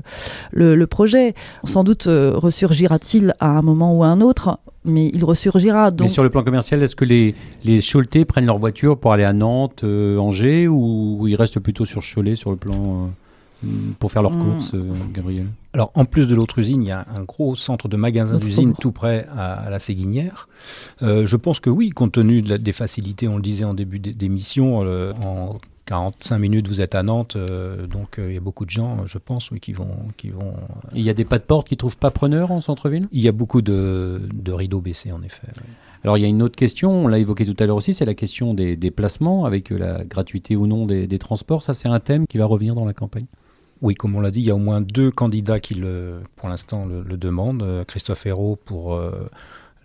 le, 0.52 0.76
le, 0.76 0.88
projet. 0.88 1.34
Sans 1.64 1.84
doute 1.84 2.04
ressurgira-t-il 2.08 3.36
à 3.40 3.48
un 3.48 3.62
moment 3.62 3.96
ou 3.96 4.04
à 4.04 4.08
un 4.08 4.22
autre 4.22 4.60
mais 4.86 5.10
il 5.14 5.24
ressurgira. 5.24 5.92
Donc... 5.92 6.08
Mais 6.08 6.14
sur 6.14 6.24
le 6.24 6.30
plan 6.30 6.44
commercial, 6.44 6.82
est-ce 6.84 6.96
que 6.96 7.06
les, 7.06 7.36
les 7.64 7.82
Choletais 7.82 8.26
prennent 8.26 8.46
leur 8.46 8.60
voiture 8.60 8.98
pour 8.98 9.14
aller 9.14 9.24
à 9.24 9.34
Nantes, 9.34 9.84
euh, 9.84 10.18
Angers, 10.18 10.68
ou, 10.68 11.28
ils 11.28 11.36
restent 11.36 11.60
plutôt 11.60 11.86
sur 11.86 12.02
Cholet 12.02 12.36
sur 12.36 12.52
le 12.52 12.58
plan 12.58 13.10
euh, 13.64 13.68
pour 14.00 14.12
faire 14.12 14.22
leurs 14.22 14.36
hmm. 14.36 14.54
courses, 14.54 14.74
euh, 14.74 14.92
Gabriel? 15.14 15.48
Alors, 15.74 15.92
en 15.96 16.06
plus 16.06 16.28
de 16.28 16.36
l'autre 16.36 16.60
usine, 16.60 16.84
il 16.84 16.90
y 16.90 16.92
a 16.92 17.06
un 17.18 17.24
gros 17.24 17.56
centre 17.56 17.88
de 17.88 17.98
magasins 17.98 18.38
d'usine 18.38 18.74
tout 18.80 18.92
près 18.92 19.26
à, 19.36 19.70
la 19.70 19.80
Séguinière. 19.80 20.48
je 21.02 21.36
pense 21.36 21.60
que 21.60 21.70
oui, 21.70 21.90
compte 21.90 22.12
tenu 22.12 22.42
des 22.42 22.72
facilités, 22.72 23.28
on 23.28 23.38
le 23.38 23.42
disait 23.42 23.64
en 23.64 23.74
début 23.74 24.00
d'émission, 24.00 24.80
en 24.80 25.58
45 25.86 26.38
minutes, 26.38 26.68
vous 26.68 26.82
êtes 26.82 26.96
à 26.96 27.04
Nantes, 27.04 27.36
euh, 27.36 27.88
donc 27.88 28.18
euh, 28.18 28.30
il 28.30 28.36
y 28.36 28.38
a 28.38 28.42
beaucoup 28.42 28.66
de 28.66 28.70
gens, 28.70 29.06
je 29.06 29.18
pense, 29.18 29.52
oui, 29.52 29.60
qui 29.60 29.74
vont, 29.74 29.98
qui 30.16 30.30
vont. 30.30 30.54
Il 30.96 31.02
y 31.02 31.10
a 31.10 31.14
des 31.14 31.26
pas 31.26 31.40
de 31.40 31.44
porte 31.44 31.68
qui 31.68 31.76
trouvent 31.76 31.98
pas 31.98 32.12
preneur 32.12 32.52
en 32.52 32.62
centre-ville? 32.62 33.08
Il 33.12 33.22
y 33.22 33.28
a 33.28 33.34
beaucoup 33.34 33.62
de, 33.62 34.22
rideaux 34.48 34.82
baissés, 34.82 35.12
en 35.12 35.22
effet. 35.24 35.48
Alors 36.04 36.18
il 36.18 36.22
y 36.22 36.26
a 36.26 36.28
une 36.28 36.42
autre 36.42 36.56
question, 36.56 36.92
on 36.92 37.08
l'a 37.08 37.20
évoqué 37.20 37.46
tout 37.46 37.56
à 37.62 37.66
l'heure 37.66 37.78
aussi, 37.78 37.94
c'est 37.94 38.06
la 38.06 38.14
question 38.14 38.54
des 38.54 38.76
déplacements 38.76 39.46
avec 39.46 39.72
euh, 39.72 39.78
la 39.78 40.04
gratuité 40.04 40.56
ou 40.56 40.68
non 40.68 40.86
des, 40.86 41.20
transports. 41.20 41.64
Ça, 41.64 41.74
c'est 41.74 41.88
un 41.88 42.00
thème 42.00 42.28
qui 42.28 42.38
va 42.38 42.46
revenir 42.46 42.76
dans 42.76 42.86
la 42.86 42.94
campagne? 42.94 43.26
Oui, 43.82 43.96
comme 43.96 44.16
on 44.16 44.22
l'a 44.22 44.32
dit, 44.32 44.40
il 44.40 44.46
y 44.46 44.52
a 44.52 44.56
au 44.56 44.60
moins 44.60 44.80
deux 44.80 45.12
candidats 45.12 45.60
qui, 45.60 45.74
le, 45.74 46.22
pour 46.38 46.48
l'instant, 46.48 46.86
le, 46.86 47.04
demandent. 47.18 47.84
Christophe 47.86 48.26
Hérault 48.26 48.58
pour 48.64 48.98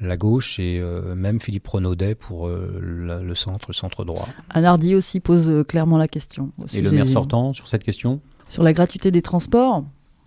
la 0.00 0.16
gauche 0.16 0.58
et 0.58 0.78
euh, 0.80 1.14
même 1.14 1.40
Philippe 1.40 1.66
Renaudet 1.66 2.14
pour 2.14 2.46
euh, 2.46 2.78
le 2.80 3.34
centre, 3.34 3.66
le 3.68 3.74
centre 3.74 4.04
droit. 4.04 4.28
Anardi 4.50 4.94
aussi 4.94 5.20
pose 5.20 5.50
euh, 5.50 5.64
clairement 5.64 5.98
la 5.98 6.08
question. 6.08 6.52
Et 6.72 6.80
le 6.80 6.90
maire 6.90 7.08
sortant 7.08 7.52
sur 7.52 7.66
cette 7.66 7.84
question? 7.84 8.20
Sur 8.48 8.62
la 8.62 8.72
gratuité 8.72 9.10
des 9.10 9.22
transports? 9.22 9.84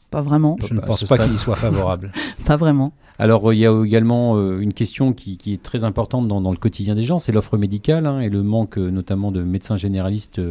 Pas 0.10 0.22
vraiment. 0.22 0.58
Je 0.60 0.74
ne 0.74 0.82
pense 0.82 1.06
pas 1.06 1.18
qu'il 1.18 1.34
y 1.34 1.38
soit 1.38 1.56
favorable. 1.56 2.12
pas 2.46 2.58
vraiment. 2.58 2.92
Alors 3.18 3.54
il 3.54 3.60
y 3.60 3.68
a 3.68 3.86
également 3.86 4.36
une 4.58 4.74
question 4.74 5.14
qui, 5.14 5.38
est 5.46 5.62
très 5.62 5.84
importante 5.84 6.28
dans, 6.28 6.52
le 6.52 6.58
quotidien 6.58 6.96
des 6.96 7.04
gens, 7.04 7.20
c'est 7.20 7.32
l'offre 7.32 7.56
médicale 7.56 8.08
hein, 8.08 8.20
et 8.20 8.30
le 8.30 8.42
manque 8.42 8.78
notamment 8.78 9.32
de 9.32 9.44
médecins 9.44 9.78
généralistes 9.78 10.42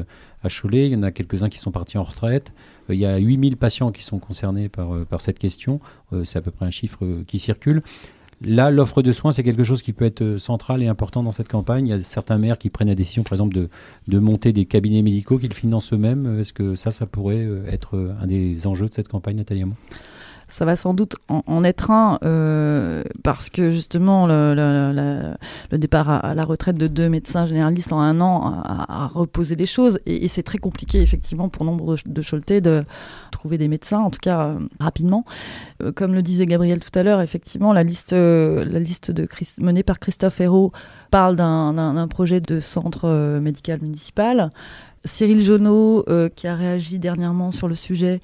à 0.44 0.48
Cholet. 0.48 0.86
Il 0.86 0.92
y 0.92 0.96
en 0.96 1.02
a 1.02 1.10
quelques-uns 1.10 1.48
qui 1.48 1.58
sont 1.58 1.72
partis 1.72 1.98
en 1.98 2.04
retraite. 2.04 2.52
il 2.88 2.96
y 2.96 3.04
a 3.04 3.18
8000 3.18 3.56
patients 3.56 3.90
qui 3.90 4.04
sont 4.04 4.20
concernés 4.20 4.68
par, 4.68 5.04
par 5.04 5.20
cette 5.20 5.38
question. 5.38 5.80
c'est 6.22 6.38
à 6.38 6.42
peu 6.42 6.52
près 6.52 6.64
un 6.64 6.70
chiffre 6.70 7.00
qui 7.26 7.40
circule. 7.40 7.82
Là, 8.42 8.70
l'offre 8.70 9.02
de 9.02 9.12
soins, 9.12 9.32
c'est 9.32 9.42
quelque 9.44 9.64
chose 9.64 9.82
qui 9.82 9.92
peut 9.92 10.06
être 10.06 10.22
euh, 10.22 10.38
central 10.38 10.82
et 10.82 10.86
important 10.86 11.22
dans 11.22 11.32
cette 11.32 11.48
campagne. 11.48 11.86
Il 11.86 11.90
y 11.90 11.92
a 11.92 12.00
certains 12.00 12.38
maires 12.38 12.56
qui 12.56 12.70
prennent 12.70 12.88
la 12.88 12.94
décision, 12.94 13.22
par 13.22 13.34
exemple, 13.34 13.54
de, 13.54 13.68
de 14.08 14.18
monter 14.18 14.54
des 14.54 14.64
cabinets 14.64 15.02
médicaux 15.02 15.38
qu'ils 15.38 15.52
financent 15.52 15.92
eux-mêmes. 15.92 16.40
Est-ce 16.40 16.54
que 16.54 16.74
ça, 16.74 16.90
ça 16.90 17.04
pourrait 17.04 17.44
euh, 17.44 17.66
être 17.68 17.96
euh, 17.96 18.14
un 18.18 18.26
des 18.26 18.66
enjeux 18.66 18.88
de 18.88 18.94
cette 18.94 19.08
campagne, 19.08 19.36
Nathalie 19.36 19.62
Hamon? 19.62 19.74
Ça 20.50 20.64
va 20.64 20.76
sans 20.76 20.94
doute 20.94 21.16
en, 21.28 21.64
être 21.64 21.90
un, 21.90 22.18
euh, 22.24 23.02
parce 23.22 23.48
que 23.50 23.70
justement 23.70 24.26
le, 24.26 25.34
départ 25.72 26.10
à, 26.10 26.34
la 26.34 26.44
retraite 26.44 26.76
de 26.76 26.86
deux 26.86 27.08
médecins 27.08 27.46
généralistes 27.46 27.92
en 27.92 28.00
un 28.00 28.20
an 28.20 28.62
a, 28.64 29.06
reposé 29.06 29.54
les 29.54 29.66
choses, 29.66 30.00
et, 30.06 30.28
c'est 30.28 30.42
très 30.42 30.58
compliqué 30.58 31.00
effectivement 31.00 31.48
pour 31.48 31.64
nombre 31.64 31.96
de, 32.06 32.20
de 32.22 32.60
de 32.60 32.84
trouver 33.30 33.58
des 33.58 33.68
médecins, 33.68 34.00
en 34.00 34.10
tout 34.10 34.18
cas 34.20 34.48
euh, 34.48 34.58
rapidement. 34.80 35.24
Euh, 35.82 35.92
comme 35.92 36.14
le 36.14 36.22
disait 36.22 36.46
Gabriel 36.46 36.80
tout 36.80 36.96
à 36.98 37.02
l'heure, 37.02 37.20
effectivement 37.20 37.72
la 37.72 37.82
liste, 37.82 38.12
la 38.12 38.78
liste 38.78 39.12
menée 39.58 39.82
par 39.82 39.98
Christophe 39.98 40.40
Hérault 40.40 40.72
parle 41.10 41.36
d'un 41.36 42.08
projet 42.08 42.40
de 42.40 42.60
centre 42.60 43.38
médical 43.40 43.80
municipal. 43.82 44.50
Cyril 45.04 45.42
Jonot, 45.42 46.04
euh, 46.08 46.28
qui 46.28 46.46
a 46.46 46.54
réagi 46.54 46.98
dernièrement 46.98 47.50
sur 47.50 47.68
le 47.68 47.74
sujet, 47.74 48.20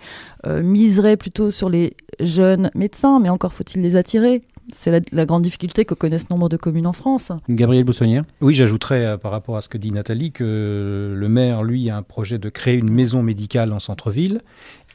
euh, 0.46 0.62
miserait 0.62 1.16
plutôt 1.16 1.50
sur 1.50 1.70
les 1.70 1.96
jeunes 2.20 2.70
médecins, 2.74 3.18
mais 3.18 3.30
encore 3.30 3.52
faut-il 3.52 3.80
les 3.82 3.96
attirer. 3.96 4.42
C'est 4.74 5.12
la, 5.12 5.26
grande 5.26 5.42
difficulté 5.42 5.84
que 5.84 5.94
connaissent 5.94 6.28
nombre 6.28 6.48
de 6.48 6.56
communes 6.56 6.88
en 6.88 6.92
France. 6.92 7.30
Gabriel 7.48 7.84
Boussonnière? 7.84 8.24
Oui, 8.40 8.52
j'ajouterais 8.52 9.06
euh, 9.06 9.16
par 9.16 9.30
rapport 9.30 9.56
à 9.56 9.62
ce 9.62 9.68
que 9.68 9.78
dit 9.78 9.92
Nathalie 9.92 10.32
que 10.32 11.14
le 11.16 11.28
maire, 11.28 11.62
lui, 11.62 11.88
a 11.88 11.96
un 11.96 12.02
projet 12.02 12.38
de 12.38 12.48
créer 12.48 12.74
une 12.74 12.90
maison 12.90 13.22
médicale 13.22 13.72
en 13.72 13.78
centre-ville. 13.78 14.40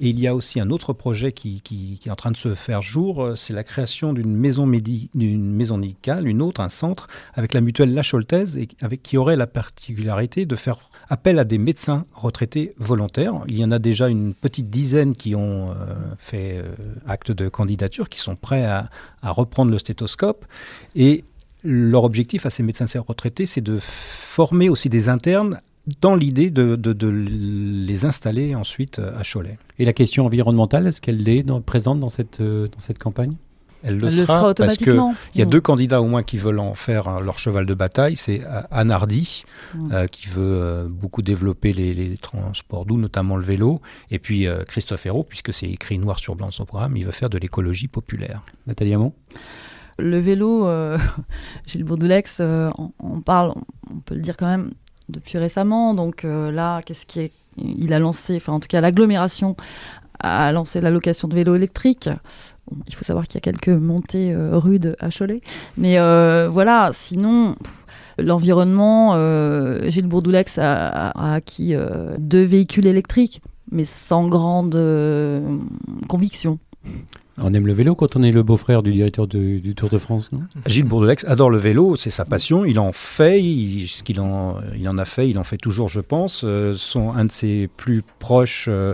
Et 0.04 0.10
il 0.10 0.20
y 0.20 0.26
a 0.26 0.34
aussi 0.34 0.60
un 0.60 0.72
autre 0.72 0.94
projet 0.94 1.32
qui, 1.32 1.62
est 2.04 2.10
en 2.10 2.16
train 2.16 2.32
de 2.32 2.38
se 2.38 2.56
faire 2.56 2.82
jour, 2.82 3.34
c'est 3.36 3.54
la 3.54 3.64
création 3.64 4.14
d'une 4.14 4.36
maison, 4.36 4.66
d'une 4.66 5.54
maison 5.54 5.78
médicale, 5.78 6.28
une 6.28 6.42
autre, 6.42 6.60
un 6.60 6.70
centre, 6.70 7.06
avec 7.36 7.54
la 7.54 7.62
mutuelle 7.62 7.94
La 7.94 8.02
Choltaise, 8.02 8.58
et 8.58 8.68
avec 8.82 9.04
qui 9.04 9.18
aurait 9.18 9.36
la 9.36 9.46
particularité 9.46 10.48
de 10.48 10.56
faire 10.56 10.80
appel 11.08 11.38
à 11.38 11.44
des 11.44 11.60
médecins 11.60 12.06
retraités 12.14 12.74
volontaires. 12.78 13.44
Il 13.48 13.60
y 13.60 13.64
en 13.64 13.70
a 13.70 13.78
déjà 13.78 14.10
une 14.10 14.34
petite 14.34 14.72
dizaine 14.72 15.16
qui 15.16 15.36
ont 15.36 15.70
euh, 15.70 15.74
fait 16.18 16.58
euh, 16.58 16.74
acte 17.06 17.32
de 17.32 17.48
candidature, 17.48 18.10
qui 18.10 18.20
sont 18.20 18.36
prêts 18.36 18.66
à, 18.66 18.90
reprendre 19.22 19.70
le 19.70 19.78
stéthoscope. 19.78 20.46
Et 20.96 21.26
leur 21.64 22.06
objectif 22.06 22.48
à 22.48 22.50
ces 22.50 22.64
médecins 22.64 22.88
retraités, 23.08 23.46
c'est 23.46 23.62
de 23.62 23.78
former 23.80 24.68
aussi 24.68 24.90
des 24.90 25.10
internes 25.10 25.62
dans 26.00 26.16
l'idée 26.16 26.52
de, 26.52 27.08
les 27.10 28.06
installer 28.06 28.56
ensuite 28.56 29.00
à 29.00 29.24
Cholet. 29.24 29.58
Et 29.80 29.86
la 29.86 29.94
question 29.94 30.26
environnementale, 30.26 30.88
est-ce 30.88 31.02
qu'elle 31.02 31.28
est 31.28 31.44
présente 31.66 32.00
dans 32.00 32.10
cette, 32.10 32.40
euh, 32.42 32.68
dans 32.68 32.80
cette 32.80 33.00
campagne? 33.00 33.34
Elle 33.84 33.98
le 33.98 34.06
Elle 34.06 34.12
sera, 34.12 34.28
parce 34.28 34.44
que 34.44 34.50
automatiquement. 34.92 35.16
il 35.34 35.40
y 35.40 35.42
a 35.42 35.48
Mm. 35.48 35.50
deux 35.50 35.62
candidats 35.62 36.02
au 36.04 36.06
moins 36.06 36.22
qui 36.22 36.38
veulent 36.38 36.60
en 36.60 36.76
faire 36.76 37.08
hein, 37.08 37.20
leur 37.20 37.40
cheval 37.40 37.66
de 37.66 37.74
bataille. 37.74 38.16
C'est 38.16 38.42
euh, 38.46 38.62
Anne 38.70 38.92
Hardy, 38.92 39.44
Mm. 39.74 39.92
euh, 39.92 40.06
qui 40.08 40.28
veut 40.28 40.42
euh, 40.62 40.88
beaucoup 40.88 41.24
développer 41.24 41.74
les, 41.74 41.96
les 41.96 42.16
transports 42.18 42.86
doux, 42.86 42.98
notamment 42.98 43.38
le 43.38 43.44
vélo, 43.44 43.82
et 44.12 44.20
puis 44.20 44.46
euh, 44.46 44.64
Christophe 44.66 45.08
Hérault, 45.08 45.24
puisque 45.24 45.52
c'est 45.52 45.68
écrit 45.68 45.98
noir 45.98 46.20
sur 46.20 46.36
blanc 46.36 46.46
dans 46.48 46.52
son 46.52 46.66
programme, 46.66 46.96
il 46.96 47.06
veut 47.06 47.12
faire 47.12 47.32
de 47.32 47.40
l'écologie 47.40 47.88
populaire. 47.88 48.44
Nathalie 48.68 48.94
Hamon? 48.94 49.14
Le 49.98 50.20
vélo, 50.20 50.68
euh, 50.68 50.98
Gilles 51.66 51.84
Bourdoulex, 51.84 52.38
euh, 52.40 52.70
on, 52.78 52.92
on 53.00 53.22
parle, 53.22 53.54
on 53.92 53.98
peut 54.00 54.14
le 54.16 54.22
dire 54.22 54.38
quand 54.38 54.48
même, 54.48 54.72
depuis 55.12 55.38
récemment. 55.38 55.94
Donc 55.94 56.26
euh, 56.26 56.52
là, 56.52 56.82
qu'est-ce 56.82 57.06
qui 57.06 57.20
est 57.20 57.32
Il 57.58 57.94
a 57.94 58.00
lancé, 58.00 58.36
enfin 58.38 58.54
en 58.54 58.60
tout 58.60 58.68
cas 58.68 58.82
l'agglomération 58.82 59.56
a 60.20 60.52
lancé 60.52 60.82
la 60.82 60.92
location 60.92 61.28
de 61.28 61.36
vélos 61.36 61.56
électriques. 61.56 62.10
Il 62.88 62.96
faut 62.96 63.04
savoir 63.04 63.28
qu'il 63.28 63.36
y 63.36 63.38
a 63.40 63.42
quelques 63.42 63.70
montées 63.70 64.32
euh, 64.34 64.58
rudes 64.58 64.96
à 65.00 65.10
Cholet. 65.10 65.42
Mais 65.78 65.98
euh, 66.00 66.48
voilà, 66.50 66.92
sinon, 66.94 67.56
l'environnement, 68.18 69.16
Gilles 69.90 70.08
Bourdoulex 70.08 70.58
a, 70.60 71.34
acquis 71.34 71.76
deux 72.20 72.44
véhicules 72.44 72.86
électriques, 72.86 73.42
mais 73.72 73.86
sans 73.86 74.28
grande 74.28 74.80
conviction. 76.08 76.60
On 77.38 77.54
aime 77.54 77.66
le 77.66 77.74
vélo 77.74 77.96
quand 77.96 78.16
on 78.16 78.24
est 78.24 78.32
le 78.32 78.44
beau-frère 78.44 78.84
du 78.84 78.92
directeur 78.92 79.26
de- 79.28 79.60
du 79.60 79.74
Tour 79.74 79.90
de 79.90 79.98
France, 79.98 80.32
non? 80.32 80.42
Gilles 80.68 80.84
Bourdelex 80.86 81.24
adore 81.26 81.50
le 81.50 81.58
vélo, 81.58 81.96
c'est 81.96 82.10
sa 82.10 82.26
passion, 82.26 82.66
il 82.66 82.78
en 82.78 82.92
fait, 82.92 83.42
il, 83.42 83.88
ce 83.88 84.04
qu'il 84.04 84.20
en, 84.20 84.58
il 84.78 84.88
en 84.90 84.98
a 84.98 85.06
fait, 85.06 85.30
il 85.30 85.38
en 85.40 85.44
fait 85.46 85.58
toujours, 85.58 85.88
je 85.88 86.02
pense. 86.02 86.42
Euh, 86.44 86.74
son, 86.76 87.14
un 87.14 87.26
de 87.26 87.32
ses 87.32 87.70
plus 87.78 88.04
proches 88.20 88.66
euh, 88.68 88.94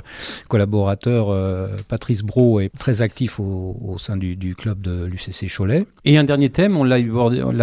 collaborateurs, 0.50 1.30
euh, 1.30 1.68
Patrice 1.88 2.22
Bro, 2.24 2.60
est 2.60 2.70
très 2.70 3.02
actif 3.02 3.40
au, 3.40 3.76
au 3.84 3.98
sein 3.98 4.18
du, 4.18 4.36
du 4.36 4.56
club 4.56 4.82
de 4.82 5.06
l'UCC 5.06 5.48
Cholet. 5.56 5.86
Et 6.06 6.18
un 6.18 6.24
dernier 6.24 6.50
thème, 6.50 6.78
on 6.78 6.84
l'a 6.84 6.98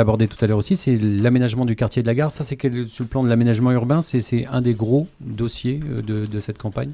abordé, 0.01 0.27
tout 0.29 0.43
à 0.45 0.47
l'heure 0.49 0.59
aussi, 0.59 0.77
c'est 0.77 0.97
l'aménagement 0.97 1.65
du 1.65 1.77
quartier 1.77 2.03
de 2.03 2.07
la 2.09 2.15
gare. 2.15 2.31
Ça, 2.31 2.45
c'est 2.45 2.59
sur 2.89 3.05
le 3.05 3.09
plan 3.09 3.23
de 3.23 3.29
l'aménagement 3.29 3.71
urbain, 3.73 4.03
c'est 4.03 4.47
un 4.51 4.61
des 4.61 4.75
gros 4.75 5.07
dossiers 5.21 5.81
de, 6.07 6.27
de 6.27 6.41
cette 6.41 6.59
campagne? 6.59 6.91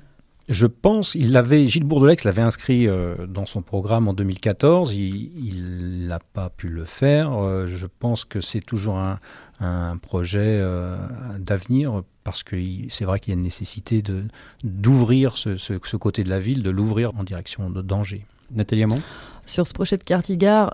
Je 0.51 0.66
pense, 0.66 1.14
il 1.14 1.30
l'avait, 1.32 1.66
Gilles 1.68 1.84
Bourdelex 1.84 2.24
l'avait 2.24 2.42
inscrit 2.42 2.88
euh, 2.88 3.26
dans 3.26 3.46
son 3.46 3.62
programme 3.62 4.09
en 4.09 4.12
2014. 4.14 4.92
Il 4.94 6.07
n'a 6.09 6.18
pas 6.18 6.51
pu 6.51 6.68
le 6.68 6.84
faire. 6.84 7.32
Euh, 7.32 7.66
je 7.68 7.86
pense 7.86 8.24
que 8.24 8.40
c'est 8.40 8.61
toujours 8.61 8.98
un, 8.98 9.18
un 9.61 9.96
projet 9.96 10.40
euh, 10.61 10.96
d'avenir 11.38 12.03
parce 12.24 12.42
que 12.42 12.57
c'est 12.88 13.05
vrai 13.05 13.20
qu'il 13.20 13.32
y 13.32 13.36
a 13.36 13.38
une 13.38 13.44
nécessité 13.44 14.03
de 14.03 14.24
d'ouvrir 14.64 15.36
ce, 15.38 15.57
ce- 15.57 15.78
ce 15.82 15.96
côté 15.96 16.24
de 16.24 16.28
la 16.30 16.40
ville, 16.40 16.62
de 16.64 16.70
l'ouvrir 16.70 17.12
en 17.16 17.22
direction 17.24 17.70
de 17.70 17.80
danger. 17.80 18.26
Nathalie 18.53 18.82
Hamon 18.82 18.98
sur 19.46 19.66
ce 19.66 19.72
projet 19.72 19.96
de 19.96 20.05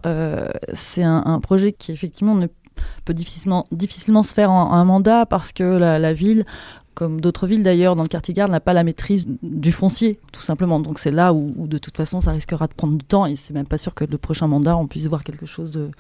euh, 0.07 0.49
c'est 0.75 1.03
un, 1.03 1.23
un 1.25 1.41
projet 1.41 1.73
qui 1.73 1.93
effectivement 1.93 2.35
ne 2.35 2.47
peut 3.05 3.15
difficilement, 3.15 3.67
difficilement 3.73 4.23
se 4.23 4.35
faire 4.35 4.51
en, 4.51 4.71
en 4.71 4.75
un 4.75 4.85
mandat 4.85 5.25
parce 5.25 5.53
que 5.53 5.63
la, 5.65 5.99
la 5.99 6.13
ville, 6.13 6.45
comme 6.97 7.21
d'autres 7.21 7.47
villes 7.47 7.63
d'ailleurs 7.63 7.95
dans 7.95 8.03
le 8.03 8.09
quartier-gare, 8.09 8.49
n'a 8.49 8.59
pas 8.59 8.73
la 8.73 8.83
maîtrise 8.83 9.27
du 9.43 9.71
foncier, 9.71 10.19
tout 10.33 10.41
simplement. 10.41 10.81
Donc 10.81 10.99
c'est 10.99 11.13
là 11.13 11.33
où, 11.33 11.53
où, 11.57 11.69
de 11.69 11.79
toute 11.79 11.97
façon 11.97 12.21
ça 12.21 12.33
risquera 12.33 12.67
de 12.67 12.73
prendre 12.73 12.97
du 12.97 13.05
temps 13.05 13.27
et 13.27 13.37
c'est 13.37 13.55
même 13.55 13.67
pas 13.69 13.79
sûr 13.79 13.95
que 13.95 14.05
le 14.05 14.19
prochain 14.19 14.49
mandat 14.49 14.77
on 14.77 14.87
puisse 14.87 15.07
voir 15.07 15.23
quelque 15.23 15.47
chose 15.47 15.71
de, 15.71 15.91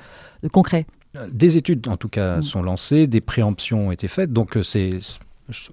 de 0.42 0.48
concret. 0.48 0.86
Des 1.30 1.56
études 1.56 1.86
en 1.88 1.96
tout 1.96 2.08
cas 2.08 2.38
Mm. 2.38 2.42
sont 2.42 2.62
lancées, 2.62 3.06
des 3.06 3.20
préemptions 3.20 3.88
ont 3.88 3.92
été 3.92 4.08
faites, 4.08 4.32
donc 4.32 4.56
euh, 4.56 4.62
c'est 4.62 4.98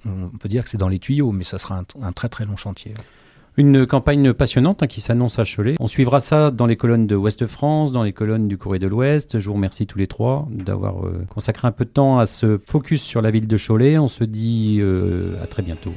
on 0.06 0.38
peut 0.38 0.50
dire 0.50 0.64
que 0.64 0.70
c'est 0.70 0.78
dans 0.78 0.90
les 0.90 1.00
tuyaux, 1.00 1.32
mais 1.32 1.44
ça 1.44 1.58
sera 1.58 1.80
un, 1.80 1.86
un 2.02 2.12
très 2.12 2.30
très 2.30 2.46
long 2.46 2.58
chantier. 2.58 2.94
Une 3.56 3.86
campagne 3.86 4.34
passionnante 4.34 4.82
hein, 4.82 4.88
qui 4.88 5.00
s'annonce 5.00 5.38
à 5.38 5.44
Cholet. 5.44 5.76
On 5.80 5.88
suivra 5.88 6.20
ça 6.22 6.50
dans 6.50 6.66
les 6.66 6.76
colonnes 6.76 7.06
de 7.06 7.16
Ouest 7.16 7.46
France, 7.46 7.92
dans 7.92 8.02
les 8.02 8.12
colonnes 8.12 8.48
du 8.48 8.58
Courrier 8.58 8.80
de 8.80 8.88
l'Ouest. 8.88 9.38
Je 9.40 9.48
vous 9.48 9.54
remercie 9.54 9.86
tous 9.86 10.00
les 10.00 10.08
trois 10.08 10.48
d'avoir 10.50 11.06
euh, 11.06 11.24
consacré 11.30 11.68
un 11.68 11.72
peu 11.72 11.86
de 11.86 11.92
temps 11.92 12.18
à 12.18 12.26
ce 12.26 12.60
focus 12.66 13.04
sur 13.04 13.22
la 13.22 13.30
ville 13.30 13.48
de 13.48 13.58
Cholet. 13.58 14.00
On 14.00 14.08
se 14.08 14.24
dit 14.24 14.80
euh, 14.82 15.36
à 15.44 15.46
très 15.46 15.62
bientôt. 15.62 15.94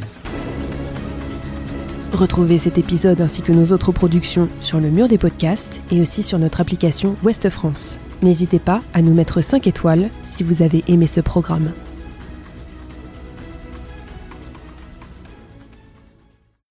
Retrouvez 2.13 2.59
cet 2.59 2.77
épisode 2.77 3.23
ainsi 3.23 3.41
que 3.41 3.53
nos 3.53 3.73
autres 3.73 3.91
productions 3.91 4.51
sur 4.61 4.79
le 4.79 4.91
mur 4.91 5.09
des 5.09 5.19
podcasts 5.19 5.81
et 5.91 6.03
aussi 6.03 6.23
sur 6.23 6.39
notre 6.39 6.61
application 6.61 7.17
Ouest 7.25 7.49
France. 7.49 8.01
N'hésitez 8.23 8.59
pas 8.59 8.83
à 8.93 9.01
nous 9.01 9.15
mettre 9.15 9.41
5 9.41 9.67
étoiles 9.67 10.11
si 10.25 10.43
vous 10.43 10.61
avez 10.61 10.85
aimé 10.89 11.07
ce 11.07 11.21
programme. 11.21 11.73